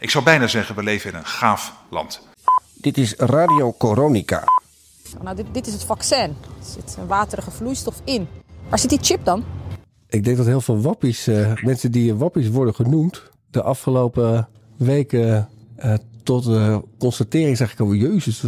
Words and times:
Ik 0.00 0.10
zou 0.10 0.24
bijna 0.24 0.46
zeggen, 0.46 0.74
we 0.74 0.82
leven 0.82 1.10
in 1.10 1.16
een 1.16 1.26
gaaf 1.26 1.74
land. 1.90 2.20
Dit 2.74 2.98
is 2.98 3.14
Radio 3.16 3.74
Coronica. 3.78 4.44
Nou, 5.22 5.36
dit, 5.36 5.46
dit 5.52 5.66
is 5.66 5.72
het 5.72 5.84
vaccin. 5.84 6.28
Er 6.30 6.64
zit 6.64 6.96
een 6.98 7.06
waterige 7.06 7.50
vloeistof 7.50 8.00
in. 8.04 8.28
Waar 8.68 8.78
zit 8.78 8.90
die 8.90 8.98
chip 9.02 9.24
dan? 9.24 9.44
Ik 10.08 10.24
denk 10.24 10.36
dat 10.36 10.46
heel 10.46 10.60
veel 10.60 10.80
wappies, 10.80 11.26
eh, 11.26 11.52
mensen 11.62 11.92
die 11.92 12.14
wappies 12.14 12.48
worden 12.48 12.74
genoemd, 12.74 13.22
de 13.50 13.62
afgelopen 13.62 14.48
weken 14.76 15.48
eh, 15.76 15.94
tot 16.22 16.44
de 16.44 16.82
constatering 16.98 17.56
zeg 17.56 17.72
ik, 17.72 17.80
oh 17.80 17.94
jezus, 17.94 18.42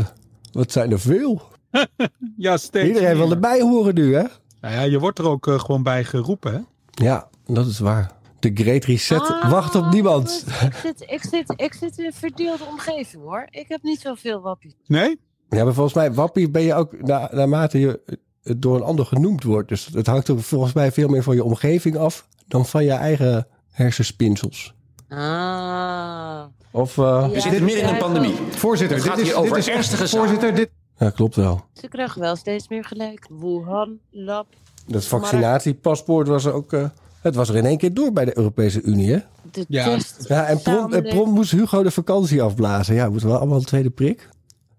wat 0.52 0.72
zijn 0.72 0.90
er 0.92 1.00
veel. 1.00 1.42
Ja, 2.36 2.56
steeds. 2.56 2.88
Iedereen 2.88 3.16
wil 3.16 3.26
meer. 3.26 3.34
erbij 3.34 3.60
horen 3.60 3.94
nu, 3.94 4.14
hè? 4.14 4.24
Nou 4.60 4.74
ja, 4.74 4.82
je 4.82 4.98
wordt 4.98 5.18
er 5.18 5.28
ook 5.28 5.46
eh, 5.46 5.58
gewoon 5.58 5.82
bij 5.82 6.04
geroepen, 6.04 6.52
hè? 6.52 6.60
Ja, 7.04 7.28
dat 7.46 7.66
is 7.66 7.78
waar. 7.78 8.18
De 8.40 8.50
Great 8.54 8.84
Reset 8.84 9.18
Ah, 9.20 9.50
wacht 9.50 9.74
op 9.74 9.90
niemand. 9.90 10.44
Ik 10.64 10.74
zit, 10.74 11.00
ik, 11.06 11.22
zit, 11.22 11.52
ik 11.56 11.74
zit 11.74 11.98
in 11.98 12.04
een 12.04 12.12
verdeelde 12.12 12.64
omgeving 12.70 13.22
hoor. 13.22 13.46
Ik 13.50 13.68
heb 13.68 13.82
niet 13.82 14.00
zoveel 14.00 14.40
wappies. 14.40 14.74
Nee? 14.86 15.20
Ja, 15.48 15.64
maar 15.64 15.74
volgens 15.74 15.94
mij, 15.94 16.12
wappie 16.12 16.50
ben 16.50 16.62
je 16.62 16.74
ook 16.74 17.02
na, 17.02 17.28
naarmate 17.32 17.78
je 17.80 18.18
het 18.42 18.62
door 18.62 18.76
een 18.76 18.82
ander 18.82 19.06
genoemd 19.06 19.42
wordt. 19.44 19.68
Dus 19.68 19.86
het 19.92 20.06
hangt 20.06 20.30
ook 20.30 20.40
volgens 20.40 20.72
mij 20.72 20.92
veel 20.92 21.08
meer 21.08 21.22
van 21.22 21.34
je 21.34 21.44
omgeving 21.44 21.96
af 21.96 22.26
dan 22.48 22.66
van 22.66 22.84
je 22.84 22.92
eigen 22.92 23.46
hersenspinsels. 23.70 24.74
Ah. 25.08 26.44
Of, 26.70 26.98
eh, 26.98 27.04
Ja, 27.04 27.28
We 27.30 27.40
zitten 27.40 27.64
midden 27.64 27.82
in 27.82 27.88
een 27.88 27.98
pandemie. 27.98 28.34
Voorzitter, 28.50 28.96
Het 28.96 29.04
dit 29.06 29.12
gaat 29.14 29.22
is, 29.22 29.28
hier 29.28 29.36
over 29.38 29.56
dit 29.56 29.66
is 29.66 29.74
ernstige 29.74 30.06
zaken. 30.06 30.18
Voorzitter, 30.28 30.54
dit, 30.54 30.70
ja, 30.98 31.10
klopt 31.10 31.36
wel. 31.36 31.64
Ze 31.72 31.88
krijgen 31.88 32.20
wel 32.20 32.36
steeds 32.36 32.68
meer 32.68 32.84
gelijk. 32.84 33.26
Wuhan, 33.40 33.98
lab. 34.10 34.46
Dat 34.86 35.04
vaccinatiepaspoort 35.04 36.28
was 36.28 36.46
ook. 36.46 36.72
eh, 36.72 36.84
het 37.20 37.34
was 37.34 37.48
er 37.48 37.56
in 37.56 37.66
één 37.66 37.78
keer 37.78 37.94
door 37.94 38.12
bij 38.12 38.24
de 38.24 38.36
Europese 38.36 38.82
Unie, 38.82 39.10
hè? 39.12 39.18
De 39.50 39.64
Ja. 39.68 39.84
test. 39.84 40.24
Ja, 40.28 40.46
en 40.46 40.60
prom, 40.60 40.74
en 40.74 40.80
Samenleving. 40.80 41.14
prom 41.14 41.30
moest 41.34 41.50
Hugo 41.50 41.82
de 41.82 41.90
vakantie 41.90 42.42
afblazen. 42.42 42.94
Ja, 42.94 43.08
moeten 43.10 43.28
we 43.28 43.36
allemaal 43.38 43.58
een 43.58 43.64
tweede 43.64 43.90
prik. 43.90 44.28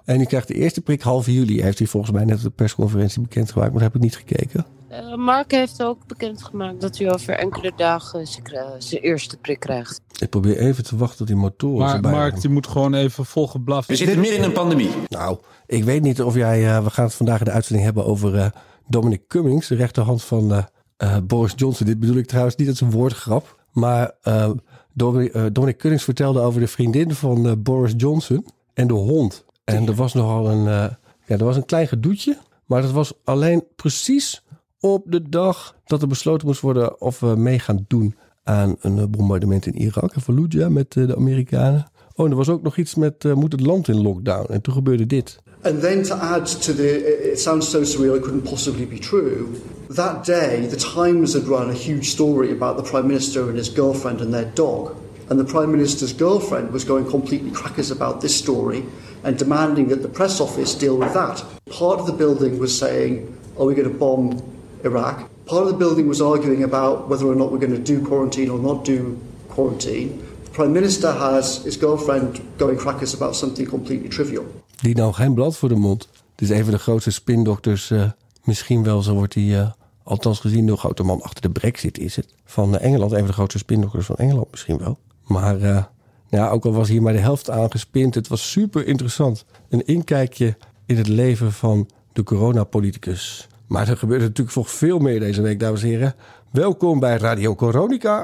En 0.06 0.18
die 0.18 0.28
krijgt 0.28 0.48
de 0.48 0.54
eerste 0.54 0.82
prik 0.82 1.02
half 1.02 1.26
juli. 1.26 1.62
Heeft 1.62 1.78
hij 1.78 1.88
volgens 1.88 2.12
mij 2.12 2.26
net 2.26 2.38
op 2.38 2.44
de 2.44 2.50
persconferentie 2.50 3.22
bekendgemaakt, 3.22 3.72
maar 3.72 3.82
dat 3.82 3.92
heb 3.94 3.96
ik 3.96 4.02
niet 4.02 4.16
gekeken. 4.18 4.66
Eh, 4.88 5.16
Mark 5.16 5.52
heeft 5.52 5.84
ook 5.84 5.98
bekendgemaakt 6.08 6.82
dat 6.82 6.98
hij 6.98 7.14
over 7.14 7.34
enkele 7.34 7.72
dagen 7.76 8.28
zijn 8.28 9.02
eerste 9.02 9.38
prik 9.38 9.60
krijgt. 9.60 10.02
Ik 10.20 10.30
probeer 10.30 10.58
even 10.58 10.84
te 10.84 10.98
wachten 10.98 11.18
tot 11.18 11.28
die 11.28 11.36
motoren 11.36 12.02
Maar 12.02 12.12
Mark, 12.12 12.42
die 12.42 12.50
moet 12.50 12.68
gewoon 12.68 12.94
even 12.94 13.26
volgeblaft. 13.26 13.88
We 13.88 13.96
zitten 13.96 14.20
midden 14.20 14.38
in 14.38 14.44
een 14.44 14.52
pandemie. 14.52 14.90
Nou, 15.08 15.38
ik 15.66 15.84
weet 15.84 16.02
niet 16.02 16.22
of 16.22 16.36
jij... 16.36 16.68
eh, 16.76 16.84
we 16.84 16.90
gaan 16.90 17.06
het 17.06 17.14
vandaag 17.14 17.40
in 17.40 17.46
de 17.46 17.52
uitzending 17.52 17.86
hebben 17.86 18.06
over 18.06 18.36
eh, 18.38 18.46
Dominic 18.88 19.28
Cummings, 19.28 19.68
de 19.68 19.76
rechterhand 19.76 20.24
van 20.24 20.66
eh, 21.02 21.16
eh, 21.16 21.24
Boris 21.24 21.54
Johnson. 21.56 21.86
Dit 21.86 22.00
bedoel 22.00 22.16
ik 22.16 22.26
trouwens 22.28 22.56
niet 22.56 22.68
als 22.68 22.82
een 22.82 22.92
woordgrap. 22.92 23.60
Maar 23.72 24.12
eh, 24.22 24.52
Dominic, 24.94 25.34
eh, 25.34 25.46
Dominic 25.52 25.78
Cummings 25.78 26.04
vertelde 26.04 26.40
over 26.40 26.60
de 26.60 26.68
vriendin 26.68 27.14
van 27.14 27.48
eh, 27.48 27.54
Boris 27.58 27.94
Johnson 27.98 28.46
en 28.74 28.88
de 28.88 28.94
hond. 28.94 29.46
En 29.64 29.88
er 29.88 29.96
was 29.96 30.14
nogal 30.14 30.50
een, 30.50 30.68
eh, 30.68 30.96
ja, 31.26 31.38
er 31.38 31.46
was 31.46 31.56
een 31.56 31.66
klein 31.66 31.88
gedoetje. 31.88 32.38
Maar 32.66 32.82
dat 32.82 32.92
was 32.92 33.14
alleen 33.24 33.64
precies 33.76 34.44
op 34.80 35.04
de 35.08 35.30
dag 35.30 35.76
dat 35.86 36.02
er 36.02 36.08
besloten 36.08 36.48
moest 36.48 36.62
worden 36.62 37.02
of 37.02 37.20
we 37.20 37.36
mee 37.36 37.60
gaan 37.60 37.86
doen 37.88 38.16
aan 38.44 38.76
een 38.80 38.98
eh, 38.98 39.06
bombardement 39.10 39.66
in 39.66 39.76
Irak 39.76 40.14
en 40.14 40.22
Fallujah 40.22 40.70
met 40.70 40.98
eh, 40.98 41.08
de 41.08 41.16
Amerikanen. 41.16 41.91
Oh, 42.16 42.26
en 42.26 42.32
er 42.32 42.38
was 42.38 42.50
ook 42.50 42.62
nog 42.62 42.78
iets 42.78 42.96
met 42.96 43.26
eh, 43.26 43.34
moet 43.34 43.52
het 43.52 43.62
land 43.62 43.88
in 43.88 44.02
lockdown. 44.02 44.52
En 44.52 44.62
toen 44.62 44.74
gebeurde 44.74 45.06
dit. 45.06 45.40
And 45.64 45.82
then 45.82 46.04
to 46.04 46.16
add 46.16 46.62
to 46.64 46.74
the, 46.74 47.32
it 47.32 47.40
sounds 47.40 47.70
so 47.70 47.84
surreal 47.84 48.16
it 48.16 48.24
couldn't 48.24 48.44
possibly 48.44 48.88
be 48.88 48.98
true. 48.98 49.48
That 49.90 50.26
day, 50.26 50.68
the 50.68 50.76
Times 50.76 51.34
had 51.34 51.48
run 51.48 51.70
a 51.70 51.74
huge 51.74 52.06
story 52.06 52.52
about 52.52 52.78
the 52.78 52.90
Prime 52.90 53.08
Minister 53.08 53.48
and 53.48 53.58
his 53.58 53.74
girlfriend 53.74 54.22
and 54.22 54.34
their 54.34 54.52
dog. 54.56 54.96
And 55.30 55.40
the 55.40 55.46
Prime 55.46 55.72
Minister's 55.72 56.14
girlfriend 56.14 56.72
was 56.72 56.84
going 56.84 57.06
completely 57.10 57.52
crackers 57.52 57.92
about 57.92 58.22
this 58.22 58.36
story 58.36 58.84
and 59.24 59.38
demanding 59.38 59.90
that 59.90 60.02
the 60.02 60.10
press 60.10 60.42
office 60.42 60.74
deal 60.74 60.98
with 60.98 61.14
that. 61.14 61.44
Part 61.70 62.00
of 62.00 62.06
the 62.06 62.14
building 62.14 62.60
was 62.60 62.78
saying, 62.78 63.38
Are 63.58 63.66
we 63.66 63.76
going 63.76 63.88
to 63.88 63.98
bomb 63.98 64.42
Iraq? 64.84 65.30
Part 65.46 65.64
of 65.64 65.72
the 65.72 65.78
building 65.78 66.08
was 66.08 66.22
arguing 66.22 66.64
about 66.64 67.08
whether 67.08 67.28
or 67.28 67.36
not 67.36 67.52
we're 67.52 67.60
going 67.60 67.76
to 67.76 67.78
do 67.78 68.06
quarantine 68.06 68.50
or 68.50 68.58
not 68.58 68.84
do 68.84 69.20
quarantine. 69.50 70.26
Prime 70.52 70.70
Minister 70.72 71.10
has 71.10 71.64
his 71.64 71.76
girlfriend 71.76 72.42
going 72.58 72.78
crackers 72.78 73.16
about 73.16 73.36
something 73.36 73.68
completely 73.70 74.10
trivial. 74.10 74.44
Die 74.82 74.96
nou 74.96 75.14
geen 75.14 75.34
blad 75.34 75.58
voor 75.58 75.70
de 75.70 75.76
mond. 75.76 76.08
Het 76.32 76.42
is 76.42 76.50
een 76.50 76.64
van 76.64 76.74
de 76.74 76.80
grootste 76.80 77.12
spindokters. 77.12 77.92
eh, 77.92 78.10
misschien 78.44 78.84
wel, 78.84 79.02
zo 79.02 79.14
wordt 79.14 79.34
hij 79.34 79.60
eh, 79.60 79.72
althans 80.04 80.40
gezien 80.40 80.68
door 80.68 80.78
grote 80.78 81.04
man 81.04 81.22
achter 81.22 81.42
de 81.42 81.50
brexit 81.50 81.98
is 81.98 82.16
het. 82.16 82.34
Van 82.46 82.78
eh, 82.78 82.86
Engeland, 82.86 83.12
een 83.12 83.18
van 83.18 83.28
de 83.28 83.34
grootste 83.34 83.58
spindokters 83.58 84.06
van 84.06 84.16
Engeland 84.16 84.52
misschien 84.52 84.78
wel. 84.78 84.98
Maar 85.26 85.62
eh, 85.62 85.84
ja, 86.30 86.50
ook 86.50 86.66
al 86.66 86.74
was 86.74 86.90
hier 86.90 87.02
maar 87.02 87.14
de 87.14 87.20
helft 87.20 87.50
aangespind. 87.50 88.16
Het 88.16 88.28
was 88.28 88.52
super 88.52 88.88
interessant. 88.88 89.46
Een 89.70 89.86
inkijkje 89.86 90.58
in 90.86 90.98
het 90.98 91.08
leven 91.08 91.52
van 91.52 91.90
de 92.14 92.24
coronapoliticus. 92.24 93.48
Maar 93.68 93.88
er 93.90 93.98
gebeurde 93.98 94.26
natuurlijk 94.26 94.56
nog 94.56 94.70
veel 94.70 95.00
meer 95.00 95.20
deze 95.20 95.42
week, 95.42 95.60
dames 95.60 95.82
en 95.82 95.88
heren. 95.88 96.16
Welkom 96.50 97.00
bij 97.00 97.18
Radio 97.18 97.56
Coronica. 97.56 98.24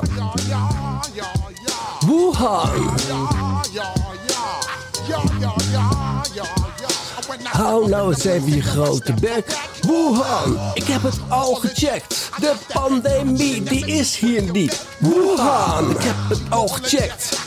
Wuhan! 2.08 2.98
Hou 7.44 7.90
nou 7.90 8.10
eens 8.10 8.26
even 8.26 8.56
je 8.56 8.62
grote 8.62 9.14
bek. 9.14 9.58
Wuhan, 9.82 10.58
ik 10.74 10.84
heb 10.84 11.02
het 11.02 11.20
al 11.30 11.56
gecheckt. 11.56 12.30
De 12.40 12.56
pandemie, 12.74 13.64
die 13.64 13.86
is 13.86 14.18
hier 14.18 14.52
niet. 14.52 14.88
Wuhan, 15.00 15.90
ik 15.90 16.02
heb 16.02 16.16
het 16.30 16.42
al 16.50 16.68
gecheckt. 16.68 17.40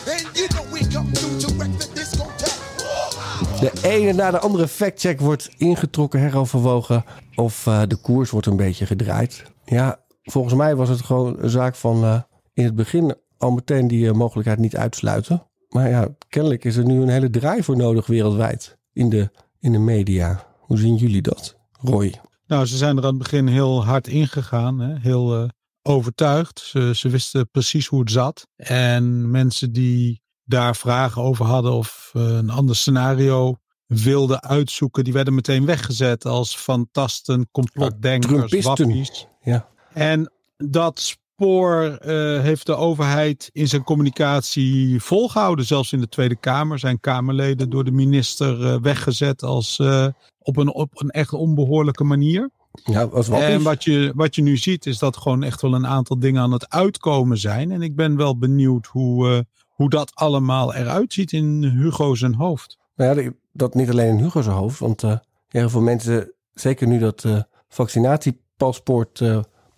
De 3.61 3.73
ene 3.83 4.13
na 4.13 4.31
de 4.31 4.39
andere 4.39 4.69
factcheck 4.69 5.21
wordt 5.21 5.51
ingetrokken, 5.57 6.21
heroverwogen. 6.21 7.05
Of 7.35 7.67
eh, 7.67 7.83
de 7.89 7.97
koers 7.97 8.31
wordt 8.31 8.47
een 8.47 8.57
beetje 8.57 8.87
gedraaid. 8.87 9.43
Ja, 9.65 9.99
volgens 10.23 10.55
mij 10.55 10.77
was 10.77 10.89
het 10.89 11.01
gewoon 11.03 11.37
een 11.39 11.51
zaak 11.51 11.75
van 11.75 12.05
eh, 12.05 12.21
in 12.55 12.65
het 12.65 12.75
begin 12.75 13.15
al 13.41 13.51
meteen 13.51 13.89
die 13.89 14.09
eh, 14.09 14.15
mogelijkheid 14.15 14.59
niet 14.59 14.77
uitsluiten. 14.77 15.47
Maar 15.69 15.89
ja, 15.89 16.09
kennelijk 16.29 16.65
is 16.65 16.77
er 16.77 16.85
nu 16.85 17.01
een 17.01 17.09
hele 17.09 17.31
draai 17.31 17.63
voor 17.63 17.77
nodig 17.77 18.07
wereldwijd 18.07 18.79
in 18.93 19.09
de, 19.09 19.31
in 19.59 19.73
de 19.73 19.79
media. 19.79 20.47
Hoe 20.59 20.79
zien 20.79 20.97
jullie 20.97 21.23
dat, 21.23 21.57
Roy? 21.73 22.15
Nou, 22.47 22.67
ze 22.67 22.77
zijn 22.77 22.97
er 22.97 23.03
aan 23.03 23.09
het 23.09 23.19
begin 23.19 23.47
heel 23.47 23.85
hard 23.85 24.09
ingegaan. 24.09 24.81
Hè? 24.81 24.99
Heel 24.99 25.43
eh, 25.43 25.49
overtuigd. 25.83 26.59
Ze, 26.59 26.93
ze 26.95 27.09
wisten 27.09 27.51
precies 27.51 27.87
hoe 27.87 28.01
het 28.01 28.11
zat. 28.11 28.47
En 28.57 29.31
mensen 29.31 29.73
die 29.73 30.23
daar 30.45 30.77
vragen 30.77 31.23
over 31.23 31.45
hadden 31.45 31.73
of 31.73 32.11
eh, 32.13 32.23
een 32.23 32.51
ander 32.51 32.77
scenario 32.77 33.57
wilden 33.87 34.43
uitzoeken, 34.43 35.05
die 35.05 35.13
werden 35.13 35.35
meteen 35.35 35.65
weggezet 35.65 36.25
als 36.25 36.57
fantasten, 36.57 37.49
complotdenkers, 37.51 38.65
wappies. 38.65 39.27
Ja. 39.41 39.69
En 39.93 40.33
dat 40.57 41.19
spoor 41.41 41.83
eh, 41.83 42.41
heeft 42.41 42.67
de 42.67 42.75
overheid 42.75 43.51
in 43.53 43.69
zijn 43.69 43.83
communicatie 43.83 45.03
volgehouden. 45.03 45.65
Zelfs 45.65 45.93
in 45.93 46.01
de 46.01 46.09
Tweede 46.09 46.37
Kamer 46.37 46.79
zijn 46.79 47.01
Kamerleden 47.01 47.71
door 47.71 47.85
de 47.85 47.91
minister 47.91 48.67
eh, 48.67 48.81
weggezet 48.81 49.43
als 49.43 49.79
eh, 49.79 50.07
op, 50.39 50.57
een, 50.57 50.75
op 50.75 51.01
een 51.01 51.11
echt 51.11 51.33
onbehoorlijke 51.33 52.05
manier. 52.05 52.51
Ja, 52.85 53.09
wappies. 53.09 53.31
En 53.31 53.63
wat 53.63 53.85
je, 53.85 54.13
wat 54.15 54.35
je 54.35 54.43
nu 54.43 54.57
ziet 54.57 54.87
is 54.87 54.99
dat 54.99 55.17
gewoon 55.17 55.43
echt 55.43 55.63
wel 55.63 55.75
een 55.75 55.87
aantal 55.87 56.19
dingen 56.19 56.43
aan 56.43 56.53
het 56.53 56.71
uitkomen 56.71 57.39
zijn. 57.39 57.71
En 57.71 57.83
ik 57.83 57.97
ben 57.97 58.17
wel 58.17 58.39
benieuwd 58.39 58.87
hoe, 58.87 59.47
hoe 59.69 59.91
dat 59.91 60.15
allemaal 60.15 60.75
eruit 60.75 61.13
ziet 61.13 61.33
in 61.33 61.65
Hugo 61.65 62.15
zijn 62.15 62.35
hoofd. 62.35 62.79
Nou 62.97 63.23
ja, 63.23 63.31
dat 63.53 63.75
niet 63.75 63.91
alleen 63.91 64.09
in 64.09 64.25
Hugo 64.25 64.43
zijn 64.43 64.57
hoofd. 64.57 64.79
Want 64.79 65.03
heel 65.49 65.69
veel 65.69 65.81
mensen, 65.81 66.33
zeker 66.55 66.87
nu 66.87 66.99
dat 66.99 67.25
vaccinatiepaspoort 67.69 69.23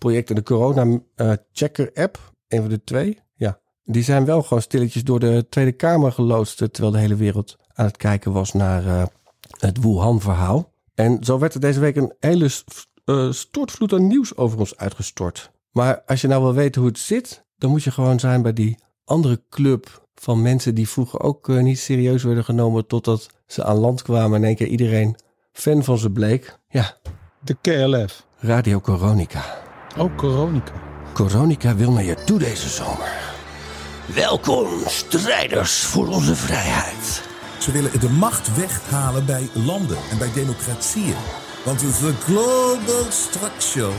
project 0.03 0.29
en 0.29 0.35
de 0.35 0.43
corona 0.43 0.99
eh, 1.15 1.31
checker 1.51 1.91
app, 1.93 2.33
een 2.47 2.59
van 2.59 2.69
de 2.69 2.83
twee, 2.83 3.19
ja, 3.35 3.59
die 3.83 4.03
zijn 4.03 4.25
wel 4.25 4.43
gewoon 4.43 4.61
stilletjes 4.61 5.03
door 5.03 5.19
de 5.19 5.45
Tweede 5.49 5.71
Kamer 5.71 6.11
geloodst, 6.11 6.61
eh, 6.61 6.67
terwijl 6.67 6.93
de 6.93 6.99
hele 6.99 7.15
wereld 7.15 7.55
aan 7.73 7.85
het 7.85 7.97
kijken 7.97 8.31
was 8.31 8.53
naar 8.53 8.85
eh, 8.87 9.05
het 9.59 9.81
Wuhan-verhaal. 9.81 10.71
En 10.95 11.23
zo 11.23 11.39
werd 11.39 11.53
er 11.53 11.59
deze 11.59 11.79
week 11.79 11.95
een 11.95 12.13
hele 12.19 12.49
stortvloed 13.33 13.93
aan 13.93 14.07
nieuws 14.07 14.37
over 14.37 14.59
ons 14.59 14.77
uitgestort. 14.77 15.51
Maar 15.71 16.01
als 16.05 16.21
je 16.21 16.27
nou 16.27 16.43
wil 16.43 16.53
weten 16.53 16.81
hoe 16.81 16.89
het 16.89 16.99
zit, 16.99 17.45
dan 17.57 17.69
moet 17.69 17.83
je 17.83 17.91
gewoon 17.91 18.19
zijn 18.19 18.41
bij 18.41 18.53
die 18.53 18.77
andere 19.05 19.43
club 19.49 20.07
van 20.15 20.41
mensen 20.41 20.75
die 20.75 20.89
vroeger 20.89 21.19
ook 21.19 21.47
niet 21.47 21.79
serieus 21.79 22.23
werden 22.23 22.43
genomen 22.43 22.87
totdat 22.87 23.29
ze 23.47 23.63
aan 23.63 23.77
land 23.77 24.01
kwamen 24.01 24.35
en 24.35 24.41
in 24.41 24.47
één 24.47 24.55
keer 24.55 24.67
iedereen 24.67 25.15
fan 25.51 25.83
van 25.83 25.97
ze 25.97 26.09
bleek. 26.09 26.59
Ja, 26.69 26.97
De 27.39 27.55
KLF. 27.61 28.25
Radio 28.39 28.79
Coronica. 28.79 29.62
Ook 29.97 30.15
Coronica. 30.15 30.71
Coronica 31.13 31.75
wil 31.75 31.91
naar 31.91 32.03
je 32.03 32.23
toe 32.23 32.39
deze 32.39 32.69
zomer. 32.69 33.11
Welkom, 34.05 34.67
strijders 34.87 35.83
voor 35.83 36.07
onze 36.07 36.35
vrijheid. 36.35 37.21
Ze 37.59 37.71
willen 37.71 37.99
de 37.99 38.09
macht 38.09 38.55
weghalen 38.55 39.25
bij 39.25 39.49
landen 39.53 39.97
en 40.11 40.17
bij 40.17 40.31
democratieën. 40.33 41.15
Want 41.65 41.79
the 41.79 42.13
global 42.25 43.11
structure 43.11 43.91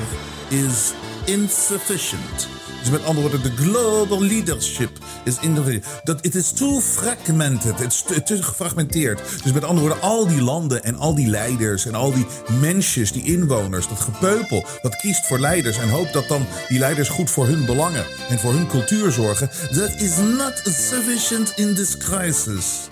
is 0.49 0.93
insufficient. 1.25 2.49
Dus 2.85 2.93
met 2.93 3.05
andere 3.05 3.29
woorden, 3.29 3.43
de 3.43 3.63
global 3.63 4.23
leadership 4.23 4.99
is 5.25 5.39
in 5.41 5.83
dat 6.05 6.19
het 6.25 6.35
is 6.35 6.53
too 6.53 6.81
fragmented, 6.81 7.79
het 7.79 7.93
is 7.93 8.03
te, 8.03 8.23
te 8.23 8.43
gefragmenteerd. 8.43 9.21
Dus 9.43 9.53
met 9.53 9.65
andere 9.65 9.87
woorden, 9.87 10.09
al 10.09 10.27
die 10.27 10.43
landen 10.43 10.85
en 10.85 10.97
al 10.97 11.15
die 11.15 11.27
leiders 11.27 11.87
en 11.87 11.95
al 11.95 12.13
die 12.13 12.27
mensjes, 12.61 13.13
die 13.13 13.23
inwoners, 13.23 13.89
dat 13.89 14.01
gepeupel, 14.01 14.65
dat 14.83 14.97
kiest 14.97 15.27
voor 15.27 15.39
leiders 15.39 15.79
en 15.79 15.89
hoopt 15.89 16.13
dat 16.13 16.29
dan 16.29 16.47
die 16.69 16.79
leiders 16.79 17.09
goed 17.09 17.31
voor 17.31 17.47
hun 17.47 17.65
belangen 17.65 18.05
en 18.29 18.39
voor 18.39 18.53
hun 18.53 18.67
cultuur 18.67 19.13
zorgen. 19.13 19.49
That 19.49 20.01
is 20.01 20.17
not 20.17 20.63
sufficient 20.65 21.53
in 21.57 21.75
this 21.75 21.97
crisis. 21.97 22.89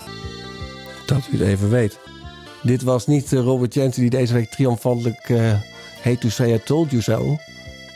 Dat 1.05 1.27
u 1.31 1.37
het 1.37 1.47
even 1.47 1.69
weet. 1.69 1.99
Dit 2.61 2.83
was 2.83 3.07
niet 3.07 3.33
eh, 3.33 3.39
Robert 3.39 3.73
Jensen 3.73 4.01
die 4.01 4.09
deze 4.09 4.33
week 4.33 4.49
triomfantelijk 4.49 5.29
uh, 5.29 5.53
Hate 6.01 6.17
to 6.17 6.29
say 6.29 6.53
I 6.53 6.63
told 6.63 6.91
you 6.91 7.01
so 7.01 7.37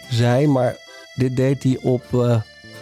zei, 0.09 0.47
maar 0.47 0.75
dit 1.15 1.35
deed 1.35 1.63
hij 1.63 1.77
op 1.81 2.03
uh, 2.13 2.35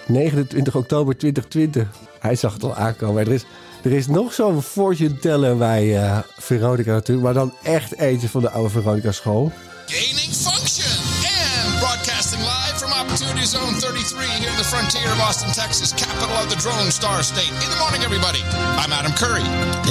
29 0.07 0.75
oktober 0.75 1.17
2020. 1.17 1.87
Hij 2.19 2.35
zag 2.35 2.53
het 2.53 2.63
al 2.63 2.75
aankomen. 2.75 3.25
Er 3.25 3.31
is, 3.31 3.45
er 3.83 3.91
is 3.91 4.07
nog 4.07 4.33
zo'n 4.33 4.61
fortune 4.61 5.17
teller 5.17 5.57
bij 5.57 5.85
uh, 5.85 6.19
Veronica 6.37 6.91
natuurlijk, 6.91 7.25
maar 7.25 7.33
dan 7.33 7.53
echt 7.63 7.97
eentje 7.97 8.29
van 8.29 8.41
de 8.41 8.49
oude 8.49 8.69
Veronica 8.69 9.11
school. 9.11 9.51
Gaining 9.85 10.33
function 10.33 10.97
and 11.21 11.79
broadcasting 11.79 12.41
live 12.41 12.75
from 12.77 12.91
Opportunity 13.01 13.45
Zone 13.45 13.73
33 13.79 14.25
here 14.41 14.49
in 14.49 14.57
the 14.57 14.63
frontier 14.63 15.11
of 15.11 15.19
Austin, 15.19 15.51
Texas, 15.51 15.93
capital 15.93 16.35
of 16.43 16.49
the 16.49 16.57
Drone 16.57 16.91
Star 16.91 17.23
State. 17.23 17.53
In 17.63 17.69
the 17.69 17.77
morning, 17.79 18.01
everybody. 18.03 18.41
I'm 18.81 18.91
Adam 18.91 19.13
Curry. 19.13 19.45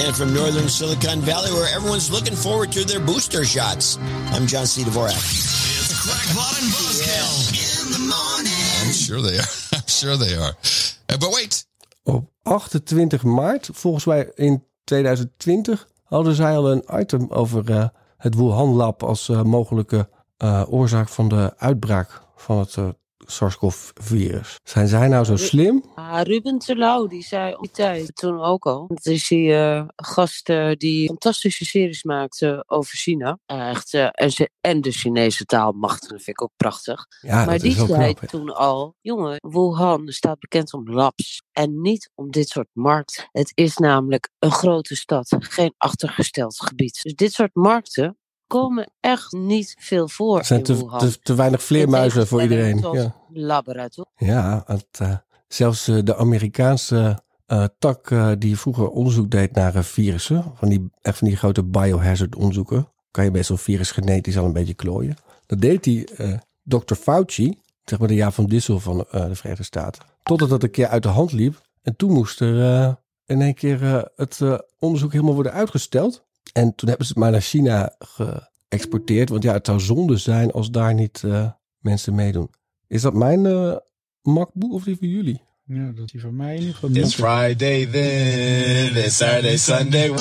And 0.04 0.16
from 0.16 0.34
northern 0.34 0.68
Silicon 0.68 1.20
Valley, 1.20 1.52
where 1.52 1.72
everyone's 1.76 2.10
looking 2.10 2.34
forward 2.34 2.72
to 2.72 2.84
their 2.84 3.00
booster 3.00 3.44
shots, 3.44 3.98
I'm 4.32 4.46
John 4.46 4.66
C. 4.66 4.82
Dvorak. 4.82 5.73
Crackpot 6.24 6.58
and 6.60 6.72
Buzzkill 6.72 7.34
in 7.52 7.92
the 7.92 7.98
morning. 7.98 8.66
I'm 8.82 8.92
sure 8.92 9.20
they 9.20 9.36
are. 9.38 9.52
I'm 9.72 9.86
sure 9.86 10.16
they 10.16 10.34
are. 10.36 10.54
Uh, 11.12 11.18
but 11.18 11.34
wait. 11.34 11.66
Op 12.02 12.30
28 12.42 13.22
maart, 13.22 13.68
volgens 13.72 14.04
mij 14.04 14.32
in 14.34 14.64
2020, 14.84 15.88
hadden 16.04 16.34
zij 16.34 16.56
al 16.56 16.70
een 16.70 16.84
item 16.92 17.26
over 17.30 17.70
uh, 17.70 17.88
het 18.16 18.34
Wuhan 18.34 18.68
Lab 18.68 19.02
als 19.02 19.28
uh, 19.28 19.42
mogelijke 19.42 20.08
uh, 20.38 20.62
oorzaak 20.68 21.08
van 21.08 21.28
de 21.28 21.54
uitbraak 21.56 22.22
van 22.36 22.58
het 22.58 22.76
SARS-CoV-virus. 23.26 24.56
Zijn 24.62 24.88
zij 24.88 25.08
nou 25.08 25.24
zo 25.24 25.36
slim? 25.36 25.84
Ah, 25.94 26.20
Ruben 26.22 26.58
Terlouw, 26.58 27.06
die 27.06 27.22
zei 27.22 27.54
op 27.54 27.60
die 27.60 27.70
tijd 27.70 28.16
toen 28.16 28.40
ook 28.40 28.66
al. 28.66 28.86
Dat 28.86 29.06
is 29.06 29.28
die 29.28 29.48
uh, 29.48 29.84
gast 29.96 30.48
uh, 30.48 30.72
die 30.72 31.06
fantastische 31.06 31.64
series 31.64 32.02
maakte 32.02 32.64
over 32.66 32.96
China. 32.96 33.38
Echt, 33.46 33.92
uh, 33.92 34.08
en, 34.10 34.30
ze, 34.30 34.50
en 34.60 34.80
de 34.80 34.90
Chinese 34.92 35.44
taal 35.44 35.72
machtig, 35.72 36.10
dat 36.10 36.22
vind 36.22 36.40
ik 36.40 36.42
ook 36.42 36.52
prachtig. 36.56 37.06
Ja, 37.20 37.44
maar 37.44 37.58
die 37.58 37.72
zei 37.72 38.14
knap, 38.14 38.30
toen 38.30 38.54
al, 38.54 38.94
jongen, 39.00 39.36
Wuhan 39.40 40.08
staat 40.08 40.38
bekend 40.38 40.72
om 40.72 40.90
labs. 40.90 41.42
En 41.52 41.80
niet 41.80 42.10
om 42.14 42.30
dit 42.30 42.48
soort 42.48 42.68
markt. 42.72 43.28
Het 43.32 43.52
is 43.54 43.76
namelijk 43.76 44.30
een 44.38 44.52
grote 44.52 44.96
stad, 44.96 45.36
geen 45.38 45.74
achtergesteld 45.76 46.60
gebied. 46.60 47.02
Dus 47.02 47.14
dit 47.14 47.32
soort 47.32 47.54
markten 47.54 48.18
komen 48.60 48.90
echt 49.00 49.32
niet 49.32 49.76
veel 49.78 50.08
voor. 50.08 50.38
Er 50.38 50.44
zijn 50.44 50.62
te, 50.62 50.86
te, 50.98 51.18
te 51.22 51.34
weinig 51.34 51.62
vleermuizen 51.62 52.26
voor 52.26 52.42
iedereen. 52.42 52.78
Ja, 52.92 53.14
Laboratorium. 53.32 54.14
ja 54.16 54.62
het, 54.66 54.98
uh, 55.02 55.16
zelfs 55.48 55.88
uh, 55.88 55.98
de 56.04 56.16
Amerikaanse 56.16 57.22
uh, 57.46 57.64
tak 57.78 58.14
die 58.38 58.58
vroeger 58.58 58.88
onderzoek 58.88 59.30
deed 59.30 59.52
naar 59.52 59.84
virussen, 59.84 60.52
van 60.54 60.68
die, 60.68 60.90
echt 61.02 61.18
van 61.18 61.28
die 61.28 61.36
grote 61.36 61.64
biohazard 61.64 62.36
onderzoeken, 62.36 62.88
kan 63.10 63.24
je 63.24 63.30
best 63.30 63.48
wel 63.48 63.58
virus 63.58 63.90
genetisch 63.90 64.38
al 64.38 64.44
een 64.44 64.52
beetje 64.52 64.74
klooien. 64.74 65.16
Dat 65.46 65.60
deed 65.60 65.84
die 65.84 66.08
Dr. 66.62 66.94
Fauci, 66.94 67.60
zeg 67.84 67.98
maar 67.98 68.08
de 68.08 68.14
jaar 68.14 68.32
van 68.32 68.46
Dissel 68.46 68.80
van 68.80 68.96
de 68.96 69.34
Verenigde 69.34 69.64
Staten, 69.64 70.02
totdat 70.22 70.48
dat 70.48 70.62
een 70.62 70.70
keer 70.70 70.88
uit 70.88 71.02
de 71.02 71.08
hand 71.08 71.32
liep. 71.32 71.60
En 71.82 71.96
toen 71.96 72.12
moest 72.12 72.40
er 72.40 72.86
in 73.26 73.42
één 73.42 73.54
keer 73.54 74.10
het 74.16 74.40
onderzoek 74.78 75.12
helemaal 75.12 75.34
worden 75.34 75.52
uitgesteld. 75.52 76.24
En 76.54 76.74
toen 76.74 76.88
hebben 76.88 77.06
ze 77.06 77.12
het 77.12 77.22
maar 77.22 77.30
naar 77.30 77.40
China 77.40 77.94
geëxporteerd. 77.98 79.28
Want 79.28 79.42
ja, 79.42 79.52
het 79.52 79.66
zou 79.66 79.80
zonde 79.80 80.16
zijn 80.16 80.52
als 80.52 80.70
daar 80.70 80.94
niet 80.94 81.22
uh, 81.24 81.50
mensen 81.78 82.14
meedoen. 82.14 82.50
Is 82.86 83.02
dat 83.02 83.14
mijn 83.14 83.44
uh, 83.44 83.76
MacBook 84.22 84.72
of 84.72 84.84
die 84.84 84.96
van 84.96 85.08
jullie? 85.08 85.42
Ja, 85.64 85.86
dat 85.94 86.04
is 86.04 86.12
die 86.12 86.20
van 86.20 86.36
mij 86.36 86.54
in 86.54 86.60
ieder 86.60 86.74
geval. 86.74 86.90
It's 86.90 87.14
Friday 87.14 87.86
then, 87.86 89.04
it's 89.04 89.16
Saturday, 89.16 89.56
Sunday. 89.56 90.12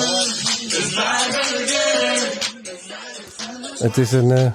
Het 3.78 3.96
is 3.96 4.12
een 4.12 4.28
uh, 4.28 4.52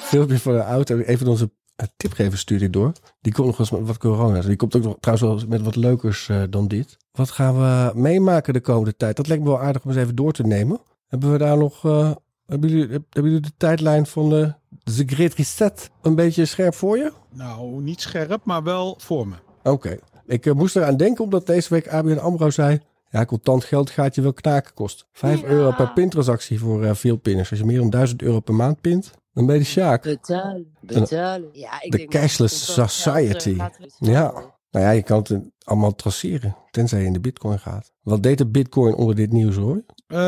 filmpje 0.00 0.38
van 0.38 0.54
een 0.54 0.60
auto. 0.60 0.98
Even 0.98 1.26
onze 1.26 1.50
tipgever 1.96 2.38
stuurde 2.38 2.70
door. 2.70 2.92
Die 3.20 3.32
komt 3.32 3.46
nog 3.46 3.58
eens 3.58 3.70
met 3.70 3.86
wat 3.86 3.98
corona. 3.98 4.40
Die 4.40 4.56
komt 4.56 4.76
ook 4.76 4.82
nog 4.82 4.96
trouwens 5.00 5.42
wel 5.42 5.48
met 5.48 5.62
wat 5.62 5.76
leukers 5.76 6.30
dan 6.50 6.68
dit. 6.68 6.96
Wat 7.12 7.30
gaan 7.30 7.54
we 7.54 8.00
meemaken 8.00 8.52
de 8.52 8.60
komende 8.60 8.96
tijd? 8.96 9.16
Dat 9.16 9.28
lijkt 9.28 9.42
me 9.42 9.48
wel 9.48 9.60
aardig 9.60 9.84
om 9.84 9.90
eens 9.90 10.00
even 10.00 10.14
door 10.14 10.32
te 10.32 10.42
nemen. 10.42 10.80
Hebben 11.12 11.32
we 11.32 11.38
daar 11.38 11.58
nog. 11.58 11.84
Uh, 11.84 12.10
hebben, 12.46 12.70
jullie, 12.70 12.88
hebben 12.88 13.32
jullie 13.32 13.40
de 13.40 13.52
tijdlijn 13.56 14.06
van 14.06 14.30
de, 14.30 14.54
de 14.68 15.02
Great 15.06 15.34
Reset 15.34 15.90
een 16.02 16.14
beetje 16.14 16.44
scherp 16.44 16.74
voor 16.74 16.96
je? 16.96 17.12
Nou, 17.32 17.82
niet 17.82 18.00
scherp, 18.00 18.44
maar 18.44 18.62
wel 18.62 18.94
voor 18.98 19.28
me. 19.28 19.34
Oké. 19.58 19.70
Okay. 19.70 20.00
Ik 20.26 20.46
uh, 20.46 20.54
moest 20.54 20.76
eraan 20.76 20.96
denken 20.96 21.24
omdat 21.24 21.46
deze 21.46 21.68
week 21.68 21.88
ABN 21.88 22.18
AMRO 22.18 22.50
zei... 22.50 22.80
Ja, 23.10 23.24
contant 23.24 23.64
geld 23.64 23.90
gaat 23.90 24.14
je 24.14 24.22
wel 24.22 24.32
knaken 24.32 24.74
kosten. 24.74 25.06
5 25.12 25.40
ja. 25.40 25.46
euro 25.46 25.70
per 25.70 25.92
pintransactie 25.92 26.58
voor 26.58 26.84
uh, 26.84 26.94
veel 26.94 27.16
pinners. 27.16 27.50
Als 27.50 27.58
je 27.58 27.64
meer 27.64 27.78
dan 27.78 27.90
1000 27.90 28.22
euro 28.22 28.40
per 28.40 28.54
maand 28.54 28.80
pint, 28.80 29.10
dan 29.32 29.46
ben 29.46 29.54
je 29.54 29.60
de 29.60 29.66
sjaak. 29.66 30.02
Betalen, 30.02 30.74
betalen. 30.80 31.48
Ja, 31.52 31.82
ik 31.82 31.90
de 31.90 31.96
denk 31.96 32.10
cashless 32.10 32.74
dat 32.74 32.90
society. 32.90 33.54
Geld, 33.54 33.76
ja. 33.98 34.32
Nou 34.70 34.84
ja, 34.84 34.90
je 34.90 35.02
kan 35.02 35.18
het 35.18 35.40
allemaal 35.64 35.94
traceren, 35.94 36.56
tenzij 36.70 37.00
je 37.00 37.06
in 37.06 37.12
de 37.12 37.20
bitcoin 37.20 37.58
gaat. 37.58 37.92
Wat 38.02 38.22
deed 38.22 38.38
de 38.38 38.46
bitcoin 38.46 38.94
onder 38.94 39.14
dit 39.14 39.32
nieuws 39.32 39.56
hoor? 39.56 39.82
Uh, 40.12 40.18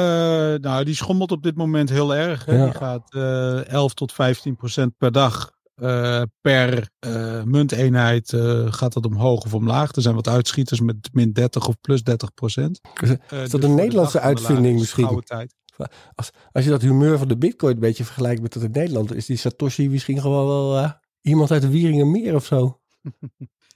nou, 0.61 0.85
die 0.85 0.95
schommelt 0.95 1.33
op 1.33 1.43
dit 1.43 1.57
moment 1.57 1.91
heel 1.91 2.15
erg. 2.15 2.45
Hè? 2.45 2.57
Ja. 2.57 2.65
Die 2.65 2.75
gaat 2.75 3.15
uh, 3.15 3.69
11 3.69 3.95
tot 3.95 4.13
15 4.13 4.57
procent 4.57 4.97
per 4.97 5.13
dag. 5.13 5.53
Uh, 5.77 6.23
per 6.41 6.91
munteenheid 7.45 8.37
gaat 8.67 8.93
dat 8.93 9.07
omhoog 9.07 9.45
of 9.45 9.55
omlaag. 9.55 9.93
Er 9.93 10.03
zijn 10.03 10.15
wat 10.15 10.29
uitschieters 10.29 10.81
met 10.81 11.09
min 11.13 11.33
30 11.33 11.69
of 11.69 11.81
plus 11.81 12.03
30 12.03 12.35
procent. 12.35 12.81
Is, 13.31 13.51
dat 13.51 13.63
een 13.63 13.75
Nederlandse 13.75 14.21
uitvinding 14.21 14.79
misschien? 14.79 15.23
Als, 16.15 16.31
als 16.53 16.65
je 16.65 16.71
dat 16.71 16.83
humeur 16.83 17.19
van 17.19 17.29
de 17.29 17.37
bitcoin 17.37 17.75
een 17.75 17.81
beetje 17.81 18.05
vergelijkt 18.05 18.43
met 18.43 18.53
dat 18.53 18.63
in 18.63 18.71
Nederland, 18.71 19.15
is 19.15 19.27
die 19.27 19.37
Satoshi 19.37 19.89
misschien 19.91 20.21
gewoon 20.21 20.47
wel 20.47 20.93
iemand 21.21 21.51
uit 21.51 21.63
de 21.63 21.71
Wieringenmeer 21.71 22.35
of 22.35 22.45
zo. 22.45 22.81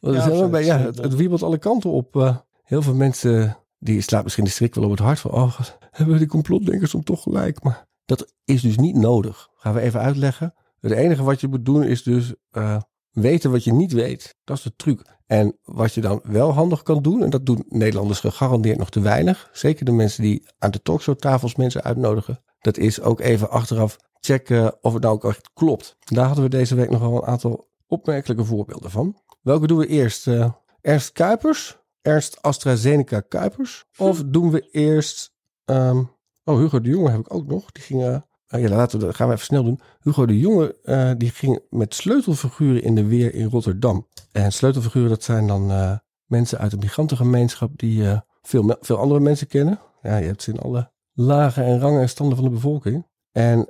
ja, 0.00 0.28
ja, 0.28 0.48
bij, 0.48 0.64
ja, 0.64 0.78
het, 0.78 1.02
het 1.02 1.14
wiebelt 1.14 1.42
alle 1.42 1.58
kanten 1.58 1.90
op. 1.90 2.42
Heel 2.62 2.82
veel 2.82 2.94
mensen, 2.94 3.56
die 3.78 4.00
slaat 4.00 4.22
misschien 4.22 4.44
de 4.44 4.50
strik 4.50 4.74
wel 4.74 4.84
op 4.84 4.90
het 4.90 4.98
hart 4.98 5.20
van, 5.20 5.30
oh, 5.30 5.58
hebben 5.90 6.18
die 6.18 6.26
complotdenkers 6.26 6.94
om 6.94 7.04
toch 7.04 7.22
gelijk. 7.22 7.62
Maar 7.62 7.86
dat 8.04 8.34
is 8.44 8.62
dus 8.62 8.76
niet 8.76 8.96
nodig. 8.96 9.48
Gaan 9.54 9.74
we 9.74 9.80
even 9.80 10.00
uitleggen. 10.00 10.54
Het 10.80 10.92
enige 10.92 11.22
wat 11.22 11.40
je 11.40 11.48
moet 11.48 11.64
doen 11.64 11.84
is 11.84 12.02
dus 12.02 12.34
uh, 12.52 12.80
weten 13.10 13.50
wat 13.50 13.64
je 13.64 13.72
niet 13.72 13.92
weet. 13.92 14.36
Dat 14.44 14.56
is 14.56 14.62
de 14.62 14.74
truc. 14.76 15.16
En 15.26 15.58
wat 15.62 15.94
je 15.94 16.00
dan 16.00 16.20
wel 16.22 16.52
handig 16.52 16.82
kan 16.82 17.02
doen, 17.02 17.22
en 17.22 17.30
dat 17.30 17.46
doen 17.46 17.64
Nederlanders 17.68 18.20
gegarandeerd 18.20 18.78
nog 18.78 18.90
te 18.90 19.00
weinig. 19.00 19.50
Zeker 19.52 19.84
de 19.84 19.92
mensen 19.92 20.22
die 20.22 20.48
aan 20.58 20.70
de 20.70 20.82
talkshowtafels 20.82 21.54
mensen 21.54 21.82
uitnodigen. 21.82 22.42
Dat 22.60 22.76
is 22.76 23.00
ook 23.00 23.20
even 23.20 23.50
achteraf 23.50 23.96
checken 24.20 24.84
of 24.84 24.92
het 24.92 25.02
nou 25.02 25.14
ook 25.14 25.24
echt 25.24 25.50
klopt. 25.54 25.96
Daar 25.98 26.26
hadden 26.26 26.44
we 26.44 26.50
deze 26.50 26.74
week 26.74 26.90
nog 26.90 27.00
wel 27.00 27.14
een 27.14 27.28
aantal 27.28 27.68
opmerkelijke 27.86 28.44
voorbeelden 28.44 28.90
van. 28.90 29.16
Welke 29.42 29.66
doen 29.66 29.78
we 29.78 29.86
eerst? 29.86 30.26
Uh, 30.26 30.50
Ernst 30.80 31.12
Kuipers? 31.12 31.78
Ernst 32.08 32.42
AstraZeneca 32.42 33.20
Kuipers? 33.20 33.84
Of 33.96 34.22
doen 34.26 34.50
we 34.50 34.68
eerst... 34.70 35.34
Um, 35.64 36.10
oh, 36.44 36.58
Hugo 36.58 36.80
de 36.80 36.88
Jonge 36.88 37.10
heb 37.10 37.20
ik 37.20 37.34
ook 37.34 37.46
nog. 37.46 37.72
Die 37.72 37.82
ging... 37.82 38.02
Uh, 38.02 38.16
ja, 38.62 38.68
laten 38.68 38.98
we, 38.98 39.04
dat 39.04 39.14
gaan 39.14 39.28
we 39.28 39.34
even 39.34 39.46
snel 39.46 39.64
doen. 39.64 39.80
Hugo 40.00 40.26
de 40.26 40.38
Jonge 40.38 40.76
uh, 40.84 41.10
die 41.16 41.30
ging 41.30 41.60
met 41.70 41.94
sleutelfiguren 41.94 42.82
in 42.82 42.94
de 42.94 43.04
weer 43.04 43.34
in 43.34 43.48
Rotterdam. 43.48 44.06
En 44.32 44.52
sleutelfiguren 44.52 45.08
dat 45.08 45.22
zijn 45.22 45.46
dan 45.46 45.70
uh, 45.70 45.96
mensen 46.24 46.58
uit 46.58 46.70
de 46.70 46.76
migrantengemeenschap 46.76 47.70
die 47.78 48.04
veel, 48.42 48.76
veel 48.80 48.98
andere 48.98 49.20
mensen 49.20 49.46
kennen. 49.46 49.80
Ja, 50.02 50.16
je 50.16 50.26
hebt 50.26 50.42
ze 50.42 50.50
in 50.50 50.58
alle 50.58 50.92
lagen 51.12 51.64
en 51.64 51.80
rangen 51.80 52.00
en 52.00 52.08
standen 52.08 52.36
van 52.36 52.44
de 52.44 52.52
bevolking. 52.52 53.06
En 53.32 53.68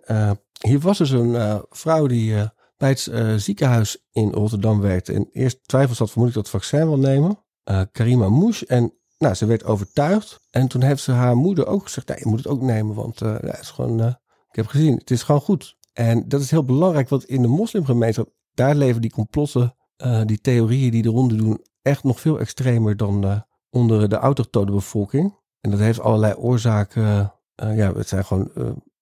hier 0.67 0.79
was 0.79 0.99
dus 0.99 1.11
een 1.11 1.63
vrouw 1.71 2.07
die 2.07 2.35
bij 2.77 2.89
het 2.89 3.11
ziekenhuis 3.43 4.07
in 4.11 4.33
Rotterdam 4.33 4.81
werkte. 4.81 5.13
En 5.13 5.29
eerst 5.33 5.69
twijfels 5.69 5.99
had 5.99 6.11
vermoed 6.11 6.29
ik 6.29 6.35
dat 6.35 6.51
vaccin 6.51 6.87
wil 6.87 6.99
nemen. 6.99 7.47
Karima 7.93 8.29
Mouche. 8.29 8.67
En 8.67 8.93
nou, 9.19 9.35
ze 9.35 9.47
werd 9.47 9.65
overtuigd. 9.65 10.41
En 10.51 10.69
toen 10.69 10.83
heeft 10.83 11.03
ze 11.03 11.13
haar 11.13 11.37
moeder 11.37 11.67
ook 11.67 11.83
gezegd, 11.83 12.09
nee, 12.09 12.19
je 12.19 12.29
moet 12.29 12.39
het 12.39 12.49
ook 12.49 12.61
nemen, 12.61 12.95
want 12.95 13.19
het 13.19 13.61
is 13.61 13.71
gewoon... 13.71 14.01
Ik 14.51 14.57
heb 14.57 14.67
gezien, 14.67 14.95
het 14.95 15.11
is 15.11 15.23
gewoon 15.23 15.41
goed. 15.41 15.77
En 15.93 16.29
dat 16.29 16.41
is 16.41 16.51
heel 16.51 16.65
belangrijk, 16.65 17.09
want 17.09 17.25
in 17.25 17.43
de 17.43 17.49
moslimgemeenschap, 17.49 18.29
daar 18.55 18.75
leven 18.75 19.01
die 19.01 19.11
complotten, 19.11 19.77
uh, 20.05 20.23
die 20.25 20.41
theorieën 20.41 20.91
die 20.91 21.03
de 21.03 21.37
doen, 21.37 21.65
echt 21.83 22.05
nog 22.05 22.21
veel 22.21 22.39
extremer 22.39 22.97
dan 22.97 23.25
uh, 23.25 23.41
onder 23.71 24.09
de 24.09 24.17
autochtone 24.17 24.71
bevolking. 24.71 25.37
En 25.61 25.71
dat 25.71 25.81
heeft 25.81 26.01
allerlei 26.01 26.35
oorzaken. 26.35 27.33
Uh, 27.63 27.77
ja, 27.77 27.93
het 27.93 28.09
zijn 28.09 28.25
gewoon 28.25 28.51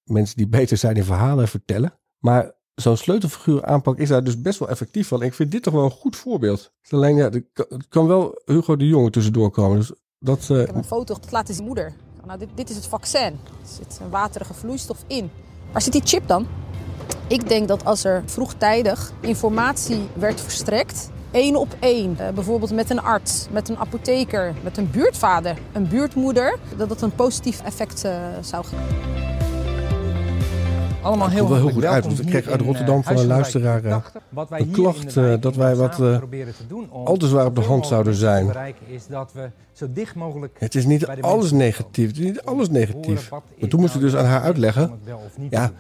mensen 0.04 0.36
die 0.36 0.48
beter 0.48 0.76
zijn 0.76 0.96
in 0.96 1.04
verhalen 1.04 1.48
vertellen. 1.48 1.98
Maar 2.18 2.54
zo'n 2.76 2.96
sleutelfiguur 2.96 3.64
aanpak 3.64 3.98
is 3.98 4.08
daar 4.08 4.24
dus 4.24 4.40
best 4.40 4.58
wel 4.58 4.68
effectief 4.68 5.08
van. 5.08 5.22
Ik 5.22 5.34
vind 5.34 5.50
dit 5.50 5.62
toch 5.62 5.74
wel 5.74 5.84
een 5.84 5.90
goed 5.90 6.16
voorbeeld. 6.16 6.72
Is 6.82 6.92
Alleen 6.92 7.16
ja, 7.16 7.30
het 7.54 7.88
kan 7.88 8.06
wel 8.06 8.42
Hugo 8.44 8.76
de 8.76 8.86
Jonge 8.86 9.10
tussendoor 9.10 9.50
komen. 9.50 9.76
Dus 9.76 9.92
dat, 10.18 10.46
heb 10.46 10.74
een 10.74 10.84
foto 10.84 11.14
dat 11.14 11.32
laten 11.32 11.54
zien 11.54 11.64
moeder. 11.64 11.94
Nou, 12.26 12.38
dit, 12.38 12.48
dit 12.54 12.70
is 12.70 12.76
het 12.76 12.86
vaccin. 12.86 13.32
Er 13.32 13.68
zit 13.76 13.98
een 14.02 14.10
waterige 14.10 14.54
vloeistof 14.54 15.04
in. 15.06 15.30
Waar 15.72 15.82
zit 15.82 15.92
die 15.92 16.02
chip 16.04 16.28
dan? 16.28 16.46
Ik 17.26 17.48
denk 17.48 17.68
dat 17.68 17.84
als 17.84 18.04
er 18.04 18.22
vroegtijdig 18.26 19.12
informatie 19.20 20.08
werd 20.14 20.40
verstrekt, 20.40 21.10
één 21.30 21.56
op 21.56 21.76
één, 21.78 22.18
eh, 22.18 22.28
bijvoorbeeld 22.32 22.72
met 22.72 22.90
een 22.90 23.00
arts, 23.00 23.46
met 23.50 23.68
een 23.68 23.76
apotheker, 23.76 24.54
met 24.62 24.76
een 24.76 24.90
buurtvader, 24.90 25.58
een 25.72 25.88
buurtmoeder, 25.88 26.58
dat 26.76 26.88
dat 26.88 27.02
een 27.02 27.14
positief 27.14 27.62
effect 27.62 28.04
eh, 28.04 28.12
zou 28.40 28.64
geven. 28.64 29.35
Allemaal 31.06 31.26
Het 31.26 31.34
heel 31.34 31.46
komt 31.46 31.58
wel 31.58 31.66
heel 31.66 31.74
goed 31.74 31.84
uit, 31.84 32.04
want 32.04 32.20
ik 32.20 32.26
kreeg 32.26 32.48
uit 32.48 32.60
Rotterdam 32.60 32.98
eh, 32.98 33.04
van 33.06 33.16
een 33.16 33.26
luisteraar, 33.26 33.84
eh, 33.84 33.90
80. 33.90 34.22
Wat 34.28 34.48
wij 34.48 34.60
een 34.60 34.66
hier 34.66 34.74
klacht, 34.74 35.16
in 35.16 35.22
de 35.22 35.32
eh, 35.32 35.40
dat 35.40 35.56
wij 35.56 35.74
wat, 35.76 36.00
eh, 36.00 36.18
om 36.68 36.88
al 36.90 37.16
te 37.16 37.28
zwaar 37.28 37.46
op 37.46 37.54
de 37.54 37.60
hand 37.60 37.86
zouden 37.86 38.14
zijn. 38.14 38.46
te 38.46 38.52
bereiken 38.52 38.86
is 38.88 39.06
dat 39.06 39.32
we 39.32 39.50
zo 39.72 39.86
dicht 39.92 40.14
mogelijk 40.14 40.56
het 40.58 40.74
is 40.74 40.84
niet 40.84 41.06
alles 41.06 41.52
negatief. 41.52 42.06
Het 42.08 42.18
is 42.18 42.24
niet 42.24 42.42
alles 42.42 42.68
negatief. 42.68 43.30
wat 43.30 43.42
Maar 43.60 43.68
toen 43.68 43.80
moest 43.80 43.94
ik 43.94 44.00
dus 44.00 44.16
aan 44.16 44.24
haar 44.24 44.40
uitleggen. 44.40 45.00
Ja, 45.50 45.70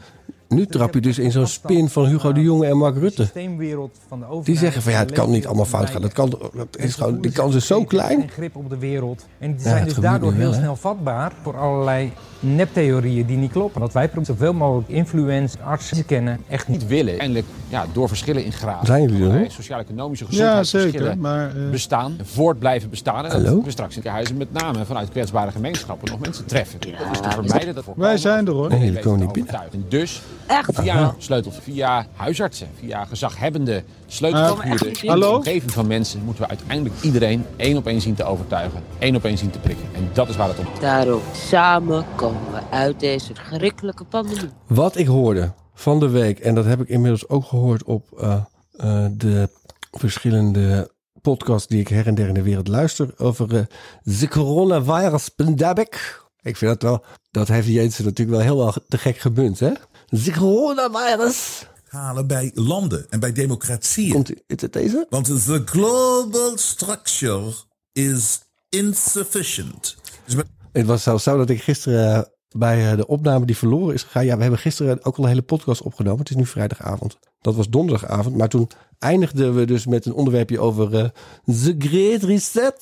nu 0.48 0.66
trap 0.66 0.94
je 0.94 1.00
dus 1.00 1.18
in 1.18 1.32
zo'n 1.32 1.46
spin 1.46 1.88
van 1.88 2.06
Hugo 2.06 2.32
de 2.32 2.40
Jonge 2.40 2.66
en 2.66 2.76
Mark 2.76 2.96
Rutte. 2.96 3.22
systeemwereld 3.22 3.98
van 4.08 4.18
de 4.18 4.24
overheid. 4.24 4.46
Die 4.46 4.56
zeggen 4.58 4.82
van 4.82 4.92
ja, 4.92 4.98
het 4.98 5.12
kan 5.12 5.30
niet 5.30 5.46
allemaal 5.46 5.64
fout 5.64 5.90
gaan. 5.90 6.02
Dat 6.02 6.12
kan, 6.12 6.30
dat 6.54 6.76
is 6.76 6.94
gewoon, 6.94 7.20
die 7.20 7.32
kans 7.32 7.54
is 7.54 7.66
zo 7.66 7.84
klein. 7.84 8.22
En 8.22 8.28
grip 8.28 8.56
op 8.56 8.70
de 8.70 8.78
wereld. 8.78 9.26
En 9.38 9.52
die 9.52 9.60
zijn 9.60 9.84
dus 9.84 9.94
daardoor 9.94 10.32
heel 10.32 10.52
snel 10.52 10.76
vatbaar 10.76 11.32
voor 11.42 11.56
allerlei 11.58 12.12
neptheorieën 12.40 13.26
die 13.26 13.36
niet 13.36 13.52
kloppen. 13.52 13.80
Wat 13.80 13.92
wij 13.92 14.08
proberen 14.08 14.36
zoveel 14.36 14.52
mogelijk 14.52 14.88
influencers, 14.88 15.62
artsen 15.62 16.04
kennen, 16.06 16.40
echt 16.48 16.68
niet 16.68 16.86
willen. 16.86 17.08
Uiteindelijk 17.08 17.46
ja, 17.68 17.86
door 17.92 18.08
verschillen 18.08 18.44
in 18.44 18.52
graad. 18.52 18.86
Zijn 18.86 19.02
jullie 19.02 19.30
er? 19.30 19.50
Sociaal-economische 19.50 20.24
Ja, 20.24 20.30
gezondheidsverschillen 20.30 21.06
zeker. 21.06 21.18
Maar, 21.18 21.56
eh, 21.56 21.70
bestaan, 21.70 22.16
voort 22.22 22.58
blijven 22.58 22.90
bestaan. 22.90 23.24
En 23.24 23.30
Hallo? 23.30 23.54
dat 23.54 23.64
we 23.64 23.70
straks 23.70 23.96
in 23.96 24.02
de 24.02 24.08
huizen 24.08 24.36
met 24.36 24.52
name 24.52 24.84
vanuit 24.84 25.08
kwetsbare 25.08 25.50
gemeenschappen 25.50 26.10
nog 26.10 26.20
mensen 26.20 26.44
treffen. 26.44 26.80
dus 26.80 26.90
te 27.20 27.30
vermijden 27.30 27.74
dat 27.74 27.84
wij 27.96 28.16
zijn 28.16 28.46
er 28.46 28.52
hoor. 28.52 28.68
Nee, 28.68 28.90
die 28.90 29.00
komen 29.00 29.20
niet 29.20 29.32
binnen. 29.32 29.54
overtuigen. 29.54 29.84
Dus 29.88 30.22
Echt? 30.46 30.70
via 30.74 31.14
sleutels, 31.18 31.54
via 31.60 32.06
huisartsen, 32.16 32.68
via 32.78 33.04
gezaghebbende 33.04 33.84
sleutelfiguren 34.06 34.94
Uh, 35.04 35.14
in 35.14 35.20
de 35.20 35.28
omgeving 35.28 35.72
van 35.72 35.86
mensen 35.86 36.22
moeten 36.24 36.42
we 36.42 36.48
uiteindelijk 36.48 36.94
iedereen 37.00 37.46
één 37.56 37.76
op 37.76 37.86
één 37.86 38.00
zien 38.00 38.14
te 38.14 38.24
overtuigen, 38.24 38.82
één 38.98 39.16
op 39.16 39.24
één 39.24 39.38
zien 39.38 39.50
te 39.50 39.58
prikken. 39.58 39.86
En 39.94 40.10
dat 40.12 40.28
is 40.28 40.36
waar 40.36 40.48
het 40.48 40.58
om 40.58 40.64
gaat. 40.64 40.80
Daarom, 40.80 41.20
samen 41.32 42.04
komen 42.14 42.52
we 42.52 42.76
uit 42.76 43.00
deze 43.00 43.34
verschrikkelijke 43.34 44.04
pandemie. 44.04 44.50
Wat 44.66 44.96
ik 44.96 45.06
hoorde 45.06 45.52
van 45.74 46.00
de 46.00 46.08
week, 46.08 46.38
en 46.38 46.54
dat 46.54 46.64
heb 46.64 46.80
ik 46.80 46.88
inmiddels 46.88 47.28
ook 47.28 47.44
gehoord 47.44 47.84
op 47.84 48.12
eh, 48.18 48.34
eh, 48.76 49.06
de 49.12 49.48
verschillende 49.90 50.90
podcasts 51.22 51.68
die 51.68 51.80
ik 51.80 51.88
her 51.88 52.06
en 52.06 52.14
der 52.14 52.28
in 52.28 52.34
de 52.34 52.42
wereld 52.42 52.68
luister 52.68 53.14
over 53.16 53.56
eh, 53.56 53.62
de 54.02 54.28
coronavirus 54.28 55.28
pandemic. 55.28 56.24
Ik 56.42 56.56
vind 56.56 56.80
dat 56.80 56.82
wel, 56.82 57.04
dat 57.30 57.48
heeft 57.48 57.66
Jensen 57.66 58.04
natuurlijk 58.04 58.36
wel 58.36 58.46
heel 58.46 58.66
erg 58.66 58.78
te 58.88 58.98
gek 58.98 59.16
gemunt, 59.16 59.60
hè? 59.60 59.72
De 60.08 60.32
coronavirus. 60.32 61.66
halen 61.88 62.26
bij 62.26 62.50
landen 62.54 63.06
en 63.10 63.20
bij 63.20 63.32
democratieën. 63.32 64.12
Komt, 64.12 64.30
is 64.46 64.60
het 64.60 64.72
deze? 64.72 65.06
Want 65.10 65.24
the 65.44 65.62
global 65.64 66.56
structure 66.58 67.52
is 67.92 68.40
insufficient. 68.68 69.96
Dus 70.24 70.34
met 70.34 70.46
Het 70.72 70.86
was 70.86 71.02
zelfs 71.02 71.24
zo 71.24 71.36
dat 71.36 71.50
ik 71.50 71.62
gisteren 71.62 72.14
eh, 72.16 72.22
bij 72.48 72.90
eh, 72.90 72.96
de 72.96 73.06
opname 73.06 73.46
die 73.46 73.56
verloren 73.56 73.94
is 73.94 74.02
gegaan. 74.02 74.24
Ja, 74.24 74.34
we 74.36 74.42
hebben 74.42 74.60
gisteren 74.60 75.04
ook 75.04 75.16
al 75.16 75.22
een 75.22 75.28
hele 75.30 75.42
podcast 75.42 75.82
opgenomen. 75.82 76.18
Het 76.18 76.30
is 76.30 76.36
nu 76.36 76.46
vrijdagavond. 76.46 77.18
Dat 77.40 77.54
was 77.54 77.68
donderdagavond. 77.68 78.36
Maar 78.36 78.48
toen 78.48 78.68
eindigden 78.98 79.54
we 79.54 79.64
dus 79.64 79.86
met 79.86 80.06
een 80.06 80.12
onderwerpje 80.14 80.60
over 80.60 80.94
eh 80.94 81.08
The 81.44 81.74
Great 81.78 82.22
Reset. 82.22 82.74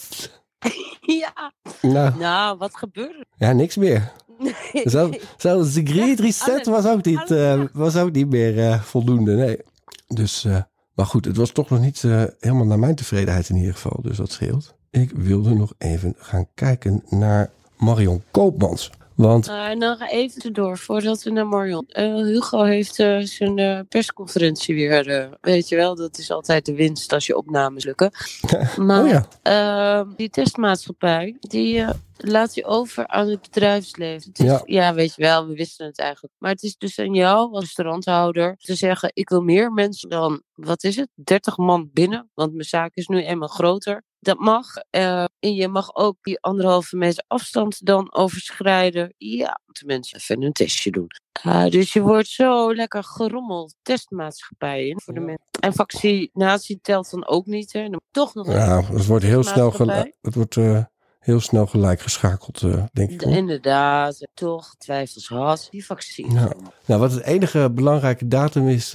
Ja. 1.07 1.53
Nou, 1.83 2.19
Nou, 2.19 2.59
wat 2.59 2.77
gebeurde 2.77 3.15
er? 3.19 3.47
ja, 3.47 3.53
niks 3.53 3.77
meer. 3.77 4.13
Nee. 4.39 4.89
Zo, 4.89 5.11
zo 5.37 5.63
The 5.63 5.81
Great 5.85 6.19
Reset 6.19 6.67
was 6.67 6.87
ook 6.87 7.05
niet, 7.05 7.31
eh, 7.31 7.63
was 7.73 7.97
ook 7.97 8.13
niet 8.13 8.31
meer 8.31 8.59
eh, 8.59 8.81
voldoende. 8.81 9.35
Nee. 9.35 9.59
Dus, 10.07 10.45
eh, 10.45 10.63
maar 10.95 11.07
goed, 11.07 11.25
het 11.25 11.37
was 11.37 11.51
toch 11.51 11.71
nog 11.71 11.81
niet 11.81 12.03
helemaal 12.39 12.67
naar 12.67 12.79
mijn 12.79 12.95
tevredenheid 12.95 13.49
in 13.49 13.57
ieder 13.57 13.73
geval. 13.73 14.03
Dus 14.03 14.17
dat 14.17 14.31
scheelt. 14.33 14.75
Ik 14.91 15.11
wilde 15.11 15.55
nog 15.55 15.73
even 15.79 16.15
gaan 16.19 16.47
kijken 16.55 17.03
naar 17.09 17.51
Marion 17.77 18.23
Koopmans. 18.31 18.91
Want 19.15 19.49
Uh, 19.49 19.71
nog 19.71 20.01
even 20.11 20.35
tussendoor, 20.35 20.79
voordat 20.79 21.23
we 21.23 21.31
naar 21.31 21.47
Marion. 21.47 21.85
Eh, 21.89 22.15
Hugo 22.15 22.63
heeft 22.63 22.99
eh, 22.99 23.19
zijn 23.21 23.59
eh, 23.59 23.81
persconferentie 23.89 24.75
weer. 24.75 25.09
eh, 25.09 25.33
weet 25.41 25.69
je 25.69 25.77
wel, 25.77 25.95
dat 25.95 26.19
is 26.19 26.31
altijd 26.31 26.67
de 26.67 26.75
winst 26.75 27.13
als 27.13 27.27
je 27.27 27.37
opnames 27.37 27.85
lukken. 27.85 28.11
Maar 28.77 29.03
Oh 29.05 29.09
ja. 29.11 29.27
eh, 29.43 30.09
die 30.17 30.31
testmaatschappij, 30.31 31.37
die 31.41 31.81
eh, 31.81 31.91
laat 32.17 32.55
je 32.55 32.65
over 32.65 33.07
aan 33.07 33.29
het 33.29 33.41
bedrijfsleven. 33.41 34.29
Het 34.29 34.39
is, 34.39 34.47
Ja. 34.47 34.63
ja. 34.65 34.95
weet 34.95 35.15
je 35.15 35.23
wel, 35.23 35.47
we 35.47 35.55
wisten 35.55 35.87
het 35.87 35.99
eigenlijk. 35.99 36.35
Maar 36.39 36.51
het 36.51 36.63
is 36.63 36.77
dus 36.77 36.99
aan 36.99 37.15
jou 37.15 37.53
als 37.53 37.65
restauranthouder 37.65 38.57
te 38.59 38.75
zeggen: 38.75 39.11
ik 39.15 39.29
wil 39.29 39.41
meer 39.41 39.73
mensen 39.73 40.09
dan, 40.09 40.43
wat 40.55 40.85
is 40.85 40.97
het, 40.97 41.09
30 41.15 41.57
man 41.57 41.91
binnen. 41.93 42.31
Want 42.35 42.53
mijn 42.53 42.65
zaak 42.69 42.95
is 42.95 43.07
nu 43.07 43.23
eenmaal 43.25 43.49
groter. 43.49 44.03
Dat 44.25 44.39
mag. 44.39 44.67
eh, 44.91 45.25
en 45.41 45.55
je 45.55 45.69
mag 45.69 45.95
ook 45.95 46.17
die 46.23 46.41
anderhalve 46.41 46.97
meter 46.97 47.25
afstand 47.27 47.87
dan 47.87 48.15
overschrijden. 48.15 49.15
Ja, 49.17 49.61
moeten 49.67 49.87
mensen 49.87 50.19
even 50.19 50.43
een 50.43 50.53
testje 50.53 50.91
doen. 50.91 51.07
Ah, 51.43 51.71
dus 51.71 51.93
je 51.93 52.01
wordt 52.01 52.29
zo 52.29 52.75
lekker 52.75 53.05
gerommeld 53.05 53.75
testmaatschappij 53.83 54.87
in 54.89 55.01
voor 55.01 55.15
de 55.15 55.21
mensen. 55.21 55.47
En 55.61 55.73
vaccinatie 55.75 56.79
telt 56.83 57.11
dan 57.11 57.27
ook 57.27 57.47
niet. 57.47 57.73
Hè. 57.73 57.89
Dan 57.89 58.01
toch 58.11 58.35
nog 58.35 58.47
ja, 58.47 58.83
het 58.85 59.07
wordt 59.07 59.25
heel 59.25 59.43
snel, 59.43 59.71
gelijk, 59.71 60.17
het 60.23 60.35
wordt, 60.35 60.57
eh, 60.57 60.85
heel 61.19 61.41
snel 61.41 61.67
gelijk 61.67 62.01
geschakeld, 62.01 62.63
eh, 62.63 62.85
denk 62.93 63.11
ik. 63.11 63.21
hoor. 63.21 63.33
Inderdaad, 63.33 64.27
toch 64.35 64.75
twijfels 64.79 65.29
had. 65.29 65.69
Die 65.71 65.87
vaccins. 65.87 66.33
Ja. 66.35 66.53
Nou, 66.87 67.01
wat 67.01 67.13
het 67.13 67.23
enige 67.23 67.71
belangrijke 67.71 68.29
datum 68.29 68.69
is 68.69 68.95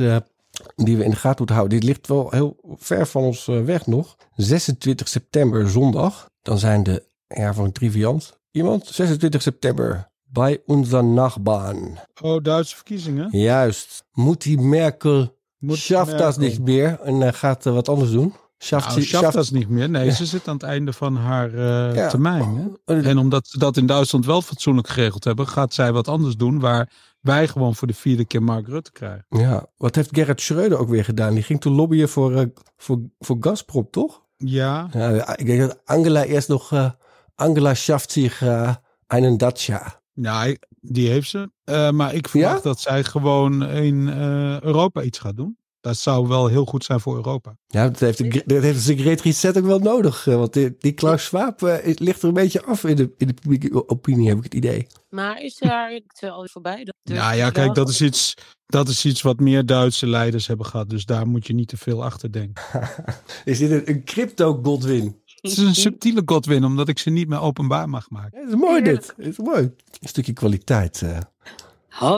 die 0.76 0.98
we 0.98 1.04
in 1.04 1.10
de 1.10 1.16
gaten 1.16 1.38
moeten 1.38 1.56
houden. 1.56 1.80
Dit 1.80 1.90
ligt 1.90 2.08
wel 2.08 2.30
heel 2.30 2.76
ver 2.76 3.08
van 3.08 3.24
ons 3.24 3.48
eh, 3.48 3.64
weg 3.64 3.88
nog. 3.88 4.16
26 4.36 5.08
september, 5.08 5.70
zondag. 5.70 6.30
Dan 6.42 6.58
zijn 6.58 6.84
de, 6.84 7.08
ja, 7.28 7.54
voor 7.54 7.66
een 7.66 7.72
triviant. 7.72 8.40
Iemand? 8.52 8.88
26 8.88 9.42
september. 9.42 10.08
Bij 10.24 10.62
onze 10.66 11.02
nachbarn. 11.02 11.98
Oh, 12.22 12.44
Duitse 12.44 12.76
verkiezingen? 12.76 13.28
Juist. 13.32 14.04
Moet 14.12 14.42
die 14.42 14.60
Merkel... 14.60 15.38
Moet 15.58 15.78
Schaft 15.78 16.18
dat 16.18 16.38
niet 16.38 16.62
meer 16.62 17.00
en 17.00 17.22
eh, 17.22 17.34
gaat 17.34 17.66
eh, 17.66 17.74
wat 17.74 17.90
anders 17.90 18.12
doen. 18.12 18.34
Schaft, 18.62 18.88
Nou, 18.88 19.02
schaft 19.04 19.52
niet 19.52 19.70
meer. 19.70 19.90
Nee, 19.90 20.12
ze 20.12 20.26
zit 20.26 20.48
aan 20.48 20.54
het 20.54 20.64
einde 20.64 20.94
van 20.94 21.16
haar 21.16 21.54
eh, 21.54 21.96
Ja. 21.96 22.08
termijn. 22.10 22.78
Hè? 22.86 23.02
En 23.02 23.18
omdat 23.18 23.48
ze 23.48 23.60
dat 23.60 23.78
in 23.78 23.86
Duitsland 23.86 24.26
wel 24.26 24.42
fatsoenlijk 24.42 24.88
geregeld 24.88 25.24
hebben, 25.24 25.48
gaat 25.48 25.74
zij 25.74 25.92
wat 25.92 26.08
anders 26.08 26.36
doen. 26.36 26.60
Waar 26.60 26.92
wij 27.22 27.48
gewoon 27.48 27.76
voor 27.76 27.88
de 27.88 27.94
vierde 27.94 28.26
keer 28.26 28.44
Mark 28.44 28.68
Rutte 28.68 28.92
krijgen. 28.92 29.26
Ja, 29.30 29.66
wat 29.78 29.96
heeft 29.96 30.10
Gerrit 30.12 30.42
Schreuder 30.42 30.78
ook 30.78 30.90
weer 30.90 31.04
gedaan? 31.04 31.34
Die 31.34 31.44
ging 31.44 31.62
toen 31.62 31.74
lobbyen 31.74 32.10
voor, 32.10 32.36
eh, 32.36 32.46
voor, 32.78 33.00
voor 33.20 33.38
Gazprom, 33.40 33.88
toch? 33.92 34.22
Ja, 34.38 34.88
Ja, 34.94 35.38
ik 35.38 35.46
denk 35.46 35.60
dat 35.62 35.80
Angela 35.86 36.24
eerst 36.24 36.48
nog... 36.48 36.72
eh, 36.72 36.90
Angela 37.36 37.74
schaft 37.74 38.12
zich 38.12 38.42
eh, 38.42 38.76
einen 39.08 39.38
Dacia. 39.38 40.02
ja 40.14 40.54
die 40.82 41.10
heeft 41.10 41.30
ze. 41.30 41.52
Eh, 41.64 41.90
maar 41.92 42.14
ik 42.14 42.28
verwacht 42.28 42.64
dat 42.64 42.80
zij 42.80 43.04
gewoon 43.04 43.64
in 43.66 44.10
eh, 44.10 44.62
Europa 44.62 45.02
iets 45.02 45.20
gaat 45.20 45.38
doen. 45.38 45.58
Dat 45.82 45.98
zou 45.98 46.28
wel 46.28 46.48
heel 46.48 46.66
goed 46.66 46.84
zijn 46.84 47.00
voor 47.00 47.16
Europa. 47.16 47.58
Ja, 47.68 47.88
dat 47.90 48.00
heeft, 48.00 48.18
de, 48.18 48.44
dat 48.46 48.64
heeft 48.64 48.86
de 48.88 48.98
Great 48.98 49.22
Reset 49.22 49.58
ook 49.58 49.66
wel 49.66 49.80
nodig. 49.80 50.28
eh, 50.28 50.36
Want 50.36 50.54
die, 50.54 50.76
die 50.80 50.92
Klaus 50.92 51.24
Schwab 51.24 51.64
eh, 51.64 51.96
ligt 51.98 52.22
er 52.22 52.28
een 52.28 52.34
beetje 52.34 52.64
af 52.64 52.84
in 52.84 52.96
de, 52.96 53.14
in 53.18 53.28
de 53.28 53.34
publieke 53.34 53.90
opinie, 53.90 54.28
heb 54.28 54.38
ik 54.38 54.44
het 54.44 54.54
idee. 54.54 54.88
Maar 55.10 55.42
is 55.42 55.56
daar 55.58 55.92
het 55.92 56.30
al 56.32 56.48
voorbij? 56.52 56.84
Dat 56.84 56.96
durf 57.04 57.18
Ja, 57.20 57.32
ja, 57.32 57.42
wel 57.42 57.52
kijk, 57.52 57.76
dat 57.76 57.90
is, 57.90 58.02
iets, 58.02 58.34
dat 58.66 58.88
is 58.90 59.06
iets 59.06 59.22
wat 59.22 59.40
meer 59.40 59.66
Duitse 59.66 60.08
leiders 60.08 60.48
hebben 60.48 60.66
gehad. 60.66 60.90
Dus 60.90 61.06
daar 61.06 61.28
moet 61.28 61.48
je 61.48 61.54
niet 61.54 61.68
te 61.68 61.78
veel 61.78 62.04
achter 62.04 62.32
denken. 62.32 62.64
Is 63.46 63.58
dit 63.58 63.72
een, 63.72 63.90
een 63.90 64.04
crypto-godwin? 64.04 65.22
Het 65.26 65.52
is 65.52 65.58
een 65.58 65.76
subtiele 65.76 66.22
Godwin, 66.26 66.64
omdat 66.64 66.88
ik 66.88 67.00
ze 67.00 67.10
niet 67.10 67.28
meer 67.28 67.42
openbaar 67.42 67.90
mag 67.90 68.10
maken. 68.10 68.40
Het 68.40 68.50
is 68.50 68.56
mooi 68.56 68.82
dit. 68.84 69.14
Het 69.18 69.26
is 69.28 69.38
mooi. 69.38 69.62
Een 70.00 70.08
stukje 70.08 70.34
kwaliteit. 70.34 71.02
eh. 71.02 71.18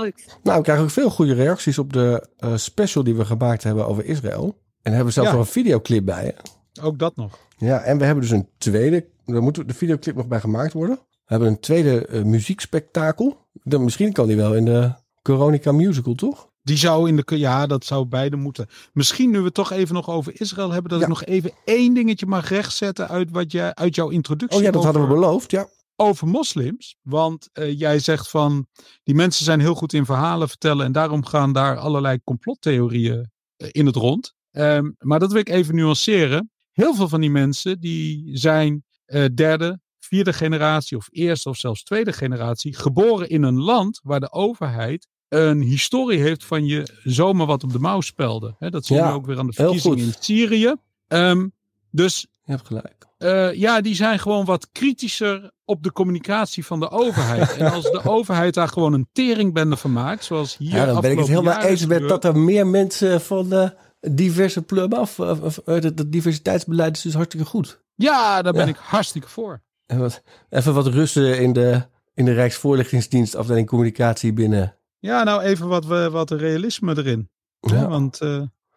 Ik. 0.06 0.26
Nou, 0.44 0.58
we 0.58 0.64
krijgen 0.64 0.84
ook 0.84 0.90
veel 0.92 1.10
goede 1.10 1.34
reacties 1.34 1.78
op 1.78 1.94
de 1.94 2.28
eh, 2.38 2.56
special 2.56 3.04
die 3.04 3.16
we 3.16 3.26
gemaakt 3.26 3.64
hebben 3.64 3.88
over 3.88 4.06
Israël. 4.06 4.44
En 4.44 4.52
daar 4.92 4.94
hebben 4.94 5.06
we 5.06 5.12
zelfs 5.12 5.30
Ja. 5.30 5.36
nog 5.36 5.46
een 5.46 5.52
videoclip 5.52 6.06
bij. 6.06 6.24
Hè? 6.36 6.84
Ook 6.84 7.00
dat 7.00 7.16
nog. 7.16 7.38
Ja, 7.58 7.80
en 7.82 7.98
we 7.98 8.06
hebben 8.06 8.24
dus 8.24 8.32
een 8.34 8.48
tweede. 8.58 9.06
Daar 9.26 9.42
moet 9.42 9.68
de 9.68 9.74
videoclip 9.74 10.16
nog 10.16 10.28
bij 10.28 10.40
gemaakt 10.40 10.74
worden. 10.74 10.96
We 10.96 11.38
hebben 11.38 11.48
een 11.48 11.60
tweede 11.60 12.06
eh, 12.06 12.24
muziekspektakel. 12.24 13.38
Dan, 13.64 13.84
misschien 13.84 14.12
kan 14.14 14.28
die 14.28 14.36
wel 14.36 14.56
in 14.56 14.66
de 14.66 14.92
Coronica 15.22 15.72
Musical, 15.72 16.14
toch? 16.14 16.50
Die 16.64 16.78
zou 16.78 17.08
in 17.10 17.16
de. 17.16 17.38
Ja, 17.38 17.68
dat 17.68 17.86
zou 17.86 18.06
beide 18.06 18.36
moeten. 18.36 18.68
Misschien 18.94 19.30
nu 19.32 19.38
we 19.40 19.46
het 19.46 19.54
toch 19.54 19.72
even 19.72 19.96
nog 19.96 20.10
over 20.10 20.42
Israël 20.42 20.72
hebben. 20.72 20.90
Dat 20.92 21.00
Ja. 21.00 21.06
ik 21.06 21.12
nog 21.12 21.24
even 21.26 21.52
één 21.66 21.94
dingetje 21.94 22.26
mag 22.26 22.50
rechtzetten 22.50 23.08
uit, 23.10 23.32
wat 23.32 23.52
jij, 23.52 23.74
uit 23.76 23.96
jouw 23.96 24.10
introductie. 24.10 24.58
Oh 24.60 24.64
ja, 24.64 24.72
dat 24.72 24.84
hadden 24.84 25.02
we 25.02 25.08
beloofd. 25.08 25.52
Ja. 25.52 25.68
Over 26.02 26.28
moslims. 26.28 26.96
Want 27.02 27.50
eh, 27.54 27.80
jij 27.80 28.00
zegt 28.00 28.30
van 28.30 28.68
die 29.04 29.16
mensen 29.16 29.46
zijn 29.46 29.60
heel 29.60 29.76
goed 29.76 29.94
in 29.94 30.06
verhalen 30.06 30.48
vertellen. 30.50 30.86
En 30.86 30.92
daarom 30.92 31.26
gaan 31.26 31.54
daar 31.54 31.78
allerlei 31.78 32.20
complottheorieën 32.24 33.32
eh, 33.58 33.68
in 33.72 33.86
het 33.86 33.96
rond. 33.96 34.34
Ehm, 34.52 34.92
maar 34.98 35.20
dat 35.20 35.32
wil 35.32 35.42
ik 35.42 35.50
even 35.50 35.76
nuanceren. 35.76 36.52
Heel 36.72 36.96
veel 36.96 37.08
van 37.08 37.22
die 37.22 37.30
mensen 37.30 37.80
die 37.80 38.38
zijn 38.38 38.84
eh, 39.06 39.26
derde, 39.34 39.80
vierde 40.00 40.34
generatie 40.34 40.98
of 40.98 41.08
eerste 41.12 41.50
of 41.50 41.58
zelfs 41.58 41.84
tweede 41.84 42.14
generatie 42.14 42.76
geboren 42.76 43.30
in 43.30 43.44
een 43.44 43.60
land 43.60 44.00
waar 44.04 44.20
de 44.20 44.32
overheid 44.32 45.08
een 45.28 45.62
historie 45.62 46.20
heeft 46.20 46.46
van 46.46 46.66
je 46.66 47.00
zomaar 47.04 47.48
wat 47.48 47.64
op 47.64 47.72
de 47.72 47.80
mouw 47.80 48.02
spelde. 48.02 48.56
Dat 48.60 48.86
zien 48.86 48.98
Ja, 48.98 49.08
we 49.08 49.14
ook 49.14 49.26
weer 49.26 49.40
aan 49.40 49.48
de 49.48 49.54
verkiezingen 49.54 49.98
in. 49.98 50.14
Syrië. 50.20 50.76
Ehm, 51.08 51.48
dus 51.92 52.28
Je 52.52 52.58
hebt 52.58 52.68
gelijk. 52.68 53.06
eh, 53.18 53.54
ja, 53.60 53.82
die 53.82 53.96
zijn 53.96 54.20
gewoon 54.20 54.46
wat 54.46 54.70
kritischer 54.72 55.52
op 55.66 55.84
de 55.84 55.92
communicatie 55.92 56.66
van 56.66 56.80
de 56.80 56.90
overheid. 56.90 57.58
en 57.58 57.72
als 57.72 57.84
de 57.92 58.02
overheid 58.04 58.54
daar 58.54 58.68
gewoon 58.68 58.94
een 58.94 59.08
teringbende 59.12 59.78
van 59.78 59.92
maakt, 59.94 60.24
zoals 60.24 60.58
hier 60.58 60.76
Ja, 60.76 60.86
dan 60.86 61.02
ben 61.02 61.12
ik 61.12 61.18
het 61.18 61.28
helemaal 61.28 61.62
eens 61.62 61.86
met 61.86 62.08
dat 62.08 62.24
er 62.26 62.38
meer 62.38 62.68
mensen 62.68 63.22
van 63.22 63.54
eh, 63.54 63.70
diverse 64.00 64.62
plum 64.62 64.94
af. 64.94 65.20
eh, 65.20 65.82
dat, 65.82 66.04
diversiteitsbeleid 66.12 66.96
is 66.96 67.02
dus 67.02 67.14
hartstikke 67.14 67.46
goed. 67.46 67.82
Ja, 67.96 68.42
daar 68.42 68.54
ben 68.54 68.66
Ja. 68.66 68.72
ik 68.72 68.78
hartstikke 68.82 69.28
voor. 69.28 69.62
En 69.86 70.00
wat, 70.00 70.22
even 70.50 70.74
wat 70.74 70.88
rusten 70.88 71.40
in 71.40 71.54
de, 71.54 71.82
in 72.14 72.26
de 72.26 72.34
Rijksvoorlichtingsdienst, 72.34 73.36
afdeling 73.36 73.68
communicatie 73.68 74.34
binnen. 74.34 74.76
Ja, 75.00 75.24
nou 75.24 75.42
even 75.42 75.68
wat, 75.68 75.86
wat 76.12 76.32
realisme 76.32 76.98
erin. 76.98 77.30
Hè, 77.60 77.76
Ja. 77.76 77.88
Want 77.88 78.18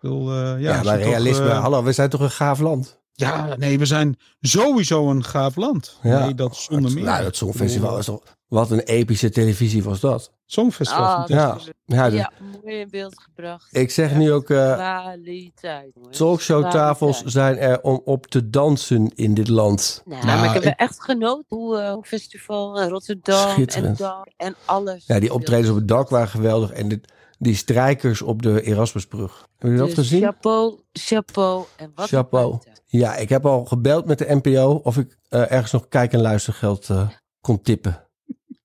wil, 0.00 0.32
ja, 0.34 0.56
Ja, 0.58 0.82
maar 0.82 0.98
toch, 0.98 1.08
realisme. 1.08 1.48
Hallo, 1.48 1.82
we 1.82 1.92
zijn 1.92 2.08
toch 2.08 2.20
een 2.20 2.30
gaaf 2.30 2.58
land? 2.60 3.02
Ja, 3.16 3.56
nee, 3.56 3.78
we 3.78 3.87
zijn 3.87 4.16
sowieso 4.40 5.11
een 5.11 5.25
gaaf 5.25 5.56
land. 5.56 5.99
Ja. 6.02 6.25
Nee, 6.25 6.35
dat 6.35 6.56
zonder 6.56 6.92
meer. 6.92 7.04
Nou, 7.04 7.23
dat 7.25 7.37
Songfestival 7.37 7.99
is 7.99 8.04
toch... 8.04 8.21
Wat 8.49 8.71
een 8.71 8.80
epische 8.80 9.30
televisie 9.30 9.83
was 9.85 10.00
dat. 10.00 10.33
Songfestival. 10.47 11.04
Ah. 11.04 11.25
Ja, 11.26 11.59
ja, 11.85 12.09
dus- 12.11 12.18
ja, 12.18 12.30
mooi 12.62 12.76
in 12.80 12.88
beeld 12.90 13.23
gebracht. 13.23 13.76
ik 13.76 13.90
zeg 13.90 14.14
nu 14.14 14.33
ook... 14.33 14.50
eh 14.50 14.73
Kwaliteit. 14.75 15.92
talkshowtafels 16.11 17.23
zijn 17.25 17.59
er 17.59 17.80
om 17.83 18.00
op 18.04 18.26
te 18.26 18.50
dansen 18.50 19.11
in 19.14 19.35
dit 19.35 19.49
land. 19.49 20.02
Nou, 20.04 20.26
Nou, 20.26 20.38
maar 20.38 20.47
ik 20.47 20.52
heb 20.52 20.62
ik- 20.62 20.68
er 20.68 20.75
echt 20.87 21.02
genoten. 21.02 21.44
Hoe 21.49 21.83
hoe 21.94 22.04
festival 22.04 22.83
Rotterdam 22.83 23.64
en 23.66 23.97
en 24.37 24.54
alles. 24.64 25.04
Ja, 25.06 25.21
die 25.21 25.33
optredens 25.35 25.68
op 25.71 25.76
het 25.76 25.88
dak 25.88 26.09
waren 26.09 26.28
geweldig. 26.28 26.71
En 26.71 26.88
dit, 26.88 27.12
die 27.44 27.54
strijkers 27.54 28.22
op 28.22 28.42
de 28.42 28.62
Erasmusbrug. 28.62 29.46
Hebben 29.58 29.70
jullie 29.78 29.78
dat 29.78 29.96
Dus 29.96 30.08
gezien? 30.08 30.22
Chapeau, 30.22 30.80
chapeau 30.92 31.64
en 31.76 31.92
wat 31.94 32.08
Chapeau. 32.08 32.58
Ja, 32.86 33.16
ik 33.16 33.28
heb 33.28 33.46
al 33.46 33.64
gebeld 33.64 34.06
met 34.06 34.18
de 34.18 34.34
NPO 34.42 34.80
of 34.82 34.96
ik 34.96 35.18
eh, 35.28 35.52
ergens 35.52 35.72
nog 35.72 35.88
kijk- 35.88 36.12
en 36.12 36.20
luistergeld 36.20 36.90
eh, 36.90 37.08
kon 37.40 37.60
tippen. 37.62 38.06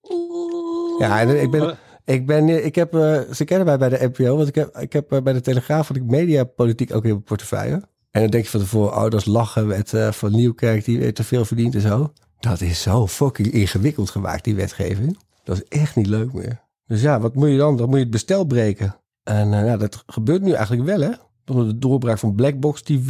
Oeh. 0.10 1.00
Ja, 1.00 1.20
en 1.20 1.42
ik 1.42 1.52
ben... 1.52 1.78
Ik, 2.06 2.26
ben, 2.26 2.50
eh, 2.50 2.66
ik 2.66 2.76
heb, 2.76 2.94
eh, 2.96 3.20
ze 3.34 3.44
kennen 3.46 3.66
mij 3.66 3.78
bij 3.78 3.90
de 3.90 4.12
NPO, 4.14 4.36
want 4.36 4.48
ik 4.48 4.56
heb, 4.56 4.78
ik 4.78 4.94
heb 4.94 5.12
eh, 5.12 5.22
bij 5.22 5.34
de 5.34 5.42
Telegraaf 5.42 5.88
had 5.88 5.98
ik 5.98 6.04
mediapolitiek 6.04 6.96
ook 6.96 7.04
in 7.04 7.10
mijn 7.10 7.24
portefeuille. 7.24 7.82
En 8.12 8.22
dan 8.22 8.30
denk 8.30 8.44
je 8.44 8.50
van 8.50 8.60
tevoren, 8.60 8.94
oh, 8.96 9.02
dat 9.02 9.14
is 9.14 9.26
lachen 9.26 9.68
met 9.68 9.94
eh, 9.94 10.12
Van 10.12 10.32
Nieuwkerk, 10.32 10.86
die 10.86 11.00
weer 11.00 11.14
te 11.14 11.24
veel 11.24 11.46
verdient 11.46 11.76
en 11.76 11.82
zo. 11.82 12.14
Dat 12.40 12.62
is 12.62 12.82
zo 12.82 13.08
fucking 13.08 13.52
ingewikkeld 13.52 14.10
gemaakt, 14.10 14.44
die 14.44 14.56
wetgeving. 14.56 15.18
Dat 15.44 15.56
is 15.56 15.64
echt 15.80 15.96
niet 15.96 16.08
leuk 16.08 16.34
meer. 16.34 16.62
Dus 16.90 17.02
ja, 17.02 17.20
wat 17.20 17.36
moet 17.36 17.50
je 17.50 17.58
dan? 17.58 17.78
Dan 17.78 17.86
moet 17.88 17.98
je 17.98 18.04
het 18.04 18.12
bestel 18.12 18.44
breken. 18.46 18.96
En 19.24 19.54
eh, 19.54 19.66
ja, 19.66 19.78
dat 19.78 20.04
gebeurt 20.06 20.42
nu 20.42 20.52
eigenlijk 20.52 20.86
wel, 20.86 21.00
hè? 21.00 21.12
Door 21.46 21.66
de 21.66 21.78
doorbraak 21.78 22.18
van 22.20 22.36
Blackbox 22.36 22.82
TV. 22.82 23.10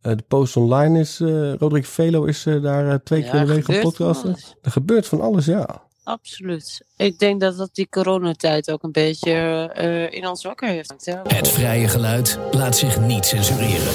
Eh, 0.00 0.16
de 0.16 0.24
Post 0.28 0.56
Online 0.56 0.98
is, 0.98 1.20
eh 1.20 1.52
Roderick 1.54 1.86
Velo 1.86 2.24
is 2.24 2.46
eh, 2.46 2.62
daar 2.62 3.02
twee 3.02 3.24
Ja, 3.24 3.30
keer 3.30 3.40
in 3.40 3.46
de 3.46 3.52
week 3.52 3.64
gaan 3.64 3.74
gebeurt 3.74 3.96
van 3.96 4.06
podcasten. 4.06 4.28
alles. 4.30 4.54
Er 4.62 4.70
gebeurt 4.70 5.06
van 5.06 5.20
alles, 5.20 5.44
ja. 5.44 5.86
Absoluut. 6.04 6.80
Ik 6.96 7.18
denk 7.18 7.40
dat 7.40 7.56
dat 7.56 7.70
die 7.72 7.88
coronatijd 7.88 8.70
ook 8.70 8.82
een 8.82 8.92
beetje 8.92 9.32
eh, 9.74 10.12
in 10.18 10.28
ons 10.28 10.42
wakker 10.42 10.68
heeft. 10.68 10.94
Het 11.22 11.48
vrije 11.48 11.88
geluid 11.88 12.38
laat 12.50 12.76
zich 12.76 13.00
niet 13.00 13.24
censureren. 13.26 13.92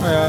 Nou 0.00 0.12
ja, 0.12 0.26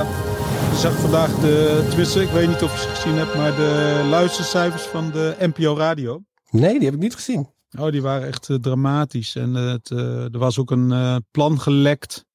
je 0.72 0.77
zag 0.77 0.94
vandaag 1.00 1.39
de, 1.39 1.86
tenminste, 1.88 2.22
ik 2.22 2.30
weet 2.30 2.48
niet 2.48 2.62
of 2.63 2.74
je 2.74 2.82
ze 2.82 2.88
gezien 2.88 3.15
hebt, 3.18 3.36
maar 3.36 3.56
de 3.56 4.01
luistercijfers 4.10 4.84
van 4.84 5.12
de 5.12 5.36
NPO 5.39 5.75
Radio. 5.77 6.22
Nee, 6.50 6.74
die 6.74 6.86
heb 6.86 6.94
ik 6.94 7.00
niet 7.00 7.15
gezien. 7.15 7.48
Oh, 7.80 7.92
die 7.92 8.01
waren 8.01 8.27
echt 8.27 8.50
eh, 8.50 8.56
dramatisch. 8.56 9.36
En 9.36 9.56
eh, 9.56 9.71
het, 9.71 9.91
eh, 9.91 10.34
er 10.34 10.38
was 10.38 10.60
ook 10.60 10.71
een 10.71 11.24
plan 11.32 11.60
gelekt 11.60 12.26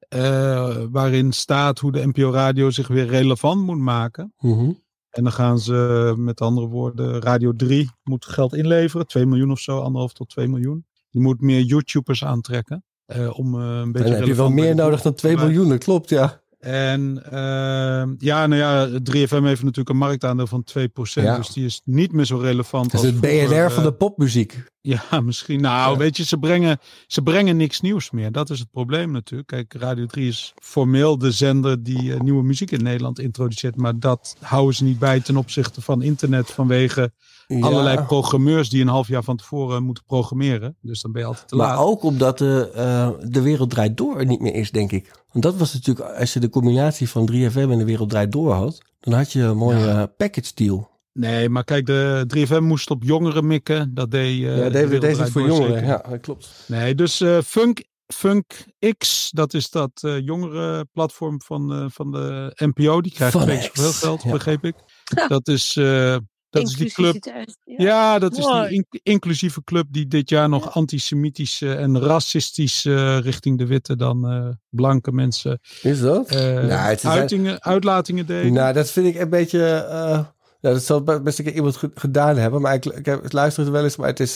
waarin 0.91 1.33
staat 1.33 1.79
hoe 1.79 1.93
de 1.93 2.07
NPO 2.07 2.31
Radio 2.31 2.71
zich 2.71 2.89
weer 2.89 3.07
relevant 3.07 3.63
moet 3.63 3.79
maken. 3.79 4.35
Mhm. 4.39 4.71
En 5.11 5.23
dan 5.23 5.33
gaan 5.33 5.59
ze, 5.59 6.15
met 6.17 6.41
andere 6.41 6.67
woorden, 6.67 7.21
Radio 7.21 7.53
3 7.53 7.91
moet 8.03 8.25
geld 8.25 8.55
inleveren. 8.55 9.07
2 9.07 9.27
miljoen 9.27 9.51
of 9.51 9.59
zo, 9.59 9.81
anderhalf 9.81 10.13
tot 10.13 10.29
2 10.29 10.49
miljoen. 10.49 10.87
Die 11.11 11.23
moet 11.23 11.41
meer 11.41 11.61
YouTubers 11.61 12.25
aantrekken. 12.25 12.85
om 13.33 13.55
een 13.55 13.93
beetje 13.93 14.09
Dan 14.09 14.19
heb 14.19 14.27
je 14.27 14.35
wel 14.35 14.51
meer 14.51 14.75
nodig 14.75 15.03
dan 15.03 15.15
2 15.15 15.33
doelgroep 15.33 15.53
te 15.53 15.55
miljoen, 15.55 15.69
dat 15.69 15.85
klopt, 15.85 16.09
ja. 16.09 16.41
En 16.59 17.23
ehm, 17.25 18.15
ja, 18.19 18.47
nou 18.47 18.55
ja, 18.55 18.89
3FM 18.89 19.43
heeft 19.43 19.63
natuurlijk 19.63 19.89
een 19.89 19.97
marktaandeel 19.97 20.47
van 20.47 20.65
2%. 20.79 20.83
Ja. 21.13 21.37
Dus 21.37 21.49
die 21.49 21.65
is 21.65 21.81
niet 21.85 22.13
meer 22.13 22.25
zo 22.25 22.37
relevant 22.37 22.91
Dat 22.93 23.01
is 23.05 23.07
als 23.07 23.17
het 23.17 23.21
BNR 23.49 23.71
van 23.71 23.83
eh, 23.83 23.89
de 23.89 23.93
popmuziek. 23.93 24.57
Ja, 24.81 25.21
misschien. 25.21 25.61
Nou, 25.61 25.99
weet 25.99 26.17
je, 26.17 26.25
ze 26.25 26.39
brengen, 26.39 26.79
ze 27.07 27.23
brengen 27.23 27.57
niks 27.57 27.81
nieuws 27.81 28.11
meer. 28.11 28.33
Dat 28.33 28.51
is 28.51 28.59
het 28.59 28.71
probleem 28.71 29.11
natuurlijk. 29.11 29.49
Kijk, 29.49 29.75
Radio 29.75 30.07
3 30.07 30.29
is 30.29 30.55
formeel 30.63 31.19
de 31.19 31.31
zender 31.31 31.83
die 31.83 32.13
eh, 32.15 32.21
nieuwe 32.21 32.43
muziek 32.43 32.71
in 32.71 32.83
Nederland 32.83 33.19
introduceert. 33.19 33.77
Maar 33.77 33.99
dat 33.99 34.37
houden 34.41 34.75
ze 34.75 34.85
niet 34.85 34.99
bij 34.99 35.21
ten 35.21 35.37
opzichte 35.37 35.81
van 35.81 36.03
internet 36.03 36.51
vanwege 36.51 37.13
Ja. 37.47 37.61
allerlei 37.61 38.03
programmeurs 38.03 38.69
die 38.69 38.83
een 38.83 38.89
half 38.89 39.09
jaar 39.09 39.23
van 39.23 39.37
tevoren 39.37 39.83
moeten 39.83 40.05
programmeren. 40.05 40.77
Dus 40.81 41.01
dan 41.01 41.13
ben 41.13 41.21
je 41.23 41.27
altijd 41.29 41.49
te 41.49 41.57
Maar 41.57 41.67
laat. 41.69 41.79
ook 41.87 42.03
omdat 42.03 42.39
de, 42.39 42.71
eh, 42.75 43.11
de 43.31 43.43
wereld 43.43 43.71
draait 43.71 43.97
door 43.97 44.27
niet 44.27 44.41
meer 44.41 44.55
is, 44.55 44.71
denk 44.71 44.93
ik. 44.93 45.25
Want 45.33 45.45
dat 45.45 45.57
was 45.57 45.75
natuurlijk, 45.75 46.19
als 46.19 46.33
je 46.33 46.41
de 46.41 46.49
combinatie 46.49 47.09
van 47.09 47.31
3FM 47.33 47.55
en 47.71 47.79
de 47.79 47.85
wereld 47.85 48.11
draait 48.11 48.33
door 48.33 48.53
had, 48.53 48.83
dan 49.01 49.15
had 49.15 49.33
je 49.33 49.41
een 49.43 49.57
mooie 49.57 49.89
eh, 49.89 50.03
package 50.17 50.51
deal. 50.55 50.91
Nee, 51.13 51.49
maar 51.49 51.65
kijk, 51.65 51.87
de 51.87 52.25
3FM 52.37 52.63
moest 52.63 52.91
op 52.91 53.03
jongeren 53.03 53.47
mikken. 53.47 53.95
Dat 53.95 54.11
deed. 54.11 54.45
eh, 54.45 54.57
ja, 54.59 54.69
De 54.69 54.99
deze, 54.99 55.23
is 55.23 55.31
voor 55.31 55.41
Door 55.41 55.51
jongeren, 55.51 55.73
zeker. 55.79 55.89
ja, 55.89 56.05
dat 56.09 56.21
klopt. 56.21 56.65
Nee, 56.67 56.95
dus 56.95 57.21
eh, 57.21 57.39
Funk, 57.41 57.85
Funk 58.15 58.65
X, 58.99 59.31
dat 59.31 59.55
is 59.55 59.71
dat 59.71 59.91
eh 60.03 60.19
jongerenplatform 60.25 61.43
van, 61.43 61.73
eh, 61.73 61.85
van 61.89 62.11
de 62.13 62.53
NPO. 62.55 63.01
Die 63.01 63.13
krijgt 63.13 63.45
keer 63.45 63.63
zoveel 63.63 63.89
X, 63.89 63.99
geld, 63.99 64.23
ja. 64.23 64.31
begreep 64.31 64.65
ik. 64.65 64.75
Dat 65.29 65.49
is, 65.49 65.77
eh, 65.77 66.17
dat 66.51 66.63
is 66.63 66.75
die 66.77 66.93
club. 66.93 67.25
Ja. 67.25 67.75
Ja, 67.77 68.19
dat 68.19 68.37
is 68.39 68.45
die 68.47 68.69
in- 68.69 69.01
inclusieve 69.03 69.65
club 69.65 69.87
die 69.91 70.07
dit 70.07 70.29
jaar 70.29 70.49
nog 70.49 70.75
antisemitisch 70.75 71.61
eh, 71.63 71.81
en 71.83 72.01
racistisch 72.01 72.85
eh, 72.85 73.19
richting 73.19 73.59
de 73.59 73.67
witte 73.67 73.97
dan 73.97 74.29
eh, 74.31 74.49
blanke 74.69 75.13
mensen 75.13 75.61
Is 75.83 76.01
dat? 76.01 76.31
Nou, 76.31 76.67
het 76.71 76.99
is- 76.99 77.05
uitingen, 77.11 77.63
uitlatingen 77.63 78.27
deden. 78.27 78.53
Nou, 78.53 78.73
dat 78.73 78.91
vind 78.91 79.07
ik 79.07 79.21
een 79.21 79.31
beetje... 79.31 79.67
eh, 79.75 80.25
ja, 80.61 80.71
dat 80.73 80.83
zal 80.83 81.03
best 81.03 81.39
een 81.39 81.45
keer 81.45 81.55
iemand 81.55 81.77
ge- 81.77 81.91
gedaan 81.95 82.37
hebben. 82.37 82.61
Maar 82.61 82.75
ik, 82.75 82.85
ik, 82.87 83.07
heb, 83.07 83.25
ik 83.25 83.33
luister 83.33 83.63
het 83.63 83.73
wel 83.73 83.85
eens. 83.85 83.97
Maar 83.97 84.09
het 84.09 84.21
is, 84.21 84.35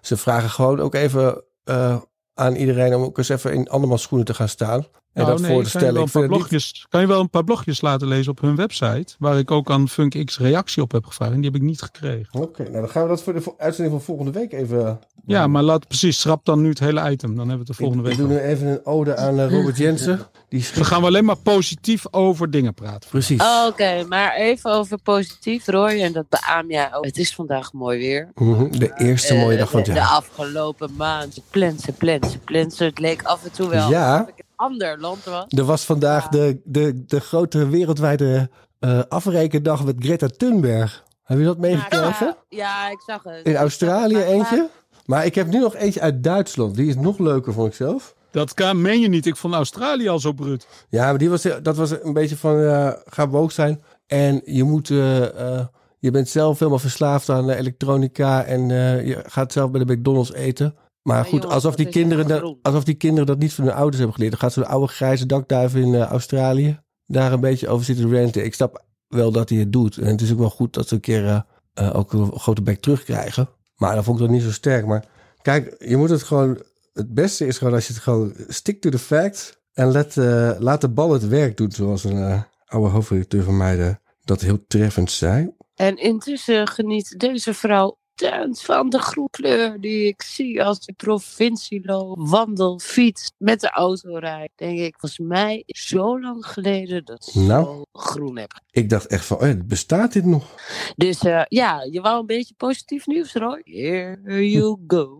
ze 0.00 0.16
vragen 0.16 0.50
gewoon 0.50 0.80
ook 0.80 0.94
even 0.94 1.44
eh, 1.64 2.00
aan 2.34 2.54
iedereen... 2.54 2.94
om 2.94 3.02
ook 3.02 3.18
eens 3.18 3.28
even 3.28 3.52
in 3.52 3.68
andermans 3.68 4.02
schoenen 4.02 4.26
te 4.26 4.34
gaan 4.34 4.48
staan. 4.48 4.80
En 5.12 5.22
Nou, 5.22 5.26
dat 5.36 5.40
nee, 5.40 5.50
voor 5.50 5.62
te 5.64 5.70
kan 5.70 5.80
je 5.80 5.86
stellen. 5.86 6.02
Ik 6.02 6.08
vind 6.08 6.24
niet- 6.28 6.36
blogjes, 6.38 6.86
kan 6.88 7.00
je 7.00 7.06
wel 7.06 7.20
een 7.20 7.30
paar 7.30 7.44
blogjes 7.44 7.80
laten 7.80 8.08
lezen 8.08 8.30
op 8.30 8.40
hun 8.40 8.56
website. 8.56 9.14
Waar 9.18 9.38
ik 9.38 9.50
ook 9.50 9.70
aan 9.70 9.88
FunkX 9.88 10.38
reactie 10.38 10.82
op 10.82 10.92
heb 10.92 11.06
gevraagd. 11.06 11.32
En 11.32 11.40
die 11.40 11.50
heb 11.50 11.60
ik 11.60 11.66
niet 11.66 11.82
gekregen. 11.82 12.40
Oké, 12.40 12.62
nou 12.62 12.74
dan 12.74 12.88
gaan 12.88 13.02
we 13.02 13.08
dat 13.08 13.22
voor 13.22 13.32
de 13.32 13.54
uitzending 13.58 13.96
van 13.96 14.04
volgende 14.04 14.30
week 14.30 14.52
even... 14.52 14.98
Ja, 15.26 15.46
maar 15.46 15.62
laat 15.62 15.88
precies, 15.88 16.20
schrap 16.20 16.44
dan 16.44 16.62
nu 16.62 16.68
het 16.68 16.78
hele 16.78 17.10
item. 17.10 17.36
Dan 17.36 17.48
hebben 17.48 17.66
we 17.66 17.72
het 17.72 17.78
de 17.78 17.84
volgende 17.84 18.02
ik, 18.02 18.08
week. 18.08 18.18
ik 18.18 18.18
doe 18.30 18.36
over. 18.38 18.46
nu 18.48 18.52
even 18.54 18.66
een 18.66 18.86
ode 18.86 19.16
aan 19.16 19.38
eh, 19.40 19.50
Robert 19.50 19.76
Jensen. 19.76 20.20
Die 20.48 20.66
Dan 20.74 20.84
gaan 20.84 21.00
we 21.00 21.06
alleen 21.06 21.24
maar 21.24 21.36
positief 21.36 22.04
over 22.10 22.50
dingen 22.50 22.74
praten. 22.74 23.10
Precies. 23.10 23.40
Oh, 23.42 23.66
Oké, 23.68 24.04
maar 24.08 24.34
even 24.34 24.70
over 24.70 24.98
positief, 25.02 25.66
Roy. 25.66 25.90
En 26.02 26.12
dat 26.12 26.28
beaam 26.28 26.70
jij 26.70 26.94
ook. 26.94 27.04
Het 27.04 27.18
is 27.18 27.34
vandaag 27.34 27.72
mooi 27.72 27.98
weer. 27.98 28.28
Mhm, 28.34 28.78
De 28.78 28.92
eerste 28.96 29.34
Eh, 29.34 29.40
mooie 29.40 29.56
dag 29.56 29.70
van 29.70 29.80
het 29.80 29.94
de, 29.94 30.00
afgelopen 30.02 30.90
maand. 30.96 31.38
Plensen, 31.50 31.94
plensen, 31.94 32.40
plensen. 32.40 32.86
Het 32.86 32.98
leek 32.98 33.22
af 33.22 33.44
en 33.44 33.52
toe 33.52 33.68
wel 33.68 33.90
Ja. 33.90 34.12
alsof 34.12 34.28
ik 34.28 34.34
in 34.38 34.44
een 34.48 34.56
ander 34.56 35.00
land 35.00 35.24
was. 35.24 35.44
Er 35.48 35.64
was 35.64 35.84
vandaag 35.84 36.28
de, 36.28 36.60
de, 36.64 37.04
de 37.06 37.20
grote 37.20 37.68
wereldwijde 37.68 38.50
eh 38.78 39.00
afrekendag 39.08 39.84
met 39.84 39.94
Greta 39.98 40.26
Thunberg. 40.26 41.02
Heb 41.24 41.38
je 41.38 41.44
dat 41.44 41.58
meegekregen? 41.58 42.26
Ja, 42.26 42.58
ja, 42.58 42.90
ik 42.90 43.00
zag 43.06 43.22
het. 43.22 43.46
In 43.46 43.56
Australië 43.56 44.18
eentje. 44.22 44.68
Maar 45.04 45.24
ik 45.26 45.34
heb 45.34 45.46
nu 45.46 45.58
nog 45.58 45.74
eentje 45.74 46.00
uit 46.00 46.22
Duitsland. 46.22 46.74
Die 46.74 46.88
is 46.88 46.96
nog 46.96 47.18
leuker, 47.18 47.52
vond 47.52 47.68
ik 47.68 47.74
zelf. 47.74 48.14
Dat 48.30 48.54
kan, 48.54 48.80
meen 48.82 49.00
je 49.00 49.08
niet. 49.08 49.26
Ik 49.26 49.36
vond 49.36 49.54
Australië 49.54 50.08
al 50.08 50.18
zo 50.18 50.32
bruut. 50.32 50.66
Ja, 50.88 51.04
maar 51.04 51.18
die 51.18 51.30
was, 51.30 51.42
dat 51.62 51.76
was 51.76 51.90
een 52.02 52.12
beetje 52.12 52.36
van 52.36 52.60
eh, 52.62 52.92
ga 53.04 53.28
woke 53.28 53.52
zijn. 53.52 53.82
En 54.06 54.40
je 54.44 54.64
moet. 54.64 54.90
eh, 54.90 55.56
eh, 55.58 55.66
je 55.98 56.10
bent 56.10 56.28
zelf 56.28 56.58
helemaal 56.58 56.78
verslaafd 56.80 57.28
aan 57.28 57.50
eh, 57.50 57.58
elektronica. 57.58 58.44
En 58.44 58.70
eh, 58.70 59.06
je 59.06 59.22
gaat 59.26 59.52
zelf 59.52 59.70
bij 59.70 59.84
de 59.84 59.92
McDonald's 59.92 60.32
eten. 60.32 60.74
Maar 61.02 61.14
Maar 61.16 61.24
goed, 61.24 61.32
jongens, 61.32 61.54
alsof, 61.54 61.74
die 61.74 61.88
kinderen 61.88 62.26
dat, 62.26 62.56
alsof 62.62 62.84
die 62.84 62.94
kinderen 62.94 63.26
dat 63.26 63.38
niet 63.38 63.52
van 63.54 63.64
hun 63.64 63.74
ouders 63.74 63.96
hebben 63.96 64.14
geleerd. 64.14 64.32
Dan 64.32 64.40
gaat 64.40 64.52
zo'n 64.52 64.66
oude 64.66 64.86
grijze 64.92 65.26
dakduif 65.26 65.74
in 65.74 65.94
eh, 65.94 66.00
Australië 66.00 66.80
daar 67.06 67.32
een 67.32 67.40
beetje 67.40 67.68
over 67.68 67.84
zitten 67.84 68.12
ranten. 68.16 68.44
Ik 68.44 68.54
snap 68.54 68.84
wel 69.08 69.32
dat 69.32 69.48
hij 69.48 69.58
het 69.58 69.72
doet. 69.72 69.96
En 69.96 70.06
het 70.06 70.20
is 70.20 70.32
ook 70.32 70.38
wel 70.38 70.50
goed 70.50 70.74
dat 70.74 70.88
ze 70.88 70.94
een 70.94 71.00
keer 71.00 71.26
eh, 71.26 71.40
eh, 71.74 71.96
ook 71.96 72.12
een 72.12 72.32
grote 72.38 72.62
bek 72.62 72.80
terugkrijgen. 72.80 73.48
Maar 73.76 73.94
dan 73.94 74.04
vond 74.04 74.18
ik 74.18 74.24
dat 74.24 74.34
niet 74.34 74.42
zo 74.42 74.50
sterk. 74.50 74.86
Maar 74.86 75.04
kijk, 75.42 75.74
je 75.78 75.96
moet 75.96 76.10
het 76.10 76.22
gewoon... 76.22 76.62
Het 76.92 77.14
beste 77.14 77.46
is 77.46 77.58
gewoon 77.58 77.74
als 77.74 77.86
je 77.86 77.92
het 77.92 78.02
gewoon 78.02 78.34
stick 78.48 78.80
to 78.80 78.90
the 78.90 78.98
facts... 78.98 79.56
en 79.72 79.90
let, 79.90 80.16
eh, 80.16 80.50
laat 80.58 80.80
de 80.80 80.88
bal 80.88 81.12
het 81.12 81.28
werk 81.28 81.56
doen, 81.56 81.70
zoals 81.70 82.04
een 82.04 82.22
eh, 82.22 82.42
oude 82.64 82.88
hoofdredacteur 82.88 83.42
van 83.42 83.56
mij 83.56 83.76
de, 83.76 83.96
dat 84.24 84.40
heel 84.40 84.64
treffend 84.66 85.10
zei. 85.10 85.54
En 85.74 85.96
intussen 85.96 86.68
geniet 86.68 87.18
deze 87.18 87.54
vrouw 87.54 87.98
tuint 88.14 88.60
van 88.62 88.90
de 88.90 88.98
groenkleur 88.98 89.80
die 89.80 90.06
ik 90.06 90.22
zie 90.22 90.64
als 90.64 90.80
de 90.80 90.92
provincie 90.92 91.80
loop, 91.84 92.16
wandel, 92.28 92.78
fiets, 92.78 93.32
met 93.38 93.60
de 93.60 93.70
auto 93.70 94.16
rijd. 94.16 94.50
Denk 94.56 94.78
ik, 94.78 94.96
volgens 94.98 95.28
mij 95.28 95.62
zo 95.66 96.20
lang 96.20 96.46
geleden 96.46 97.04
dat 97.04 97.32
ik 97.34 97.42
Nou. 97.42 97.64
zo 97.64 97.82
groen 97.92 98.38
heb. 98.38 98.60
Ik 98.70 98.88
dacht 98.88 99.06
echt 99.06 99.24
van, 99.24 99.36
oh, 99.40 99.52
bestaat 99.64 100.12
dit 100.12 100.24
nog? 100.24 100.54
Dus 100.96 101.20
eh, 101.20 101.42
ja, 101.48 101.86
je 101.90 102.00
wou 102.00 102.20
een 102.20 102.26
beetje 102.26 102.54
positief 102.56 103.06
nieuws, 103.06 103.32
Roy? 103.32 103.60
Here 103.64 104.50
you 104.50 104.78
go. 104.86 105.18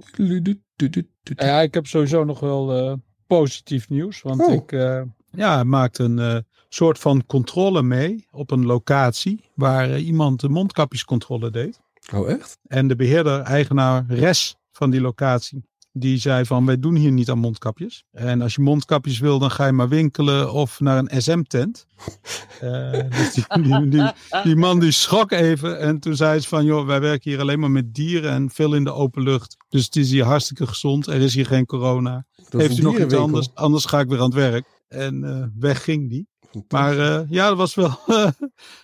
Ja, 1.37 1.61
ik 1.61 1.75
heb 1.75 1.87
sowieso 1.87 2.25
nog 2.25 2.41
wel 2.41 2.73
eh, 2.73 2.93
positief 3.27 3.89
nieuws. 3.89 4.23
Want 4.23 4.41
Oh. 4.41 4.53
ik 4.53 4.73
eh, 4.73 5.03
ja, 5.31 5.65
maakte 5.65 6.03
een 6.03 6.19
eh, 6.19 6.37
soort 6.69 6.99
van 6.99 7.27
controle 7.27 7.83
mee 7.83 8.27
op 8.31 8.51
een 8.51 8.67
locatie 8.67 9.51
waar 9.55 9.99
iemand 9.99 10.41
de 10.41 10.49
mondkapjescontrole 10.49 11.51
deed. 11.51 11.81
Oh, 12.13 12.31
echt? 12.31 12.59
En 12.67 12.89
de 12.89 12.97
beheerder, 12.97 13.41
eigenaar, 13.41 14.05
res 14.09 14.57
van 14.73 14.91
die 14.91 15.01
locatie, 15.01 15.65
die 15.97 16.19
zei 16.19 16.45
van 16.45 16.67
wij 16.67 16.79
doen 16.79 16.95
hier 16.95 17.13
niet 17.13 17.31
aan 17.31 17.39
mondkapjes. 17.39 18.05
En 18.11 18.43
als 18.43 18.55
je 18.55 18.63
mondkapjes 18.63 19.19
wil, 19.19 19.39
dan 19.39 19.51
ga 19.51 19.67
je 19.67 19.73
maar 19.73 19.89
winkelen 19.89 20.53
of 20.53 20.81
naar 20.81 20.99
een 20.99 21.23
SM-tent. 21.23 21.87
Eh, 22.61 22.91
dus 23.11 23.35
die, 23.35 23.63
die, 23.63 23.89
die, 23.89 24.13
die 24.43 24.57
man 24.57 24.81
die 24.81 24.91
schrok 24.91 25.33
even 25.33 25.79
en 25.79 25.99
toen 25.99 26.17
zei 26.17 26.41
ze 26.41 26.49
van 26.49 26.65
joh, 26.65 26.87
wij 26.87 27.01
werken 27.01 27.31
hier 27.31 27.41
alleen 27.41 27.61
maar 27.61 27.71
met 27.71 27.95
dieren 27.95 28.31
en 28.31 28.51
veel 28.51 28.75
in 28.75 28.85
de 28.85 28.93
open 28.93 29.23
lucht. 29.23 29.57
Dus 29.69 29.85
het 29.85 29.97
is 29.97 30.11
hier 30.11 30.25
hartstikke 30.25 30.67
gezond, 30.67 31.07
er 31.07 31.21
is 31.21 31.35
hier 31.35 31.47
geen 31.47 31.67
corona. 31.67 32.27
Heeft 32.49 32.79
u 32.79 32.83
nog 32.83 32.99
iets 32.99 33.15
anders? 33.15 33.55
Anders 33.55 33.85
ga 33.85 34.01
ik 34.01 34.09
weer 34.09 34.19
aan 34.19 34.25
het 34.25 34.35
werk. 34.35 34.67
En 34.89 35.25
eh, 35.25 35.47
weg 35.59 35.85
ging 35.85 36.11
die. 36.11 36.29
Maar 36.69 36.99
eh, 36.99 37.21
ja, 37.29 37.49
dat 37.49 37.57
was 37.57 37.75
wel. 37.75 37.99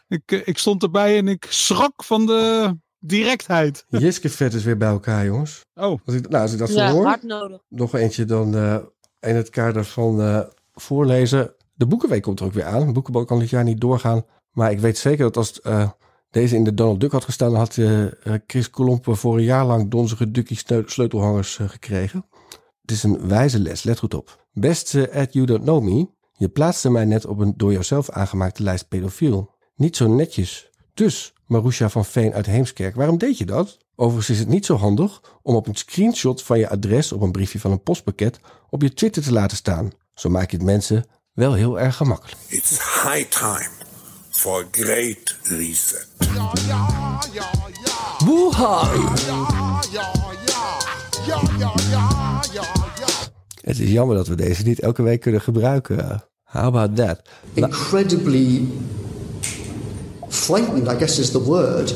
ik, 0.08 0.42
ik 0.44 0.58
stond 0.58 0.82
erbij 0.82 1.18
en 1.18 1.28
ik 1.28 1.46
schrok 1.48 2.04
van 2.04 2.26
de 2.26 2.74
directheid. 3.00 3.84
Jiske 3.88 4.28
vet 4.28 4.54
is 4.54 4.64
weer 4.64 4.76
bij 4.76 4.88
elkaar, 4.88 5.24
jongens. 5.24 5.60
Oh. 5.74 5.98
Als 6.06 6.14
ik, 6.14 6.28
nou, 6.28 6.42
als 6.42 6.52
ik 6.52 6.58
dat 6.58 6.68
Ja, 6.72 6.88
zo 6.88 6.94
hoor, 6.94 7.04
hard 7.06 7.22
nodig. 7.22 7.60
nog 7.68 7.94
eentje 7.94 8.24
dan 8.24 8.56
eh, 8.56 8.76
in 9.20 9.36
het 9.36 9.50
kader 9.50 9.84
van 9.84 10.20
eh, 10.20 10.40
voorlezen. 10.74 11.54
De 11.74 11.86
Boekenweek 11.86 12.22
komt 12.22 12.40
er 12.40 12.46
ook 12.46 12.52
weer 12.52 12.64
aan. 12.64 12.86
De 12.86 12.92
boekenbal 12.92 13.24
kan 13.24 13.38
dit 13.38 13.50
jaar 13.50 13.64
niet 13.64 13.80
doorgaan. 13.80 14.24
Maar 14.50 14.70
ik 14.70 14.80
weet 14.80 14.98
zeker 14.98 15.24
dat 15.24 15.36
als 15.36 15.60
eh, 15.60 15.90
deze 16.30 16.56
in 16.56 16.64
de 16.64 16.74
Donald 16.74 17.00
Duck 17.00 17.12
had 17.12 17.24
gestaan... 17.24 17.50
dan 17.50 17.58
had 17.58 17.78
Chris 18.46 18.70
Kolompe 18.70 19.14
voor 19.14 19.36
een 19.36 19.44
jaar 19.44 19.66
lang 19.66 19.90
donzige 19.90 20.30
Duckie 20.30 20.56
sleu- 20.56 20.82
sleutelhangers 20.86 21.56
gekregen. 21.62 22.26
Het 22.80 22.90
is 22.90 23.02
een 23.02 23.28
wijze 23.28 23.58
les, 23.58 23.82
let 23.82 23.98
goed 23.98 24.14
op. 24.14 24.46
Beste 24.52 25.12
at 25.12 25.32
You 25.32 25.46
Don't 25.46 25.62
Know 25.62 25.82
Me, 25.82 26.06
je 26.32 26.48
plaatste 26.48 26.90
mij 26.90 27.04
net 27.04 27.26
op 27.26 27.38
een 27.38 27.54
door 27.56 27.72
jouzelf 27.72 28.10
aangemaakte 28.10 28.62
lijst 28.62 28.88
pedofiel. 28.88 29.54
Niet 29.76 29.96
zo 29.96 30.08
netjes. 30.14 30.70
Dus, 30.94 31.32
Marusha 31.50 31.88
van 31.88 32.04
Veen 32.04 32.34
uit 32.34 32.46
Heemskerk, 32.46 32.94
waarom 32.94 33.18
deed 33.18 33.38
je 33.38 33.44
dat? 33.44 33.78
Overigens 33.96 34.30
is 34.30 34.38
het 34.38 34.48
niet 34.48 34.66
zo 34.66 34.76
handig 34.76 35.20
om 35.42 35.54
op 35.54 35.66
een 35.66 35.74
screenshot 35.74 36.42
van 36.42 36.58
je 36.58 36.68
adres 36.68 37.12
op 37.12 37.20
een 37.20 37.32
briefje 37.32 37.60
van 37.60 37.70
een 37.70 37.82
postpakket 37.82 38.40
op 38.68 38.82
je 38.82 38.94
Twitter 38.94 39.22
te 39.22 39.32
laten 39.32 39.56
staan. 39.56 39.90
Zo 40.14 40.28
maak 40.28 40.50
je 40.50 40.56
het 40.56 40.66
mensen 40.66 41.04
wel 41.32 41.52
heel 41.52 41.80
erg 41.80 41.96
gemakkelijk. 41.96 42.38
It's 42.48 42.70
high 42.70 43.28
time 43.28 43.68
for 44.30 44.64
a 44.64 44.66
great 44.70 45.36
reset. 45.42 46.08
Wuhan! 48.24 49.08
Het 53.60 53.78
is 53.78 53.90
jammer 53.90 54.16
dat 54.16 54.26
we 54.26 54.34
deze 54.34 54.62
niet 54.62 54.80
elke 54.80 55.02
week 55.02 55.20
kunnen 55.20 55.40
gebruiken. 55.40 56.24
How 56.44 56.64
about 56.64 56.96
that? 56.96 57.20
Incredibly 57.54 58.68
frightening, 60.30 60.90
I 60.90 60.96
guess 60.96 61.18
is 61.18 61.30
the 61.30 61.42
word. 61.42 61.94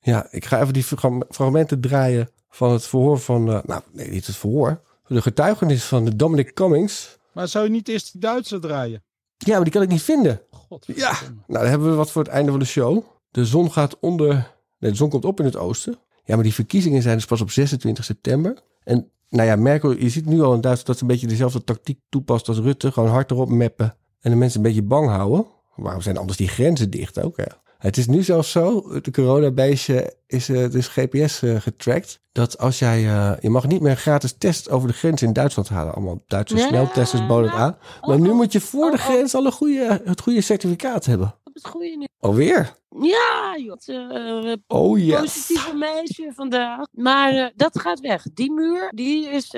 Ja, 0.00 0.26
ik 0.30 0.44
ga 0.44 0.60
even 0.60 0.72
die 0.72 0.84
frag- 0.84 1.24
fragmenten 1.30 1.80
draaien 1.80 2.28
van 2.50 2.72
het 2.72 2.86
verhoor 2.86 3.18
van... 3.18 3.52
eh, 3.52 3.58
nou, 3.64 3.82
nee, 3.92 4.08
niet 4.10 4.26
het 4.26 4.36
verhoor. 4.36 4.80
De 5.06 5.22
getuigenis 5.22 5.84
van 5.84 6.04
Dominic 6.16 6.54
Cummings. 6.54 7.18
Maar 7.32 7.48
zou 7.48 7.64
je 7.64 7.70
niet 7.70 7.88
eerst 7.88 8.12
die 8.12 8.20
Duitser 8.20 8.60
draaien? 8.60 9.02
Ja, 9.36 9.54
maar 9.54 9.64
die 9.64 9.72
kan 9.72 9.82
ik 9.82 9.88
niet 9.88 10.02
vinden. 10.02 10.40
God. 10.50 10.86
Ja, 10.94 11.12
nou 11.46 11.62
dan 11.62 11.66
hebben 11.70 11.90
we 11.90 11.94
wat 11.96 12.10
voor 12.10 12.22
het 12.22 12.32
einde 12.32 12.50
van 12.50 12.60
de 12.60 12.66
show. 12.66 13.02
De 13.30 13.44
zon 13.44 13.72
gaat 13.72 13.96
onder... 14.00 14.54
Nee, 14.78 14.90
de 14.90 14.96
zon 14.96 15.08
komt 15.10 15.24
op 15.24 15.38
in 15.38 15.44
het 15.44 15.56
oosten. 15.56 15.98
Ja, 16.24 16.34
maar 16.34 16.44
die 16.44 16.54
verkiezingen 16.54 17.02
zijn 17.02 17.16
dus 17.16 17.24
pas 17.26 17.40
op 17.40 17.50
26 17.50 18.04
september. 18.04 18.56
En 18.84 19.10
nou 19.28 19.48
ja, 19.48 19.56
Merkel, 19.56 19.90
je 19.92 20.08
ziet 20.08 20.26
nu 20.26 20.42
al 20.42 20.54
in 20.54 20.60
Duitsland 20.60 20.86
dat 20.86 20.96
ze 20.96 21.02
een 21.02 21.08
beetje 21.08 21.26
dezelfde 21.26 21.64
tactiek 21.64 21.98
toepast 22.08 22.48
als 22.48 22.58
Rutte. 22.58 22.92
Gewoon 22.92 23.08
hard 23.10 23.30
erop 23.30 23.48
meppen 23.48 23.96
en 24.20 24.30
de 24.30 24.36
mensen 24.36 24.58
een 24.60 24.66
beetje 24.66 24.82
bang 24.82 25.08
houden. 25.08 25.46
Waarom 25.76 26.02
zijn 26.02 26.16
anders 26.16 26.38
die 26.38 26.48
grenzen 26.48 26.90
dicht 26.90 27.22
ook? 27.22 27.36
Ja. 27.36 27.62
Het 27.78 27.96
is 27.96 28.06
nu 28.06 28.22
zelfs 28.22 28.50
zo, 28.50 28.84
de 29.02 29.10
coronabeestje 29.10 30.14
is 30.26 30.48
eh, 30.48 30.70
dus 30.70 30.88
GPS 30.88 31.42
eh, 31.42 31.60
getrackt. 31.60 32.20
Dat 32.32 32.58
als 32.58 32.78
jij, 32.78 33.04
eh, 33.04 33.32
je 33.40 33.50
mag 33.50 33.66
niet 33.66 33.80
meer 33.80 33.96
gratis 33.96 34.34
test 34.38 34.70
over 34.70 34.88
de 34.88 34.94
grens 34.94 35.22
in 35.22 35.32
Duitsland 35.32 35.68
halen. 35.68 35.94
Allemaal 35.94 36.22
Duitse 36.26 36.54
Nee. 36.54 36.66
sneltesters 36.66 37.26
boden 37.26 37.50
het 37.50 37.60
aan. 37.60 37.78
Maar 38.02 38.20
nu 38.20 38.32
moet 38.32 38.52
je 38.52 38.60
voor 38.60 38.90
de 38.90 38.98
grens 38.98 39.34
al 39.34 39.46
een 39.46 39.52
goede, 39.52 40.00
het 40.04 40.20
goede 40.20 40.40
certificaat 40.40 41.04
hebben. 41.04 41.34
Op 41.44 41.54
het 41.54 41.66
goede 41.66 41.96
nu. 41.96 42.06
Alweer? 42.18 42.74
Ja, 43.00 43.56
joh. 43.58 44.54
Oh 44.66 44.98
ja. 44.98 45.20
Positieve 45.20 45.74
meisje 45.74 46.32
vandaag. 46.34 46.86
Maar 46.92 47.52
dat 47.56 47.80
gaat 47.80 48.00
weg. 48.00 48.22
Die 48.34 48.52
muur, 48.52 48.92
die 48.94 49.28
is 49.28 49.54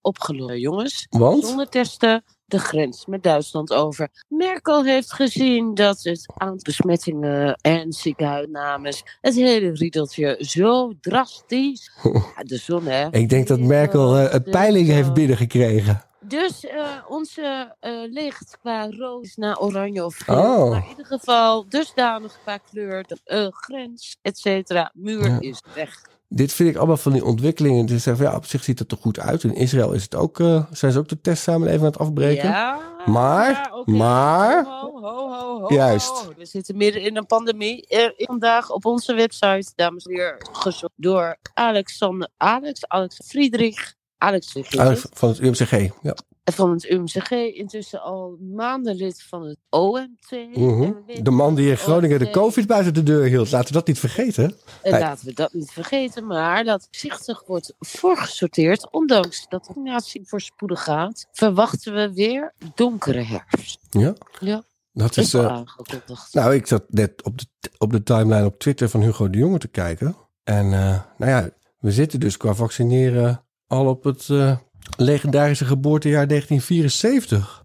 opgelopen, 0.00 0.60
jongens. 0.60 1.06
Want? 1.10 1.46
Zonder 1.46 1.68
testen 1.68 2.24
de 2.48 2.58
grens 2.58 3.06
met 3.06 3.22
Duitsland 3.22 3.72
over. 3.72 4.08
Merkel 4.28 4.84
heeft 4.84 5.12
gezien 5.12 5.74
dat 5.74 6.02
het 6.02 6.32
aantal 6.36 6.58
besmettingen 6.62 7.54
en 7.60 7.92
ziekenhuisnames, 7.92 9.02
het 9.20 9.34
hele 9.34 9.70
riedeltje 9.70 10.36
zo 10.40 10.92
drastisch. 11.00 11.90
De 12.36 12.56
zon, 12.56 12.84
hè. 12.86 13.08
Ik 13.10 13.28
denk 13.28 13.46
dat 13.46 13.60
Merkel 13.60 14.16
eh, 14.16 14.32
een 14.32 14.42
peiling 14.42 14.88
heeft 14.88 15.12
binnengekregen. 15.14 16.02
Dus 16.20 16.66
eh, 16.66 16.86
onze 17.08 17.74
eh, 17.80 17.92
licht 18.10 18.58
qua 18.60 18.90
rood 18.90 19.32
naar 19.36 19.58
oranje 19.60 20.04
of 20.04 20.16
geel. 20.16 20.36
Oh. 20.36 20.70
Maar 20.70 20.82
in 20.82 20.88
ieder 20.88 21.06
geval 21.06 21.68
dusdanig 21.68 22.38
qua 22.42 22.58
kleur. 22.70 23.04
De 23.06 23.18
eh, 23.24 23.46
grens, 23.50 24.16
et 24.22 24.38
cetera. 24.38 24.90
Muur 24.94 25.28
Ja. 25.28 25.40
is 25.40 25.62
weg. 25.74 26.02
Dit 26.28 26.52
vind 26.52 26.68
ik 26.68 26.76
allemaal 26.76 26.96
van 26.96 27.12
die 27.12 27.24
ontwikkelingen. 27.24 27.86
Dus 27.86 28.02
zeggen 28.02 28.24
van, 28.24 28.32
ja, 28.32 28.38
op 28.38 28.46
zich 28.46 28.64
ziet 28.64 28.78
het 28.78 28.92
er 28.92 28.98
goed 29.00 29.18
uit. 29.18 29.44
In 29.44 29.54
Israël 29.54 29.92
is 29.92 30.02
het 30.02 30.14
ook, 30.14 30.40
eh, 30.40 30.64
zijn 30.70 30.92
ze 30.92 30.98
ook 30.98 31.08
de 31.08 31.20
testsamenleving 31.20 31.82
aan 31.84 31.90
het 31.90 31.98
afbreken. 31.98 32.48
Ja, 32.48 32.78
maar, 33.06 33.70
maar, 33.84 34.64
Ho, 34.64 35.00
ho, 35.00 35.30
ho, 35.30 35.60
ho, 35.60 35.74
Juist. 35.74 36.28
We 36.36 36.44
zitten 36.44 36.76
midden 36.76 37.02
in 37.02 37.16
een 37.16 37.26
pandemie. 37.26 37.86
Er 37.86 38.12
is 38.16 38.26
vandaag 38.26 38.70
op 38.70 38.84
onze 38.84 39.14
website, 39.14 39.72
dames 39.74 40.04
en 40.04 40.14
heren, 40.14 40.48
gezocht 40.52 40.92
door 40.96 41.36
Alexander, 41.54 42.28
Alex, 42.36 42.86
Alex 42.86 43.20
Friedrich, 43.24 43.94
Alex 44.18 44.50
Friedrich. 44.50 45.06
Van 45.12 45.28
het 45.28 45.38
UMCG. 45.38 45.90
Ja. 46.02 46.14
Van 46.52 46.70
het 46.70 46.90
UMCG, 46.90 47.30
intussen 47.30 48.02
al 48.02 48.36
maanden 48.40 48.94
lid 48.94 49.22
van 49.22 49.42
het 49.42 49.58
OMT. 49.70 50.30
Mhm. 50.54 50.92
De 51.22 51.30
man 51.30 51.54
die 51.54 51.70
in 51.70 51.76
Groningen 51.76 52.18
de. 52.18 52.30
COVID 52.30 52.66
buiten 52.66 52.94
de 52.94 53.02
deur 53.02 53.24
hield. 53.24 53.50
Laten 53.50 53.68
we 53.68 53.72
dat 53.72 53.86
niet 53.86 53.98
vergeten. 53.98 54.54
En 54.82 54.98
laten 54.98 55.26
we 55.26 55.32
dat 55.32 55.52
niet 55.52 55.70
vergeten, 55.70 56.26
maar 56.26 56.64
dat 56.64 56.88
voorzichtig 56.90 57.42
wordt 57.46 57.74
voorgesorteerd. 57.78 58.90
Ondanks 58.90 59.46
dat 59.48 59.64
de 59.64 59.72
vaccinatie 59.88 60.22
voorspoedig 60.24 60.82
gaat, 60.82 61.26
verwachten 61.32 61.94
we 61.94 62.12
weer 62.14 62.54
donkere 62.74 63.22
herfst. 63.22 63.78
Ja. 63.90 64.14
Ja, 64.40 64.62
Dat 64.92 65.16
is, 65.16 65.32
wel 65.32 65.44
eh, 65.44 65.52
aangekondigd. 65.52 66.34
Nou, 66.34 66.54
ik 66.54 66.66
zat 66.66 66.84
net 66.88 67.22
op 67.22 67.38
de, 67.38 67.46
op 67.78 67.92
de 67.92 68.02
timeline 68.02 68.44
op 68.46 68.58
Twitter 68.58 68.88
van 68.88 69.02
Hugo 69.02 69.30
de 69.30 69.38
Jonge 69.38 69.58
te 69.58 69.68
kijken. 69.68 70.16
En 70.44 70.64
eh, 70.64 71.00
nou 71.18 71.30
ja, 71.30 71.50
we 71.78 71.92
zitten 71.92 72.20
dus 72.20 72.36
qua 72.36 72.54
vaccineren 72.54 73.44
al 73.66 73.86
op 73.86 74.04
het 74.04 74.28
eh, 74.28 74.56
legendarische 74.96 75.64
geboortejaar 75.64 76.26
1974. 76.26 77.64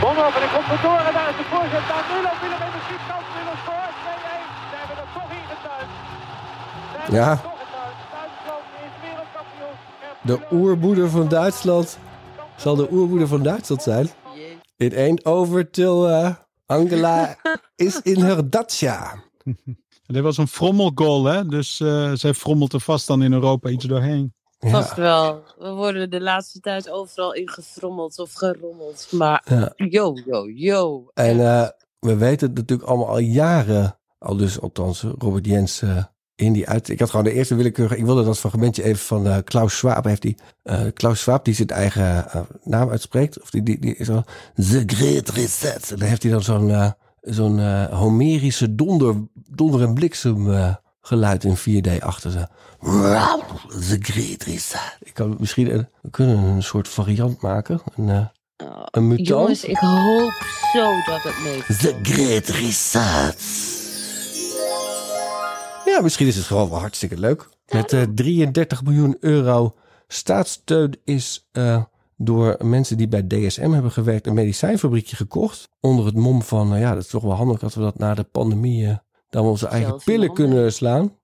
Bonhoff 0.00 0.36
en 0.36 0.42
hij 0.42 0.52
komt 0.54 0.64
vandoor 0.80 0.98
en 1.08 1.12
daar 1.12 1.28
is 1.30 1.36
de 1.36 1.44
voorzet. 1.52 1.84
Daar 1.90 2.04
Müller, 2.10 2.34
Müller 2.42 2.60
heeft 2.64 2.74
een 2.74 2.84
schietkans. 2.88 3.26
Müller 3.34 3.56
scoort. 3.62 3.94
2-1. 4.04 4.42
Ze 4.70 4.76
hebben 4.80 4.96
er 5.04 5.10
toch 5.14 5.30
ingetuind. 5.40 5.90
Ze 6.90 6.96
hebben 6.96 7.20
Ja. 7.20 7.36
toch 7.36 7.58
getuind. 7.64 7.96
Duitsland 8.16 8.64
is 8.84 8.94
wereldkampioen. 9.04 9.76
De 10.30 10.38
oermoeder 10.56 11.10
van 11.10 11.28
Duitsland. 11.28 11.98
Zal 12.56 12.76
de 12.76 12.88
oermoeder 12.92 13.28
van 13.28 13.42
Duitsland 13.42 13.82
zijn? 13.82 14.08
It 14.76 14.96
ain't 14.96 15.24
over 15.24 15.70
till 15.70 16.08
eh, 16.08 16.34
Angela 16.66 17.36
is 17.76 18.00
in 18.02 18.20
her 18.22 18.50
Dacia. 18.50 19.22
Dit 20.06 20.22
was 20.22 20.36
een 20.38 20.48
frommelgoal, 20.48 21.24
hè? 21.24 21.46
Dus 21.46 21.80
eh, 21.80 22.10
zij 22.14 22.34
frommelt 22.34 22.72
er 22.72 22.80
vast 22.80 23.06
dan 23.06 23.22
in 23.22 23.32
Europa 23.32 23.68
iets 23.68 23.84
doorheen. 23.84 24.34
Vast 24.70 24.94
wel. 24.94 25.42
We 25.58 25.70
worden 25.70 26.10
de 26.10 26.20
laatste 26.20 26.60
tijd 26.60 26.90
overal 26.90 27.34
ingefrommeld 27.34 28.18
of 28.18 28.32
gerommeld. 28.32 29.06
Maar 29.10 29.72
yo, 29.76 30.14
yo, 30.26 30.50
yo. 30.50 31.10
En 31.14 31.40
eh, 31.40 31.68
we 31.98 32.16
weten 32.16 32.46
het 32.48 32.56
natuurlijk 32.56 32.88
allemaal 32.88 33.08
al 33.08 33.18
jaren, 33.18 33.98
al 34.18 34.36
dus 34.36 34.60
althans 34.60 35.04
Robert 35.18 35.46
Jens 35.46 35.82
eh, 35.82 36.04
in 36.34 36.52
die 36.52 36.68
uit. 36.68 36.88
Ik 36.88 37.00
had 37.00 37.10
gewoon 37.10 37.24
de 37.24 37.32
eerste 37.32 37.54
willekeurige. 37.54 37.96
Ik 37.96 38.04
wilde 38.04 38.24
dat 38.24 38.38
fragmentje 38.38 38.82
even 38.82 39.04
van 39.04 39.26
uh, 39.26 39.36
Klaus 39.44 39.76
Schwab. 39.76 40.04
Heeft 40.04 40.22
die, 40.22 40.36
uh, 40.64 40.80
Klaus 40.94 41.20
Schwab 41.20 41.44
die 41.44 41.54
zijn 41.54 41.68
eigen 41.68 42.04
uh, 42.04 42.40
naam 42.62 42.90
uitspreekt. 42.90 43.40
Of 43.42 43.50
die, 43.50 43.62
die, 43.62 43.78
die 43.78 43.96
is 43.96 44.10
al. 44.10 44.24
The 44.54 44.82
Great 44.86 45.28
Reset. 45.28 45.90
En 45.90 45.98
dan 45.98 46.08
heeft 46.08 46.22
hij 46.22 46.32
dan 46.32 46.42
zo'n 46.42 46.94
zo'n 47.20 47.86
Homerische 47.86 48.74
donder, 48.74 49.14
donder 49.34 49.82
en 49.82 49.94
bliksem 49.94 50.46
geluid 51.06 51.44
in 51.44 51.56
4D 51.56 52.02
achter 52.02 52.30
ze. 52.30 52.48
The 53.88 53.96
Great 54.00 54.42
Reset. 54.42 54.96
Ik 55.00 55.14
kan 55.14 55.36
misschien 55.38 55.74
een, 55.74 55.88
we 56.02 56.10
kunnen 56.10 56.38
een 56.38 56.62
soort 56.62 56.88
variant 56.88 57.40
maken. 57.40 57.80
Een, 57.96 58.30
een 58.90 59.08
mutant. 59.08 59.28
Jongens, 59.28 59.64
ik 59.64 59.76
hoop 59.76 60.32
zo 60.72 60.92
dat 61.06 61.22
het 61.22 61.42
mee. 61.44 61.62
The 61.78 61.98
Great 62.02 62.48
Reset. 62.48 63.72
Ja, 65.84 66.00
misschien 66.00 66.26
is 66.26 66.36
het 66.36 66.44
gewoon 66.44 66.68
wel 66.68 66.78
hartstikke 66.78 67.18
leuk. 67.18 67.48
Met 67.68 67.92
uh, 67.92 68.02
33 68.14 68.82
miljoen 68.82 69.16
euro 69.20 69.74
staatssteun 70.08 70.96
is 71.04 71.48
uh, 71.52 71.82
door 72.16 72.56
mensen 72.62 72.96
die 72.96 73.08
bij 73.08 73.26
DSM 73.26 73.70
hebben 73.70 73.92
gewerkt 73.92 74.26
een 74.26 74.34
medicijnfabriekje 74.34 75.16
gekocht. 75.16 75.68
Onder 75.80 76.06
het 76.06 76.14
mom 76.14 76.42
van, 76.42 76.74
uh, 76.74 76.80
ja, 76.80 76.94
dat 76.94 77.02
is 77.02 77.08
toch 77.08 77.22
wel 77.22 77.34
handig 77.34 77.58
dat 77.58 77.74
we 77.74 77.80
dat 77.80 77.98
na 77.98 78.14
de 78.14 78.22
pandemie 78.22 78.98
dan 79.34 79.44
we 79.44 79.50
onze 79.50 79.66
eigen 79.66 79.88
Zelf 79.88 80.04
pillen 80.04 80.32
kunnen 80.32 80.72
slaan. 80.72 81.16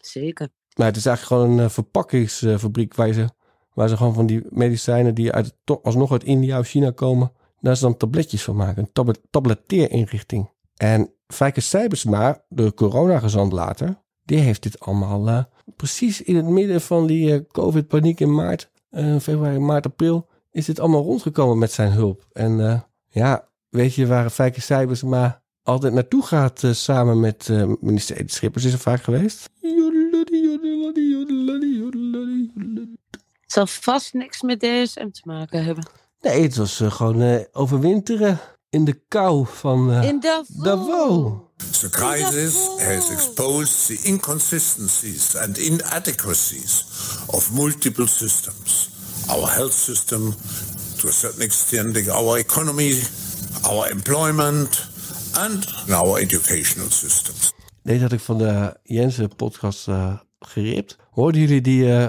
Zeker. 0.00 0.48
Maar 0.74 0.86
het 0.86 0.96
is 0.96 1.06
eigenlijk 1.06 1.42
gewoon 1.42 1.58
een 1.58 1.64
uh, 1.64 1.70
verpakkingsfabriek 1.70 2.94
waar 2.94 3.12
ze, 3.12 3.28
waar 3.74 3.88
ze 3.88 3.96
gewoon 3.96 4.14
van 4.14 4.26
die 4.26 4.42
medicijnen 4.48 5.14
die 5.14 5.32
uit, 5.32 5.54
alsnog 5.82 6.12
uit 6.12 6.24
India 6.24 6.58
of 6.58 6.66
China 6.66 6.90
komen, 6.90 7.32
daar 7.60 7.76
ze 7.76 7.82
dan 7.82 7.96
tabletjes 7.96 8.42
van 8.42 8.56
maken. 8.56 8.82
Een 8.82 8.92
tablet, 8.92 9.20
tabletteerinrichting. 9.30 10.50
En 10.76 11.12
Fijke 11.26 11.60
Sijbersma, 11.60 12.44
de 12.48 12.74
coronagezant 12.74 13.52
later, 13.52 14.02
die 14.24 14.38
heeft 14.38 14.62
dit 14.62 14.80
allemaal 14.80 15.28
uh, 15.28 15.42
precies 15.76 16.22
in 16.22 16.36
het 16.36 16.46
midden 16.46 16.80
van 16.80 17.06
die 17.06 17.32
uh, 17.32 17.40
COVID-paniek 17.52 18.20
in 18.20 18.34
maart, 18.34 18.70
uh, 18.90 19.18
februari, 19.18 19.58
maart, 19.58 19.86
april, 19.86 20.28
is 20.50 20.64
dit 20.64 20.80
allemaal 20.80 21.02
rondgekomen 21.02 21.58
met 21.58 21.72
zijn 21.72 21.92
hulp. 21.92 22.26
En 22.32 22.84
ja, 23.08 23.48
weet 23.68 23.94
je 23.94 24.06
waar 24.06 24.30
Fijke 24.30 24.60
Sijbersma 24.60 25.42
altijd 25.68 25.92
naartoe 25.92 26.22
gaat 26.22 26.62
samen 26.70 27.20
met 27.20 27.48
minister 27.80 28.16
Edith 28.16 28.32
Schippers, 28.32 28.64
is 28.64 28.72
er 28.72 28.78
vaak 28.78 29.02
geweest? 29.02 29.48
Het 33.40 33.52
zal 33.52 33.66
vast 33.66 34.12
niks 34.12 34.42
met 34.42 34.60
DSM 34.60 35.10
te 35.10 35.20
maken 35.24 35.64
hebben. 35.64 35.88
Nee, 36.20 36.42
het 36.42 36.56
was 36.56 36.80
gewoon 36.84 37.46
overwinteren 37.52 38.40
in 38.70 38.84
de 38.84 39.00
kou 39.08 39.46
van 39.46 39.90
uh, 39.90 40.02
in 40.02 40.20
Davos. 40.20 40.56
Davos. 40.56 41.32
The 41.80 41.90
crisis 41.90 42.54
has 42.78 43.10
exposed 43.10 43.86
the 43.86 44.08
inconsistencies 44.08 45.36
and 45.36 45.58
inadequacies 45.58 46.84
of 47.26 47.52
multiple 47.52 48.06
systems. 48.06 48.90
Our 49.28 49.48
health 49.54 49.72
system, 49.72 50.34
to 50.96 51.08
a 51.08 51.10
certain 51.10 51.42
extent, 51.42 52.08
our 52.08 52.38
economy, 52.38 53.02
our 53.62 53.90
employment, 53.90 54.88
and 55.38 55.86
our 55.90 56.18
educational 56.18 56.90
systems. 56.90 57.52
Deze 57.82 58.02
had 58.02 58.12
ik 58.12 58.20
van 58.20 58.38
de 58.38 58.76
Jensen 58.82 59.36
podcast 59.36 59.88
uh, 59.88 60.12
geript. 60.40 60.96
Hoorden 61.10 61.40
jullie 61.40 61.60
die, 61.60 61.84
uh, 61.84 62.08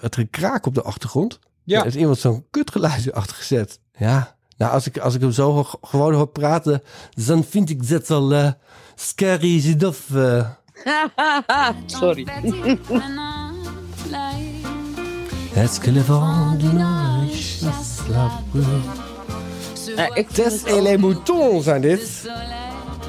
het 0.00 0.14
gekraak 0.14 0.66
op 0.66 0.74
de 0.74 0.82
achtergrond? 0.82 1.38
Ja. 1.64 1.80
Er 1.80 1.86
is 1.86 1.94
iemand 1.94 2.18
zo'n 2.18 2.46
kutgeluid 2.50 3.12
achter 3.12 3.36
gezet. 3.36 3.80
Ja, 3.98 4.36
nou, 4.56 4.72
als 4.72 4.86
ik, 4.86 4.98
als 4.98 5.14
ik 5.14 5.20
hem 5.20 5.32
zo 5.32 5.62
gewoon 5.80 6.14
hoor 6.14 6.28
praten, 6.28 6.82
dan 7.26 7.44
vind 7.44 7.70
ik 7.70 7.88
dat 7.88 8.10
al 8.10 8.32
uh, 8.32 8.50
scary. 8.94 9.78
Uh. 10.12 10.48
Sorry. 11.86 12.26
Est-ce 15.54 15.80
que 15.80 15.90
le 15.90 16.02
ik 20.14 20.28
Tess 20.28 20.64
et 20.64 20.82
les 20.82 20.96
moutons 20.96 21.64
zijn 21.64 21.80
dit. 21.80 22.30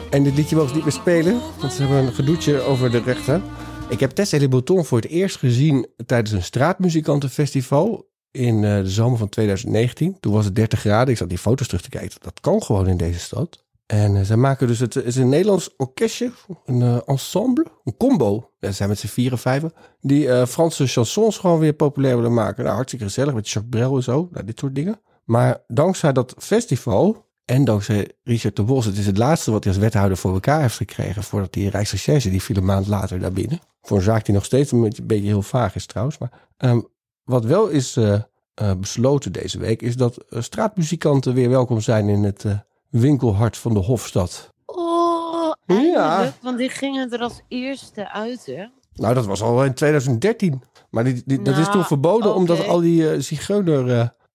En 0.09 0.23
dit 0.23 0.35
liedje 0.35 0.55
mogen 0.55 0.69
ze 0.69 0.75
niet 0.75 0.85
meer 0.85 0.93
spelen, 0.93 1.39
want 1.59 1.73
ze 1.73 1.81
hebben 1.81 1.97
een 1.97 2.13
gedoetje 2.13 2.61
over 2.61 2.91
de 2.91 2.99
rechten. 2.99 3.43
Ik 3.89 3.99
heb 3.99 4.11
Tess 4.11 4.31
et 4.33 4.39
les 4.39 4.49
moutons 4.49 4.87
voor 4.87 4.97
het 4.97 5.09
eerst 5.09 5.37
gezien 5.37 5.87
tijdens 6.05 6.31
een 6.31 6.43
straatmuzikantenfestival 6.43 8.09
in 8.31 8.55
uh, 8.55 8.81
de 8.81 8.89
zomer 8.89 9.17
van 9.17 9.29
2019. 9.29 10.19
Toen 10.19 10.33
was 10.33 10.45
het 10.45 10.55
30 10.55 10.79
graden. 10.79 11.09
Ik 11.09 11.17
zat 11.17 11.29
die 11.29 11.37
foto's 11.37 11.67
terug 11.67 11.81
te 11.81 11.89
kijken. 11.89 12.17
Dat 12.21 12.39
kan 12.39 12.63
gewoon 12.63 12.87
in 12.87 12.97
deze 12.97 13.19
stad. 13.19 13.65
En 13.85 14.15
uh, 14.15 14.21
zij 14.21 14.35
maken 14.35 14.67
dus 14.67 14.79
het, 14.79 14.95
is 14.95 15.15
een 15.15 15.29
Nederlands 15.29 15.75
orkestje, 15.77 16.31
een 16.65 17.01
ensemble, 17.05 17.65
een 17.83 17.97
combo. 17.97 18.51
Ja, 18.59 18.67
ze 18.67 18.75
zijn 18.75 18.89
met 18.89 18.99
z'n 18.99 19.07
vieren, 19.07 19.37
vijven. 19.37 19.73
Die 20.01 20.47
Franse 20.47 20.87
chansons 20.87 21.37
gewoon 21.37 21.59
weer 21.59 21.73
populair 21.73 22.15
willen 22.15 22.33
maken. 22.33 22.63
Nou, 22.63 22.75
hartstikke 22.75 23.05
gezellig 23.05 23.33
met 23.33 23.49
Jacques 23.49 23.69
Brel 23.69 23.95
en 23.95 24.03
zo. 24.03 24.27
Nou, 24.31 24.45
dit 24.45 24.59
soort 24.59 24.75
dingen. 24.75 24.99
Maar 25.27 25.63
dankzij 25.67 26.13
dat 26.13 26.35
festival 26.37 27.25
en 27.45 27.63
dankzij 27.65 28.11
Richard 28.23 28.55
de 28.55 28.63
Bos, 28.63 28.85
het 28.85 28.97
is 28.97 29.05
het 29.05 29.17
laatste 29.17 29.51
wat 29.51 29.63
hij 29.63 29.73
als 29.73 29.81
wethouder 29.81 30.17
voor 30.17 30.33
elkaar 30.33 30.61
heeft 30.61 30.75
gekregen. 30.75 31.23
Voordat 31.23 31.53
die 31.53 31.69
Rijksrecherche, 31.69 32.29
die 32.29 32.41
viel 32.41 32.55
een 32.55 32.65
maand 32.65 32.87
later 32.87 33.19
daar 33.19 33.31
binnen. 33.31 33.59
Voor 33.81 33.97
een 33.97 34.03
zaak 34.03 34.25
die 34.25 34.33
nog 34.33 34.45
steeds 34.45 34.71
een 34.71 34.93
beetje 35.03 35.27
heel 35.27 35.41
vaag 35.41 35.75
is 35.75 35.85
trouwens. 35.85 36.17
Maar 36.17 36.31
um, 36.57 36.87
wat 37.23 37.45
wel 37.45 37.67
is 37.67 37.97
uh, 37.97 38.13
uh, 38.61 38.71
besloten 38.77 39.31
deze 39.31 39.59
week, 39.59 39.81
is 39.81 39.95
dat 39.95 40.25
uh, 40.29 40.41
straatmuzikanten 40.41 41.33
weer 41.33 41.49
welkom 41.49 41.81
zijn 41.81 42.09
in 42.09 42.23
het 42.23 42.45
winkelhart 42.89 43.57
van 43.57 43.73
de 43.73 43.79
Hofstad. 43.79 44.53
Oh, 44.65 45.51
ja. 45.65 46.33
want 46.41 46.57
die 46.57 46.69
gingen 46.69 47.11
er 47.11 47.19
als 47.19 47.41
eerste 47.47 48.11
uit, 48.11 48.45
hè? 48.45 48.65
Nou, 48.93 49.13
dat 49.13 49.25
was 49.25 49.41
al 49.41 49.63
in 49.63 49.73
2013. 49.73 50.61
Maar 50.89 51.03
die, 51.03 51.21
die, 51.25 51.39
nou, 51.39 51.43
dat 51.49 51.57
is 51.57 51.71
toen 51.71 51.85
verboden 51.85 52.27
okay. 52.29 52.39
omdat 52.39 52.67
al 52.67 52.79
die 52.79 53.21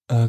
uh, 0.06 0.24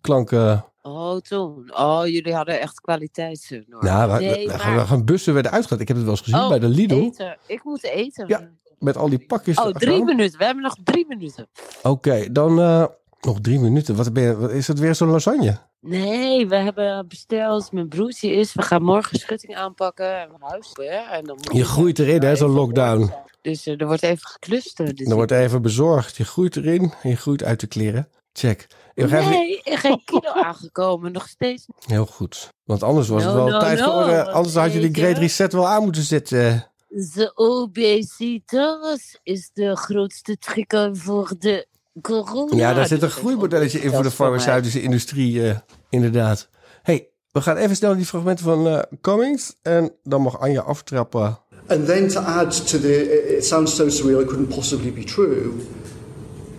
klanken... 0.00 0.64
Oh, 0.82 1.16
toen. 1.16 1.70
Oh, 1.76 2.06
jullie 2.06 2.34
hadden 2.34 2.60
echt 2.60 2.80
kwaliteitsnorm. 2.80 3.84
Nou, 3.84 4.20
nee, 4.20 4.46
we, 4.46 4.56
maar... 4.56 4.86
gaan 4.86 5.04
bussen 5.04 5.34
werden 5.34 5.52
uitgehaald. 5.52 5.80
Ik 5.80 5.88
heb 5.88 5.96
het 5.96 6.06
wel 6.06 6.14
eens 6.14 6.24
gezien 6.24 6.40
oh, 6.40 6.48
bij 6.48 6.58
de 6.58 6.68
Lidl. 6.68 6.94
Eten. 6.94 7.38
Ik 7.46 7.64
moet 7.64 7.82
eten. 7.82 8.28
Ja, 8.28 8.50
met 8.78 8.96
al 8.96 9.08
die 9.08 9.26
pakjes. 9.26 9.58
Oh, 9.58 9.70
drie 9.70 9.96
gaan. 9.96 10.04
minuten. 10.04 10.38
We 10.38 10.44
hebben 10.44 10.62
nog 10.62 10.76
drie 10.84 11.06
minuten. 11.08 11.48
Oké, 11.76 11.88
okay, 11.88 12.32
dan 12.32 12.58
uh, 12.58 12.86
nog 13.20 13.40
drie 13.40 13.58
minuten. 13.58 13.96
Wat 13.96 14.12
ben 14.12 14.22
je, 14.22 14.36
wat, 14.36 14.50
is 14.50 14.68
het 14.68 14.78
weer 14.78 14.94
zo'n 14.94 15.08
lasagne? 15.08 15.58
Nee, 15.80 16.46
we 16.46 16.56
hebben 16.56 17.08
besteld. 17.08 17.72
Mijn 17.72 17.88
broertje 17.88 18.32
is. 18.32 18.54
We 18.54 18.62
gaan 18.62 18.82
morgen 18.82 19.18
schutting 19.18 19.56
aanpakken 19.56 20.20
en 20.20 20.30
huis. 20.38 20.72
En 21.10 21.24
dan 21.24 21.38
je 21.52 21.64
groeit 21.64 21.98
erin, 21.98 22.22
hè, 22.22 22.36
zo'n 22.36 22.50
lockdown. 22.50 23.12
Dus 23.40 23.66
uh, 23.66 23.80
er 23.80 23.86
wordt 23.86 24.02
even 24.02 24.26
geklust. 24.26 24.76
Dus 24.76 25.08
er 25.08 25.14
wordt 25.14 25.30
even 25.30 25.62
bezorgd. 25.62 26.16
Je 26.16 26.24
groeit 26.24 26.56
erin 26.56 26.92
en 27.02 27.10
je 27.10 27.16
groeit 27.16 27.42
uit 27.42 27.60
de 27.60 27.66
kleren. 27.66 28.08
Check. 28.38 28.66
Ik 28.94 29.10
nee, 29.10 29.60
even... 29.64 29.78
geen 29.78 30.02
kilo 30.04 30.32
aangekomen, 30.32 31.12
nog 31.12 31.28
steeds. 31.28 31.66
Heel 31.86 32.06
goed. 32.06 32.48
Want 32.64 32.82
anders 32.82 33.08
was 33.08 33.22
no, 33.22 33.28
het 33.28 33.36
wel 33.36 33.48
no, 33.48 33.58
tijd 33.58 33.78
no, 33.78 33.84
geworden. 33.84 34.32
Anders 34.32 34.54
had 34.54 34.72
je 34.72 34.80
die 34.80 34.94
Great 34.94 35.18
Reset 35.18 35.52
wel 35.52 35.68
aan 35.68 35.82
moeten 35.82 36.02
zetten. 36.02 36.70
De 36.88 37.32
obesitas 37.34 39.18
is 39.22 39.50
de 39.52 39.76
grootste 39.76 40.38
trigger 40.38 40.96
voor 40.96 41.32
de 41.38 41.66
corona. 42.02 42.56
Ja, 42.56 42.74
daar 42.74 42.86
zit 42.86 43.02
een 43.02 43.10
groeimodelletje 43.10 43.80
in 43.80 43.90
voor 43.90 44.02
de 44.02 44.10
farmaceutische 44.10 44.82
industrie, 44.82 45.34
uh, 45.34 45.56
inderdaad. 45.88 46.48
hey, 46.82 47.08
we 47.32 47.40
gaan 47.40 47.56
even 47.56 47.76
snel 47.76 47.96
die 47.96 48.06
fragmenten 48.06 48.44
van 48.44 48.66
uh, 48.66 48.82
Cummings. 49.00 49.56
En 49.62 49.92
dan 50.02 50.22
mag 50.22 50.40
Anja 50.40 50.60
aftrappen. 50.60 51.38
And 51.66 51.86
then 51.86 52.08
to 52.08 52.20
add 52.20 52.66
to 52.68 52.78
the, 52.78 53.36
it 53.36 53.44
sounds 53.44 53.74
so 53.74 53.88
surreal 53.88 54.20
it 54.20 54.26
couldn't 54.26 54.48
possibly 54.48 54.92
be 54.92 55.04
true. 55.04 55.52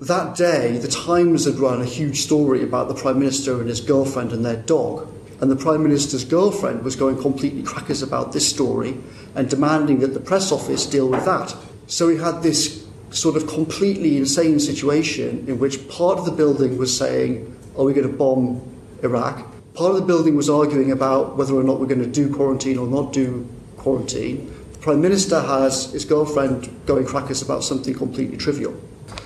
That 0.06 0.36
day, 0.36 0.78
the 0.78 0.88
Times 0.88 1.46
had 1.46 1.56
run 1.56 1.82
a 1.82 1.86
huge 1.86 2.22
story 2.22 2.62
about 2.62 2.90
the 2.90 2.94
Prime 2.94 3.18
Minister 3.18 3.60
and 3.60 3.68
his 3.68 3.82
girlfriend 3.82 4.34
and 4.34 4.46
their 4.46 4.58
dog. 4.58 5.12
And 5.42 5.50
the 5.50 5.56
Prime 5.56 5.82
Minister's 5.82 6.24
girlfriend 6.24 6.84
was 6.84 6.96
going 6.96 7.20
completely 7.20 7.64
crackers 7.64 8.04
about 8.04 8.32
this 8.32 8.48
story 8.48 9.00
and 9.34 9.50
demanding 9.50 10.02
that 10.02 10.14
the 10.14 10.20
press 10.20 10.52
office 10.52 10.86
deal 10.86 11.08
with 11.08 11.26
that. 11.26 11.56
So 11.88 12.06
we 12.06 12.18
had 12.18 12.44
this 12.44 12.86
sort 13.10 13.36
of 13.36 13.48
completely 13.48 14.16
insane 14.16 14.60
situation 14.60 15.44
in 15.48 15.58
which 15.58 15.90
part 15.90 16.20
of 16.20 16.26
the 16.26 16.32
building 16.32 16.78
was 16.78 16.96
saying, 16.96 17.58
Are 17.76 17.84
we 17.84 17.94
going 17.96 18.08
to 18.08 18.16
bomb 18.16 18.62
Iraq? 19.02 19.38
Part 19.74 19.90
of 19.90 19.96
the 19.96 20.06
building 20.06 20.36
was 20.36 20.52
arguing 20.52 20.92
about 20.92 21.36
whether 21.36 21.56
or 21.56 21.64
not 21.64 21.80
we're 21.80 21.88
going 21.88 22.04
to 22.04 22.06
do 22.06 22.32
quarantine 22.32 22.78
or 22.78 22.86
not 22.86 23.12
do 23.12 23.50
quarantine. 23.78 24.54
The 24.74 24.78
Prime 24.78 25.02
Minister 25.02 25.42
has 25.42 25.94
his 25.94 26.06
girlfriend 26.06 26.70
going 26.86 27.08
crackers 27.08 27.42
about 27.42 27.64
something 27.64 27.96
completely 27.96 28.38
trivial. 28.38 28.80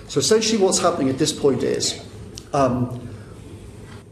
So 0.07 0.19
essentially, 0.19 0.61
what's 0.61 0.79
happening 0.79 1.09
at 1.09 1.17
this 1.17 1.31
point 1.31 1.63
is 1.63 2.03
um, 2.53 3.09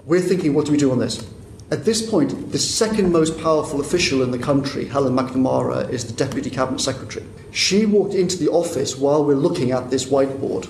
we're 0.06 0.22
thinking, 0.22 0.54
what 0.54 0.66
do 0.66 0.72
we 0.72 0.78
do 0.78 0.92
on 0.92 1.00
this? 1.00 1.28
At 1.70 1.84
this 1.84 2.10
point, 2.10 2.52
the 2.54 2.60
second 2.60 3.12
most 3.12 3.38
powerful 3.42 3.82
official 3.82 4.24
in 4.24 4.32
the 4.32 4.40
country, 4.40 4.86
Helen 4.86 5.14
McNamara, 5.14 5.90
is 5.90 6.06
the 6.06 6.14
Deputy 6.14 6.50
Cabinet 6.50 6.80
Secretary. 6.80 7.26
She 7.52 7.86
walked 7.86 8.14
into 8.14 8.38
the 8.38 8.48
office 8.48 8.98
while 8.98 9.26
we're 9.26 9.36
looking 9.36 9.72
at 9.72 9.90
this 9.90 10.06
whiteboard. 10.06 10.70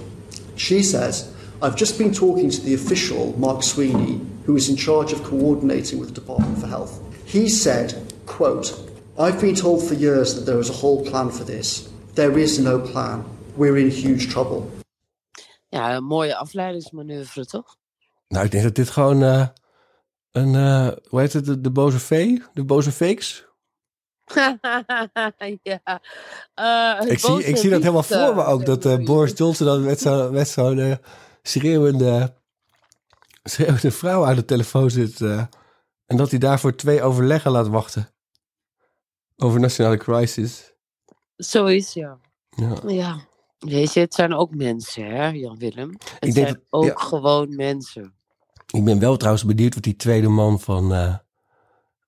She 0.56 0.82
says, 0.82 1.32
I've 1.62 1.76
just 1.76 2.00
been 2.00 2.14
talking 2.14 2.50
to 2.50 2.62
the 2.62 2.74
official, 2.74 3.38
Mark 3.38 3.62
Sweeney, 3.62 4.22
who 4.46 4.56
is 4.56 4.70
in 4.70 4.76
charge 4.76 5.12
of 5.12 5.24
coordinating 5.24 6.00
with 6.00 6.16
the 6.16 6.22
Department 6.22 6.58
for 6.58 6.68
Health. 6.68 7.00
He 7.26 7.48
said, 7.48 8.14
quote, 8.26 8.74
I've 9.20 9.40
been 9.40 9.56
told 9.56 9.88
for 9.88 9.94
years 9.94 10.34
that 10.36 10.46
there 10.46 10.60
is 10.60 10.70
a 10.70 10.74
whole 10.74 11.06
plan 11.06 11.30
for 11.30 11.44
this. 11.44 11.90
There 12.16 12.40
is 12.40 12.58
no 12.58 12.80
plan. 12.80 13.24
We're 13.56 13.78
in 13.78 13.92
huge 13.92 14.30
trouble. 14.30 14.72
Ja, 15.70 15.96
een 15.96 16.04
mooie 16.04 16.36
afleidingsmanoeuvre, 16.36 17.46
toch? 17.46 17.76
Nou, 18.28 18.46
ik 18.46 18.52
denk 18.52 18.64
dat 18.64 18.76
dit 18.76 18.90
gewoon 18.90 19.24
eh, 19.24 19.48
een, 20.32 20.56
eh, 20.56 20.90
hoe 21.10 21.20
heet 21.20 21.34
het, 21.34 21.46
de, 21.46 21.62
de 21.62 21.72
boze 21.72 22.00
vee? 22.00 22.44
De 22.54 22.64
boze 22.64 22.92
fakes? 22.92 23.46
ja. 25.64 26.02
Eh, 26.54 27.12
Ik 27.12 27.20
zie, 27.20 27.44
ik 27.44 27.58
zie 27.58 27.70
dat 27.70 27.80
helemaal 27.82 28.04
voor 28.04 28.36
me 28.36 28.44
ook. 28.44 28.66
Dat 28.66 29.06
Boris 29.06 29.38
Johnson 29.38 29.66
dan 29.68 29.84
met 29.84 30.00
zo'n 30.00 30.32
met 30.34 30.48
zo'n 30.48 30.98
schreeuwende, 31.42 32.34
schreeuwende 33.44 33.92
vrouw 33.92 34.26
aan 34.26 34.36
de 34.36 34.46
telefoon 34.46 34.90
zit. 34.92 35.22
en 35.22 36.18
dat 36.18 36.30
hij 36.30 36.40
daarvoor 36.40 36.76
twee 36.76 37.02
overleggen 37.02 37.52
laat 37.52 37.68
wachten. 37.68 38.10
Over 39.36 39.60
nationale 39.60 39.98
crisis. 39.98 40.74
Zoiets, 41.36 41.94
ja. 41.94 42.20
Ja. 42.50 42.76
Ja. 42.88 43.27
Weet 43.60 43.94
je, 43.94 44.00
het 44.00 44.14
zijn 44.14 44.34
ook 44.34 44.56
mensen, 44.56 45.06
hè, 45.06 45.28
Jan-Willem? 45.28 45.98
Het 46.20 46.34
zijn 46.34 46.46
dat- 46.46 46.62
ook 46.70 46.86
ja. 46.86 46.94
gewoon 46.96 47.56
mensen. 47.56 48.14
Ik 48.74 48.84
ben 48.84 49.00
wel 49.00 49.18
trouwens 49.18 49.46
benieuwd 49.46 49.74
wat 49.74 49.84
die 49.84 49.96
tweede 49.96 50.28
man 50.28 50.60
van... 50.60 50.94
eh, 50.94 51.16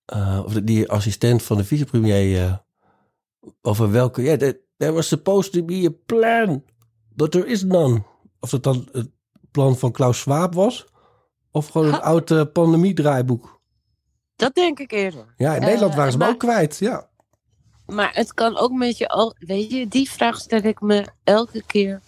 eh, 0.06 0.42
of 0.46 0.54
die 0.54 0.90
assistent 0.90 1.44
van 1.44 1.58
de 1.58 1.64
vicepremier... 1.64 2.44
eh, 2.44 2.54
over 3.62 3.92
welke... 3.92 4.22
Ja, 4.22 4.38
there, 4.38 4.62
there 4.78 4.92
was 4.92 5.08
supposed 5.08 5.52
to 5.52 5.64
be 5.64 5.86
a 5.90 5.96
plan. 6.06 6.64
But 7.16 7.32
there 7.32 7.48
is 7.48 7.64
none. 7.64 8.04
Of 8.40 8.50
dat 8.50 8.64
dan 8.64 8.90
het 8.92 9.10
plan 9.52 9.78
van 9.78 9.92
Klaus 9.92 10.20
Schwab 10.20 10.54
was... 10.54 10.88
Of 11.52 11.68
gewoon 11.68 11.88
een 11.88 12.02
oud 12.02 12.32
eh, 12.32 12.42
pandemiedraaiboek. 12.54 13.62
Dat 14.36 14.56
denk 14.56 14.80
ik 14.80 14.92
eerder. 14.92 15.34
Ja, 15.38 15.56
in 15.56 15.62
Nederland 15.62 15.96
waren 15.96 16.12
ze 16.12 16.18
hem 16.18 16.28
ook 16.28 16.40
kwijt. 16.40 16.78
Ja. 16.78 17.09
Maar 17.90 18.14
het 18.14 18.34
kan 18.34 18.58
ook 18.58 18.72
met 18.72 18.98
je... 18.98 19.08
al- 19.08 19.36
Weet 19.40 19.72
je, 19.72 19.88
die 19.88 20.10
vraag 20.12 20.40
stel 20.40 20.62
ik 20.64 20.82
me 20.82 21.08
elke 21.24 21.64
keer. 21.66 22.02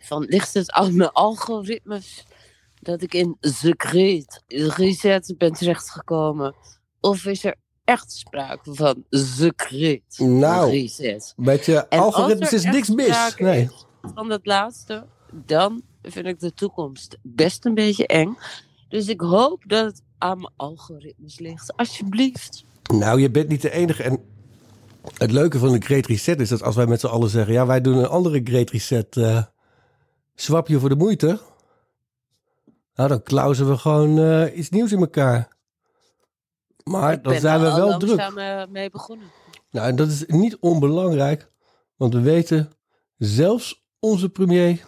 Van, 0.00 0.24
ligt 0.24 0.54
het 0.54 0.70
aan 0.72 0.96
mijn 0.96 1.10
algoritmes 1.12 2.24
dat 2.80 3.02
ik 3.02 3.14
in 3.14 3.36
The 3.40 3.74
Great 3.76 4.42
Reset 4.46 5.34
ben 5.38 5.52
terechtgekomen? 5.52 6.54
Of 7.00 7.24
is 7.24 7.44
er 7.44 7.54
echt 7.84 8.12
sprake 8.12 8.74
van 8.74 9.04
The 9.10 9.52
Great 9.56 10.28
Nou, 10.28 10.70
Reset? 10.70 11.32
met 11.36 11.64
je 11.66 11.88
En 11.88 11.98
algoritmes 11.98 12.52
is 12.52 12.64
niks 12.64 12.88
mis. 12.88 13.34
Nee. 13.38 13.62
is 13.62 13.84
Van 14.14 14.28
dat 14.28 14.46
laatste, 14.46 15.06
dan 15.32 15.82
vind 16.02 16.26
ik 16.26 16.40
de 16.40 16.54
toekomst 16.54 17.18
best 17.22 17.64
een 17.64 17.74
beetje 17.74 18.06
eng. 18.06 18.36
Dus 18.88 19.08
ik 19.08 19.20
hoop 19.20 19.62
dat 19.66 19.84
het 19.84 20.02
aan 20.18 20.38
mijn 20.40 20.52
algoritmes 20.56 21.38
ligt. 21.38 21.76
Alsjeblieft. 21.76 22.64
Nou, 22.92 23.20
je 23.20 23.30
bent 23.30 23.48
niet 23.48 23.62
de 23.62 23.70
enige. 23.70 24.02
En 24.02 24.20
het 25.18 25.30
leuke 25.30 25.58
van 25.58 25.72
de 25.72 25.80
Great 25.80 26.06
Reset 26.06 26.40
is 26.40 26.48
dat 26.48 26.62
als 26.62 26.76
wij 26.76 26.86
met 26.86 27.00
z'n 27.00 27.06
allen 27.06 27.28
zeggen... 27.28 27.52
ja, 27.52 27.66
wij 27.66 27.80
doen 27.80 27.96
een 27.96 28.06
andere 28.06 28.40
Great 28.44 28.70
Reset... 28.70 29.16
eh 29.16 29.42
swap 30.36 30.68
je 30.68 30.78
voor 30.78 30.88
de 30.88 30.96
moeite... 30.96 31.40
nou, 32.94 33.08
dan 33.08 33.22
klauzen 33.22 33.68
we 33.68 33.76
gewoon 33.76 34.18
eh, 34.18 34.56
iets 34.58 34.70
nieuws 34.70 34.92
in 34.92 34.98
elkaar. 34.98 35.56
Maar 36.84 37.22
dan 37.22 37.40
zijn 37.40 37.60
we 37.60 37.66
wel 37.66 37.98
druk. 37.98 38.16
langzaam 38.16 38.38
eh, 38.38 38.66
mee 38.72 38.90
begonnen. 38.90 39.26
Nou, 39.70 39.88
en 39.88 39.96
dat 39.96 40.08
is 40.08 40.24
niet 40.26 40.56
onbelangrijk... 40.56 41.50
want 41.96 42.14
we 42.14 42.20
weten, 42.20 42.72
zelfs 43.16 43.86
onze 43.98 44.28
premier... 44.28 44.86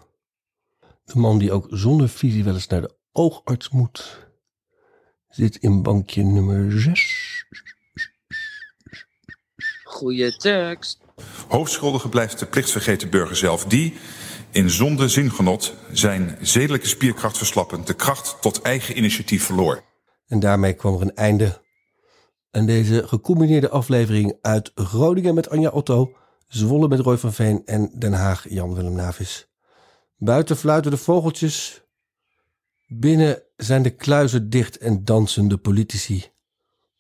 de 1.04 1.18
man 1.18 1.38
die 1.38 1.52
ook 1.52 1.66
zonder 1.70 2.09
visie 2.09 2.44
wel 2.44 2.54
eens 2.54 2.66
naar 2.66 2.81
de 2.81 2.96
oogarts 3.12 3.68
moet... 3.68 4.28
zit 5.28 5.57
in 5.57 5.83
bankje 5.83 6.22
nummer 6.22 6.81
6. 6.81 7.38
Goeie 9.98 10.37
tekst. 10.37 10.98
Hoofdschuldige 11.48 12.08
blijft 12.08 12.38
de 12.38 12.46
plichtsvergeten 12.46 13.11
burger 13.11 13.37
zelf, 13.37 13.64
die 13.64 13.96
in 14.50 14.70
zonde 14.70 15.08
zingenot 15.08 15.74
zijn 15.92 16.38
zedelijke 16.40 16.88
spierkracht 16.88 17.37
verslappend 17.37 17.87
de 17.87 17.94
kracht 17.94 18.37
tot 18.40 18.62
eigen 18.62 18.96
initiatief 18.96 19.44
verloor. 19.44 19.82
En 20.26 20.40
daarmee 20.40 20.72
kwam 20.72 20.94
er 20.94 21.00
een 21.00 21.14
einde 21.14 21.62
aan 22.50 22.66
deze 22.66 23.08
gecombineerde 23.08 23.68
aflevering 23.68 24.38
uit 24.40 24.72
Groningen 24.74 25.34
met 25.34 25.50
Anja 25.50 25.70
Otto, 25.70 26.16
Zwolle 26.48 26.88
met 26.88 27.00
Roy 27.00 27.16
van 27.16 27.32
Veen 27.32 27.62
en 27.64 27.90
Den 27.94 28.12
Haag 28.12 28.48
Jan-Willem 28.48 28.94
Navis. 28.94 29.48
Buiten 30.16 30.56
fluiten 30.56 30.90
de 30.90 30.96
vogeltjes, 30.96 31.82
binnen 32.87 33.42
zijn 33.56 33.82
de 33.82 33.90
kluizen 33.90 34.50
dicht 34.50 34.78
en 34.78 35.04
dansen 35.04 35.48
de 35.48 35.56
politici 35.56 36.26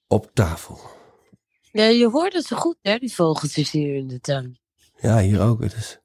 op 0.06 0.30
tafel. 0.34 0.97
Ja, 1.72 1.84
je 1.84 2.08
hoort 2.08 2.32
het 2.32 2.44
zo 2.44 2.56
goed, 2.56 2.76
hè, 2.82 2.96
die 2.98 3.14
vogeltjes 3.14 3.70
hier 3.70 3.96
in 3.96 4.08
de 4.08 4.20
tuin. 4.20 4.58
Ja, 5.00 5.18
hier 5.18 5.40
ook. 5.40 5.62
Het 5.62 5.74
is, 5.74 5.98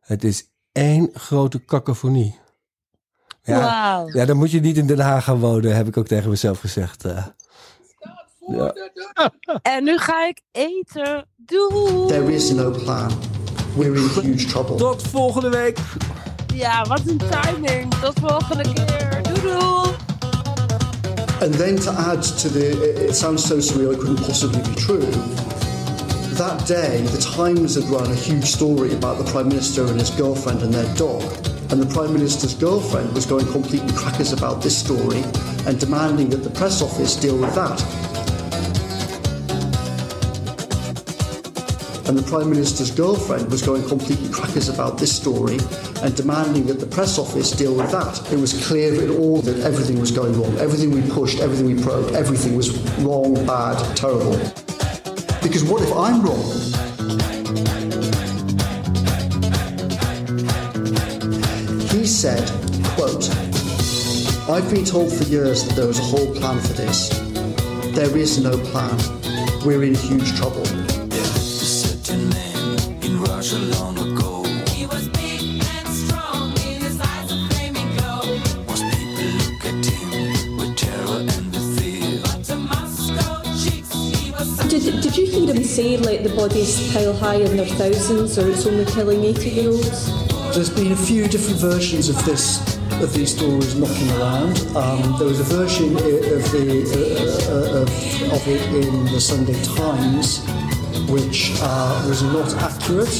het 0.00 0.24
is 0.24 0.48
één 0.72 1.10
grote 1.12 1.64
cacophonie. 1.64 2.38
Ja, 3.42 3.60
Wauw. 3.60 4.08
ja, 4.12 4.24
dan 4.24 4.36
moet 4.36 4.50
je 4.50 4.60
niet 4.60 4.76
in 4.76 4.86
Den 4.86 4.98
Haag 5.00 5.24
gaan 5.24 5.38
wonen, 5.38 5.76
heb 5.76 5.86
ik 5.88 5.96
ook 5.96 6.06
tegen 6.06 6.30
mezelf 6.30 6.60
gezegd. 6.60 7.04
eh. 7.04 7.26
ja. 8.46 8.74
En 9.62 9.84
nu 9.84 9.98
ga 9.98 10.26
ik 10.26 10.40
eten. 10.52 11.26
Doei. 11.36 12.06
There 12.06 12.32
is 12.32 12.50
no 12.50 12.70
plan. 12.70 13.10
We're 13.76 13.94
in 13.94 14.08
huge 14.32 14.46
trouble. 14.46 14.76
Tot 14.76 15.02
volgende 15.02 15.48
week. 15.50 15.78
Ja, 16.54 16.84
wat 16.84 17.00
een 17.06 17.18
timing. 17.30 17.94
Tot 17.94 18.18
volgende 18.20 18.72
keer. 18.72 19.22
Doei 19.22 19.40
doei. 19.40 19.96
And 21.40 21.54
then 21.54 21.76
to 21.76 21.90
add 21.92 22.22
to 22.42 22.48
the, 22.48 23.06
it- 23.08 23.14
sounds 23.14 23.44
so 23.44 23.58
surreal 23.58 23.94
it 23.94 24.00
couldn't 24.00 24.16
possibly 24.24 24.60
be 24.62 24.74
true. 24.74 25.06
That 26.34 26.66
day, 26.66 27.00
the 27.02 27.18
Times 27.36 27.74
had 27.76 27.84
run 27.84 28.10
a 28.10 28.14
huge 28.14 28.44
story 28.44 28.92
about 28.94 29.18
the 29.18 29.24
Prime 29.30 29.48
Minister 29.48 29.86
and 29.86 29.98
his 29.98 30.10
girlfriend 30.10 30.62
and 30.62 30.72
their 30.74 30.92
dog. 30.94 31.22
And 31.70 31.80
the 31.82 31.86
Prime 31.92 32.12
Minister's 32.12 32.54
girlfriend 32.54 33.12
was 33.12 33.26
going 33.26 33.46
completely 33.46 33.92
crackers 33.92 34.32
about 34.32 34.62
this 34.62 34.76
story 34.76 35.22
and 35.66 35.78
demanding 35.78 36.28
that 36.30 36.38
the 36.38 36.50
press 36.50 36.82
office 36.82 37.14
deal 37.16 37.38
with 37.38 37.54
that. 37.54 37.80
And 42.08 42.16
the 42.18 42.22
Prime 42.28 42.48
Minister's 42.50 42.90
girlfriend 42.90 43.50
was 43.50 43.62
going 43.62 43.86
completely 43.86 44.28
crackers 44.30 44.68
about 44.68 44.98
this 44.98 45.14
story 45.14 45.58
and 46.02 46.14
demanding 46.14 46.66
that 46.66 46.80
the 46.80 46.86
press 46.86 47.18
office 47.18 47.50
deal 47.50 47.74
with 47.74 47.90
that. 47.90 48.32
It 48.32 48.38
was 48.38 48.66
clear 48.66 49.02
in 49.02 49.10
all 49.10 49.40
that 49.42 49.58
everything 49.60 49.98
was 49.98 50.10
going 50.10 50.40
wrong. 50.40 50.56
Everything 50.58 50.90
we 50.90 51.02
pushed, 51.10 51.40
everything 51.40 51.66
we 51.66 51.82
probed, 51.82 52.14
everything 52.14 52.56
was 52.56 52.70
wrong, 52.98 53.34
bad, 53.46 53.96
terrible. 53.96 54.36
Because 55.42 55.64
what 55.64 55.82
if 55.82 55.92
I'm 55.92 56.22
wrong? 56.22 56.42
He 61.90 62.06
said, 62.06 62.46
quote, 62.94 63.28
I've 64.48 64.70
been 64.70 64.84
told 64.84 65.12
for 65.12 65.24
years 65.24 65.64
that 65.64 65.74
there 65.74 65.86
was 65.86 65.98
a 65.98 66.02
whole 66.02 66.32
plan 66.34 66.60
for 66.60 66.72
this. 66.74 67.08
There 67.94 68.16
is 68.16 68.42
no 68.42 68.56
plan. 68.56 68.96
We're 69.64 69.82
in 69.82 69.94
huge 69.94 70.36
trouble. 70.36 70.64
Say, 85.78 85.96
let 85.96 86.24
the 86.24 86.34
bodies 86.34 86.92
pile 86.92 87.12
high 87.12 87.36
in 87.36 87.56
their 87.56 87.64
thousands, 87.64 88.36
or 88.36 88.50
it's 88.50 88.66
only 88.66 88.84
killing 88.84 89.22
80 89.22 89.48
year 89.48 89.70
olds? 89.70 90.00
There's 90.52 90.70
been 90.70 90.90
a 90.90 90.96
few 90.96 91.28
different 91.28 91.60
versions 91.60 92.08
of 92.08 92.16
this 92.24 92.58
of 93.04 93.12
these 93.12 93.36
stories 93.36 93.76
knocking 93.76 94.10
around. 94.18 94.58
Um, 94.74 95.00
there 95.18 95.28
was 95.28 95.38
a 95.38 95.48
version 95.60 95.94
of 95.94 96.42
the 96.54 96.66
uh, 96.90 97.54
uh, 97.54 97.82
of, 97.82 97.88
of 98.36 98.42
it 98.48 98.62
in 98.74 99.04
the 99.04 99.20
Sunday 99.20 99.58
Times, 99.76 100.42
which 101.14 101.52
uh, 101.62 102.04
was 102.08 102.22
not 102.24 102.48
accurate, 102.68 103.14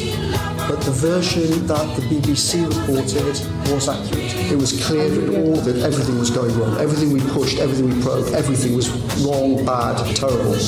but 0.66 0.80
the 0.80 0.96
version 1.10 1.64
that 1.68 1.86
the 1.94 2.02
BBC 2.10 2.66
reported 2.66 3.36
was 3.72 3.88
accurate. 3.88 4.34
It 4.50 4.56
was 4.56 4.84
clear 4.84 5.06
in 5.06 5.28
all 5.42 5.56
that 5.62 5.76
everything 5.76 6.18
was 6.18 6.30
going 6.30 6.58
wrong. 6.58 6.76
Everything 6.78 7.12
we 7.12 7.20
pushed, 7.30 7.58
everything 7.60 7.86
we 7.94 8.02
probed, 8.02 8.34
everything 8.34 8.74
was 8.74 8.90
wrong, 9.22 9.64
bad, 9.64 9.94
terrible. 10.16 10.58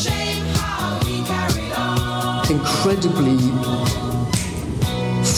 Incredibly 2.50 3.38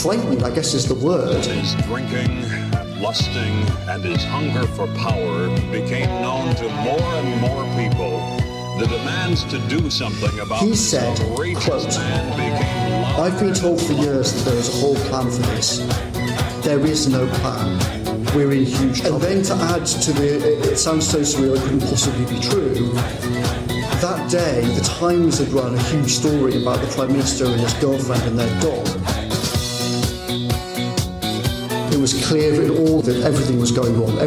frightening, 0.01 0.43
I 0.43 0.49
guess 0.49 0.73
is 0.73 0.87
the 0.87 0.95
word. 0.95 1.45
His 1.45 1.75
drinking, 1.85 2.41
lusting, 2.99 3.53
and 3.87 4.03
his 4.03 4.23
hunger 4.23 4.65
for 4.69 4.87
power 4.95 5.47
became 5.71 6.09
known 6.23 6.55
to 6.55 6.67
more 6.69 7.13
and 7.13 7.39
more 7.39 7.63
people. 7.77 8.19
The 8.79 8.87
demands 8.87 9.43
to 9.45 9.59
do 9.67 9.91
something 9.91 10.39
about 10.39 10.63
He 10.63 10.71
this 10.71 10.89
said, 10.89 11.19
outrageous 11.19 11.65
quote, 11.65 11.97
man 11.99 12.31
became. 12.31 13.23
I've 13.23 13.39
been 13.39 13.53
told 13.53 13.79
for 13.79 13.93
years 13.93 14.33
that 14.33 14.49
there 14.49 14.59
is 14.59 14.69
a 14.69 14.81
whole 14.81 14.95
plan 14.95 15.29
for 15.29 15.43
this. 15.53 15.77
There 16.65 16.79
is 16.79 17.07
no 17.07 17.27
plan. 17.27 18.25
We're 18.33 18.53
in 18.53 18.65
huge 18.65 19.01
trouble. 19.01 19.23
And 19.23 19.45
then 19.45 19.57
to 19.57 19.63
add 19.65 19.85
to 19.85 20.13
the, 20.13 20.37
it, 20.37 20.65
it 20.65 20.77
sounds 20.77 21.07
so 21.07 21.19
surreal 21.19 21.57
it 21.57 21.61
couldn't 21.61 21.81
possibly 21.81 22.25
be 22.25 22.41
true. 22.41 23.42
That 24.03 24.29
day, 24.29 24.59
the 24.75 24.81
Times 24.81 25.37
had 25.39 25.47
run 25.53 25.75
a 25.75 25.81
huge 25.83 26.11
story 26.11 26.61
about 26.61 26.81
the 26.81 26.87
Prime 26.87 27.13
Minister 27.13 27.45
and 27.45 27.55
his 27.55 27.73
girlfriend 27.75 28.21
and 28.23 28.37
their 28.37 28.59
dog. 28.59 28.85
It 31.89 31.97
was 31.97 32.13
clear 32.27 32.61
in 32.63 32.71
all 32.71 33.01
that 33.01 33.23
everything 33.23 33.61
was 33.61 33.71
going 33.71 33.97
wrong. 33.97 34.17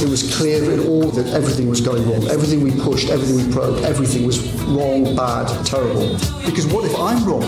It 0.00 0.08
was 0.08 0.34
clear 0.38 0.72
in 0.72 0.88
all 0.88 1.10
that 1.10 1.26
everything 1.34 1.68
was 1.68 1.82
going 1.82 2.10
wrong. 2.10 2.28
Everything 2.28 2.62
we 2.62 2.70
pushed, 2.70 3.10
everything 3.10 3.46
we 3.46 3.52
probed, 3.52 3.84
everything 3.84 4.24
was 4.24 4.40
wrong, 4.62 5.14
bad, 5.14 5.48
terrible. 5.66 6.16
Because 6.46 6.66
what 6.66 6.86
if 6.86 6.98
I'm 6.98 7.22
wrong? 7.26 7.44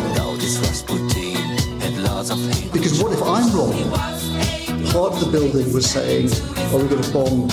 Because 2.71 3.03
what 3.03 3.13
if 3.15 3.23
I'm 3.23 3.51
wrong? 3.57 3.73
Part 4.93 5.15
of 5.15 5.21
the 5.21 5.29
building 5.33 5.73
was 5.73 5.89
saying, 5.91 6.31
are 6.71 6.83
we 6.83 6.87
going 6.87 7.03
to 7.03 7.13
bomb 7.15 7.49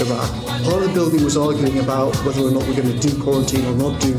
Iraq? 0.00 0.30
Part 0.64 0.82
of 0.82 0.88
the 0.88 0.94
building 0.94 1.24
was 1.24 1.36
arguing 1.36 1.78
about 1.78 2.16
whether 2.24 2.40
or 2.40 2.50
not 2.50 2.66
we're 2.66 2.76
going 2.76 2.98
to 2.98 3.08
do 3.08 3.22
quarantine 3.22 3.64
or 3.66 3.74
not 3.74 4.00
do 4.00 4.14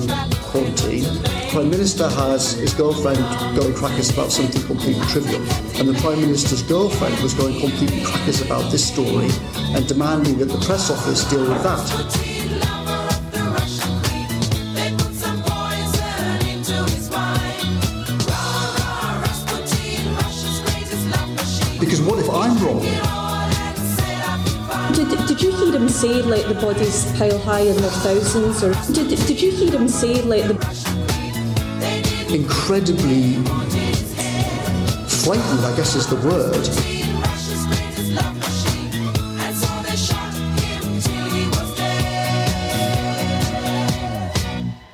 quarantine. 0.52 1.06
Prime 1.50 1.70
Minister 1.70 2.08
has 2.10 2.54
his 2.54 2.74
girlfriend 2.74 3.20
going 3.56 3.74
crackers 3.74 4.10
about 4.10 4.32
something 4.32 4.62
completely 4.64 5.06
trivial. 5.08 5.42
And 5.80 5.90
the 5.90 5.98
Prime 6.02 6.22
Minister's 6.22 6.64
girlfriend 6.64 7.20
was 7.22 7.34
going 7.34 7.60
completely 7.60 8.04
crackers 8.04 8.42
about 8.42 8.72
this 8.72 8.88
story 8.88 9.30
and 9.76 9.88
demanding 9.88 10.38
that 10.38 10.46
the 10.46 10.60
press 10.66 10.90
office 10.90 11.30
deal 11.30 11.42
with 11.42 11.64
that. 11.64 12.31
Say 25.92 26.22
let 26.22 26.48
the 26.48 26.56
bodies 26.56 27.12
pile 27.18 27.38
high 27.40 27.62
in 27.62 27.76
their 27.76 27.92
thousands? 27.92 28.64
Or 28.64 28.74
did, 28.94 29.10
did 29.10 29.42
you 29.42 29.52
hear 29.52 29.72
him 29.72 29.88
say 29.90 30.22
let 30.22 30.48
the 30.48 30.56
Incredibly 32.34 33.34
frightened, 35.24 35.66
I 35.66 35.76
guess 35.76 35.96
is 35.96 36.08
the 36.08 36.16
word. 36.16 36.66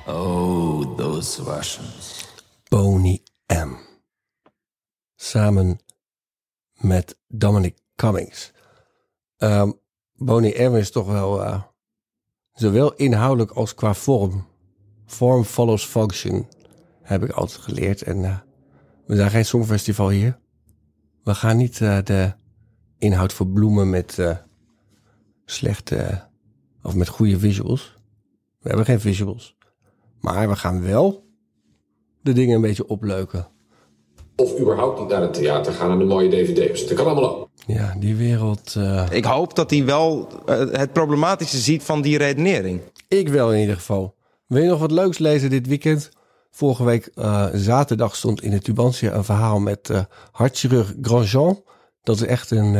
Oh, 0.08 0.94
those 0.96 1.40
Russians. 1.40 2.26
Boney 2.70 3.22
M. 3.48 3.78
Samen 5.16 5.78
met 6.82 7.14
Dominic 7.30 7.76
Cummings. 7.96 8.52
Ehm 9.40 9.78
Boney 10.18 10.68
M 10.68 10.74
is 10.74 10.90
toch 10.90 11.06
wel 11.06 11.44
eh, 11.44 11.62
zowel 12.52 12.94
inhoudelijk 12.94 13.50
als 13.50 13.74
qua 13.74 13.94
vorm. 13.94 14.46
Form 15.06 15.44
follows 15.44 15.84
function, 15.84 16.48
heb 17.02 17.22
ik 17.22 17.30
altijd 17.30 17.60
geleerd. 17.60 18.02
En 18.02 18.24
eh, 18.24 18.38
we 19.06 19.16
zijn 19.16 19.30
geen 19.30 19.44
songfestival 19.44 20.08
hier. 20.08 20.38
We 21.24 21.34
gaan 21.34 21.56
niet 21.56 21.80
eh, 21.80 21.98
de 22.04 22.32
inhoud 22.98 23.32
verbloemen 23.32 23.90
met 23.90 24.18
slechte 25.44 26.26
of 26.82 26.94
met 26.94 27.08
goede 27.08 27.38
visuals. 27.38 27.98
We 28.58 28.68
hebben 28.68 28.86
geen 28.86 29.00
visuals. 29.00 29.56
Maar 30.20 30.48
we 30.48 30.56
gaan 30.56 30.82
wel 30.82 31.26
de 32.22 32.32
dingen 32.32 32.54
een 32.54 32.60
beetje 32.60 32.88
opleuken. 32.88 33.48
Of 34.36 34.60
überhaupt 34.60 35.00
niet 35.00 35.08
naar 35.08 35.22
het 35.22 35.34
theater 35.34 35.72
gaan 35.72 35.90
en 35.90 35.98
de 35.98 36.04
mooie 36.04 36.28
dvd's. 36.28 36.86
Dat 36.86 36.96
kan 36.96 37.06
allemaal 37.06 37.36
ook. 37.36 37.47
Ja, 37.68 37.94
die 37.98 38.16
wereld. 38.16 38.74
eh, 38.76 39.06
Ik 39.10 39.24
hoop 39.24 39.54
dat 39.56 39.70
hij 39.70 39.84
wel 39.84 40.28
eh, 40.46 40.58
het 40.58 40.92
problematische 40.92 41.58
ziet 41.58 41.82
van 41.82 42.02
die 42.02 42.18
redenering. 42.18 42.80
Ik 43.08 43.28
wel 43.28 43.52
in 43.52 43.60
ieder 43.60 43.74
geval. 43.74 44.14
Wil 44.46 44.62
je 44.62 44.68
nog 44.68 44.80
wat 44.80 44.90
leuks 44.90 45.18
lezen 45.18 45.50
dit 45.50 45.66
weekend? 45.66 46.10
Vorige 46.50 46.84
week 46.84 47.06
eh, 47.14 47.46
zaterdag 47.52 48.16
stond 48.16 48.42
in 48.42 48.50
de 48.50 48.60
Tubantia 48.60 49.12
een 49.14 49.24
verhaal 49.24 49.60
met 49.60 49.90
eh 49.90 50.00
hartchirurg 50.32 50.94
Grandjean. 51.02 51.62
Dat 52.02 52.16
is 52.16 52.22
echt 52.22 52.50
een, 52.50 52.74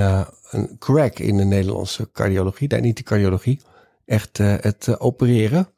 een 0.50 0.76
crack 0.78 1.18
in 1.18 1.36
de 1.36 1.44
Nederlandse 1.44 2.10
cardiologie. 2.12 2.68
Nee, 2.68 2.80
niet 2.80 2.96
de 2.96 3.02
cardiologie. 3.02 3.60
Echt 4.06 4.38
het 4.38 5.00
opereren. 5.00 5.68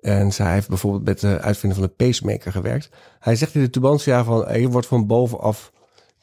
En 0.00 0.32
zij 0.32 0.52
heeft 0.52 0.68
bijvoorbeeld 0.68 1.04
met 1.04 1.20
de 1.20 1.40
uitvinding 1.40 1.80
van 1.80 1.90
de 1.96 2.04
pacemaker 2.06 2.52
gewerkt. 2.52 2.88
Hij 3.18 3.36
zegt 3.36 3.54
in 3.54 3.60
de 3.60 3.70
Tubantia 3.70 4.24
van... 4.24 4.46
er 4.46 4.68
wordt 4.68 4.86
van 4.86 5.06
bovenaf 5.06 5.72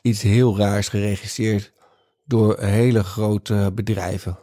iets 0.02 0.22
heel 0.22 0.58
raars 0.58 0.88
geregisseerd... 0.88 1.72
door 2.26 2.60
hele 2.60 3.04
grote 3.04 3.72
bedrijven. 3.76 4.38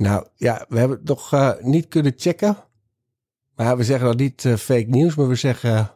Nou 0.00 0.26
ja, 0.36 0.66
we 0.68 0.78
hebben 0.78 0.96
het 0.98 1.08
nog 1.08 1.32
eh, 1.32 1.50
niet 1.60 1.88
kunnen 1.88 2.12
checken. 2.16 2.56
Maar 3.56 3.76
we 3.76 3.84
zeggen 3.84 4.06
dan 4.06 4.16
niet 4.16 4.44
eh, 4.44 4.54
fake 4.54 4.86
nieuws, 4.86 5.14
maar 5.14 5.28
we 5.28 5.34
zeggen 5.34 5.76
eh, 5.76 5.86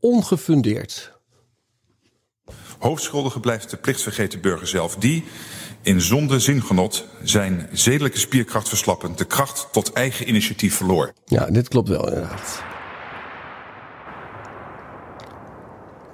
ongefundeerd. 0.00 1.12
Hoofdschuldige 2.78 3.40
blijft 3.40 3.70
de 3.70 3.76
plichtsvergeten 3.76 4.40
burger 4.40 4.66
zelf, 4.66 4.96
die 4.96 5.24
in 5.82 6.00
zonde 6.00 6.38
zingenot 6.38 7.04
zijn 7.22 7.68
zedelijke 7.72 8.18
spierkracht 8.18 8.68
verslappend 8.68 9.18
de 9.18 9.24
kracht 9.24 9.68
tot 9.72 9.92
eigen 9.92 10.28
initiatief 10.28 10.74
verloor. 10.74 11.12
Ja, 11.24 11.46
dit 11.46 11.68
klopt 11.68 11.88
wel 11.88 12.08
inderdaad. 12.08 12.62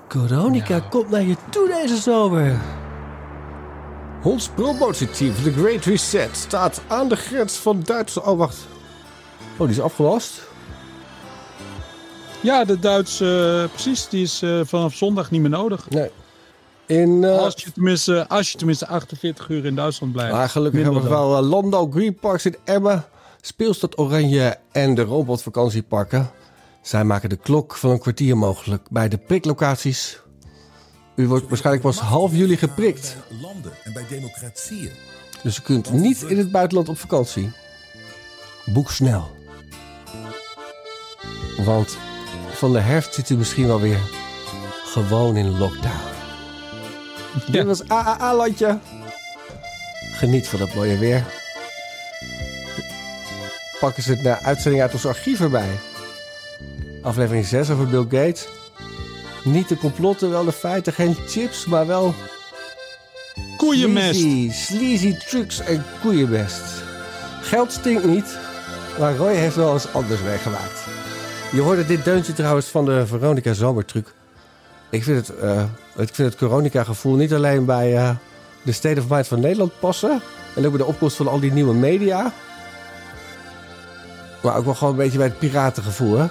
Coronica 0.09 0.81
komt 0.81 1.11
naar 1.11 1.23
je 1.23 1.37
toe 1.51 1.69
deze 1.69 1.97
zomer. 1.97 2.61
Ons 4.23 4.49
promotieteam 4.49 5.35
The 5.43 5.53
Great 5.53 5.85
Reset 5.85 6.37
staat 6.37 6.83
aan 6.87 7.09
de 7.09 7.17
grens 7.17 7.57
van 7.57 7.83
Duitsland. 7.85 8.29
Oh, 8.29 8.39
wacht. 8.39 8.59
Oh, 9.53 9.59
die 9.59 9.69
is 9.69 9.81
afgelast. 9.81 10.43
Ja, 12.41 12.65
de 12.65 12.79
Duitse, 12.79 13.61
eh, 13.63 13.73
precies, 13.73 14.09
die 14.09 14.23
is 14.23 14.43
eh, 14.43 14.61
vanaf 14.65 14.95
zondag 14.95 15.31
niet 15.31 15.41
meer 15.41 15.51
nodig. 15.51 15.91
Nee. 15.91 16.11
In, 16.87 17.25
eh, 17.25 17.39
als, 17.39 17.55
je 17.57 17.73
tenminste, 17.73 18.29
als 18.29 18.53
je 18.53 18.59
tenminste 18.59 18.87
48 18.87 19.49
uur 19.49 19.65
in 19.65 19.75
Duitsland 19.75 20.13
blijft. 20.13 20.33
Maar 20.33 20.49
gelukkig 20.49 20.83
hebben 20.83 21.03
we 21.03 21.09
wel 21.09 21.43
Landau 21.43 21.93
Green 21.93 22.15
Parks 22.15 22.47
in 22.47 22.57
Emmen, 22.65 23.05
Speelstad 23.41 23.99
Oranje 23.99 24.57
en 24.73 24.95
de 24.95 25.03
robotvakantieparken. 25.03 26.31
Zij 26.83 27.05
maken 27.05 27.29
de 27.29 27.37
klok 27.37 27.77
van 27.77 27.91
een 27.91 28.01
kwartier 28.01 28.37
mogelijk 28.37 28.91
bij 28.91 29.09
de 29.09 29.19
priklocaties. 29.19 30.21
U 31.21 31.29
wordt 31.29 31.49
waarschijnlijk 31.49 31.85
pas 31.85 31.99
half 31.99 32.33
juli 32.33 32.57
geprikt. 32.57 33.17
Landen 33.41 33.73
en 33.85 33.93
bij 33.93 34.07
democratieën. 34.09 34.93
Dus 35.43 35.59
u 35.59 35.63
kunt 35.63 35.93
niet 35.93 36.23
in 36.23 36.39
het 36.39 36.51
buitenland 36.51 36.89
op 36.89 36.99
vakantie. 36.99 37.51
Boek 38.65 38.91
snel. 38.91 39.37
Want 41.65 41.97
van 42.53 42.73
de 42.73 42.79
herfst 42.79 43.15
zit 43.15 43.31
u 43.31 43.37
misschien 43.37 43.67
wel 43.67 43.81
weer 43.81 43.99
gewoon 44.85 45.37
in 45.37 45.59
lockdown. 45.59 46.01
Dit 47.51 47.65
was 47.67 47.89
AAA-landje. 47.89 48.79
Geniet 50.13 50.49
van 50.49 50.61
het 50.61 50.75
mooie 50.75 50.99
weer. 50.99 51.25
Pakken 53.81 54.03
ze 54.03 54.11
het 54.11 54.23
naar 54.23 54.41
uitzending 54.43 54.83
uit 54.83 54.93
ons 54.93 55.07
archief 55.07 55.41
erbij. 55.41 55.79
Aflevering 57.03 57.47
6 57.47 57.71
over 57.71 57.89
Bill 57.89 58.03
Gates. 58.21 58.49
Niet 59.45 59.69
de 59.69 59.77
complotten, 59.77 60.31
wel 60.31 60.45
de 60.45 60.53
feiten. 60.53 60.93
Geen 60.93 61.17
chips, 61.27 61.67
maar 61.67 61.87
wel... 61.87 62.15
Koeienmest. 63.57 64.21
Sleazy, 64.21 64.51
sleazy 64.51 65.17
trucs 65.17 65.61
en 65.61 65.85
koeienmest. 66.01 66.63
Geld 67.41 67.73
stinkt 67.73 68.05
niet, 68.05 68.39
maar 68.99 69.17
Roy 69.17 69.35
heeft 69.35 69.57
wel 69.57 69.73
eens 69.73 69.93
anders 69.93 70.23
meegemaakt. 70.23 70.85
Je 71.53 71.61
hoorde 71.61 71.87
dit 71.87 72.05
deuntje 72.05 72.33
trouwens 72.33 72.67
van 72.67 72.85
de 72.85 73.07
Veronica 73.07 73.53
Zomertruc. 73.53 74.15
Ik 74.91 75.05
vind 75.05 75.27
het, 75.27 75.37
ik 75.97 76.15
vind 76.15 76.29
het 76.29 76.37
Coronica-gevoel 76.37 77.15
niet 77.15 77.33
alleen 77.33 77.65
bij 77.65 77.97
eh, 77.97 78.11
de 78.63 78.73
State 78.73 79.01
of 79.01 79.09
Mind 79.09 79.27
van 79.27 79.41
Nederland 79.41 79.73
passen. 79.79 80.21
En 80.55 80.65
ook 80.65 80.71
bij 80.71 80.81
de 80.81 80.87
opkomst 80.87 81.17
van 81.17 81.29
al 81.29 81.41
die 81.41 81.53
nieuwe 81.53 81.75
media. 81.75 82.33
Maar 84.43 84.57
ook 84.57 84.65
wel 84.65 84.75
gewoon 84.75 84.93
een 84.93 84.99
beetje 84.99 85.19
bij 85.19 85.27
het 85.27 85.39
piratengevoel, 85.39 86.19
hè? 86.19 86.27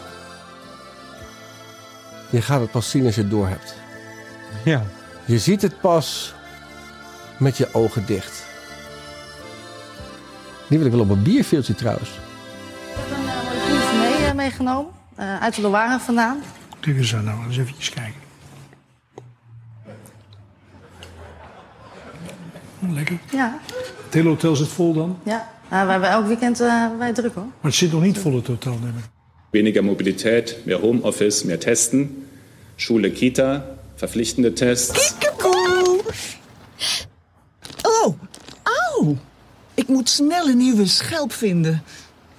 Je 2.30 2.42
gaat 2.42 2.62
het 2.62 2.72
pas 2.72 2.90
zien 2.90 3.06
als 3.06 3.16
je 3.16 3.22
het 3.22 3.30
door 3.30 3.48
hebt. 3.48 3.76
Ja. 4.64 4.84
Je 5.26 5.40
ziet 5.40 5.62
het 5.62 5.80
pas 5.82 6.34
met 7.38 7.58
je 7.58 7.74
ogen 7.74 8.06
dicht. 8.06 8.44
Die 10.68 10.78
wil 10.78 10.88
ik 10.88 10.94
wel 10.94 11.02
op 11.02 11.10
een 11.10 11.24
bierveeltje 11.24 11.76
trouwens. 11.76 12.10
proef 13.68 13.94
mee, 14.00 14.26
eh, 14.26 14.34
meegenomen. 14.34 14.92
eh, 15.16 15.42
uit 15.42 15.56
de 15.56 15.62
Loire 15.62 16.00
vandaan. 16.00 16.38
Kijk 16.80 16.98
eens 16.98 17.16
aan, 17.16 17.24
nou, 17.24 17.46
eens 17.46 17.58
even 17.58 17.76
kijken. 17.94 18.14
Oh, 22.84 22.92
lekker. 22.94 23.18
Ja, 23.32 23.60
Het 24.06 24.14
hele 24.14 24.30
hotel 24.30 24.56
zit 24.56 24.68
vol 24.68 24.94
dan? 24.94 25.18
ja. 25.24 25.48
Nou, 25.70 25.86
we 25.86 25.92
hebben 25.92 26.10
elk 26.10 26.26
weekend 26.28 26.60
eh, 26.62 26.68
hebben 26.80 27.00
wij 27.00 27.14
druk 27.14 27.34
hoor. 27.36 27.44
Maar 27.44 27.54
het 27.72 27.74
zit 27.76 27.92
nog 27.92 28.02
niet 28.02 28.18
vol, 28.18 28.36
het 28.36 28.48
hotel. 28.48 28.72
neem 28.82 28.98
ik. 28.98 29.04
Weniger 29.52 29.84
Mobilität, 29.84 30.58
meer 30.66 30.80
Homeoffice, 30.80 31.46
meer 31.46 31.60
Testen, 31.60 32.28
Schule, 32.76 33.12
Kita, 33.12 33.66
verpflichtende 33.96 34.54
Tests. 34.54 35.16
Oh, 37.82 38.20
auw. 38.64 39.18
Ik 39.74 39.88
moet 39.88 40.10
snel 40.10 40.48
een 40.48 40.58
nieuwe 40.58 40.86
schelp 40.86 41.32
vinden. 41.32 41.84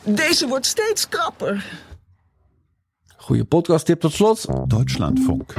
Deze 0.04 0.46
wordt 0.46 0.66
steeds 0.66 1.08
krapper. 1.08 1.80
Goeie 3.16 3.44
podcast 3.44 3.86
tip 3.86 4.00
tot 4.00 4.12
slot. 4.12 4.46
Deutschlandfunk. 4.70 5.54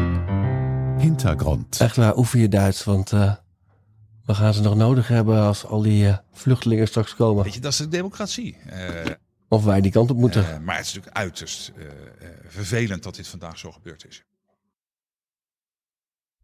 Hintergrund. 0.98 1.78
Echt 1.80 1.96
waar, 1.96 2.18
oefen 2.18 2.40
je 2.40 2.48
Duits, 2.48 2.84
want 2.84 3.12
eh, 3.12 3.34
we 4.26 4.34
gaan 4.34 4.54
ze 4.54 4.62
nog 4.62 4.76
nodig 4.76 5.08
hebben 5.08 5.42
als 5.42 5.66
al 5.66 5.82
die 5.82 6.08
eh, 6.08 6.18
vluchtelingen 6.34 6.88
straks 6.88 7.16
komen. 7.16 7.44
Weet 7.44 7.54
je, 7.54 7.60
dat 7.60 7.72
is 7.72 7.78
de 7.78 7.88
democratie. 7.88 8.58
Eh, 8.66 9.12
Of 9.52 9.64
wij 9.64 9.82
die 9.82 9.92
kant 9.92 10.10
op 10.10 10.18
moeten. 10.18 10.44
eh, 10.50 10.60
maar 10.60 10.78
het 10.78 10.86
is 10.86 10.94
natuurlijk 10.94 11.18
uiterst 11.18 11.72
eh, 11.76 11.86
eh, 11.86 12.30
vervelend 12.48 13.04
dat 13.04 13.16
dit 13.16 13.28
vandaag 13.28 13.58
zo 13.58 13.72
gebeurd 13.72 14.06
is. 14.08 14.24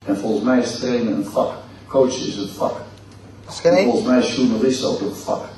En 0.05 0.17
volgens 0.17 0.43
mij 0.43 0.59
is 0.59 0.79
trainen 0.79 1.13
een 1.13 1.25
vak. 1.25 1.57
Coachen 1.87 2.27
is 2.27 2.35
een 2.35 2.49
vak. 2.49 2.81
En 3.63 3.83
volgens 3.83 4.05
mij 4.05 4.19
is 4.19 4.35
journalist 4.35 4.83
ook 4.83 4.99
een 4.99 5.15
vak. 5.15 5.49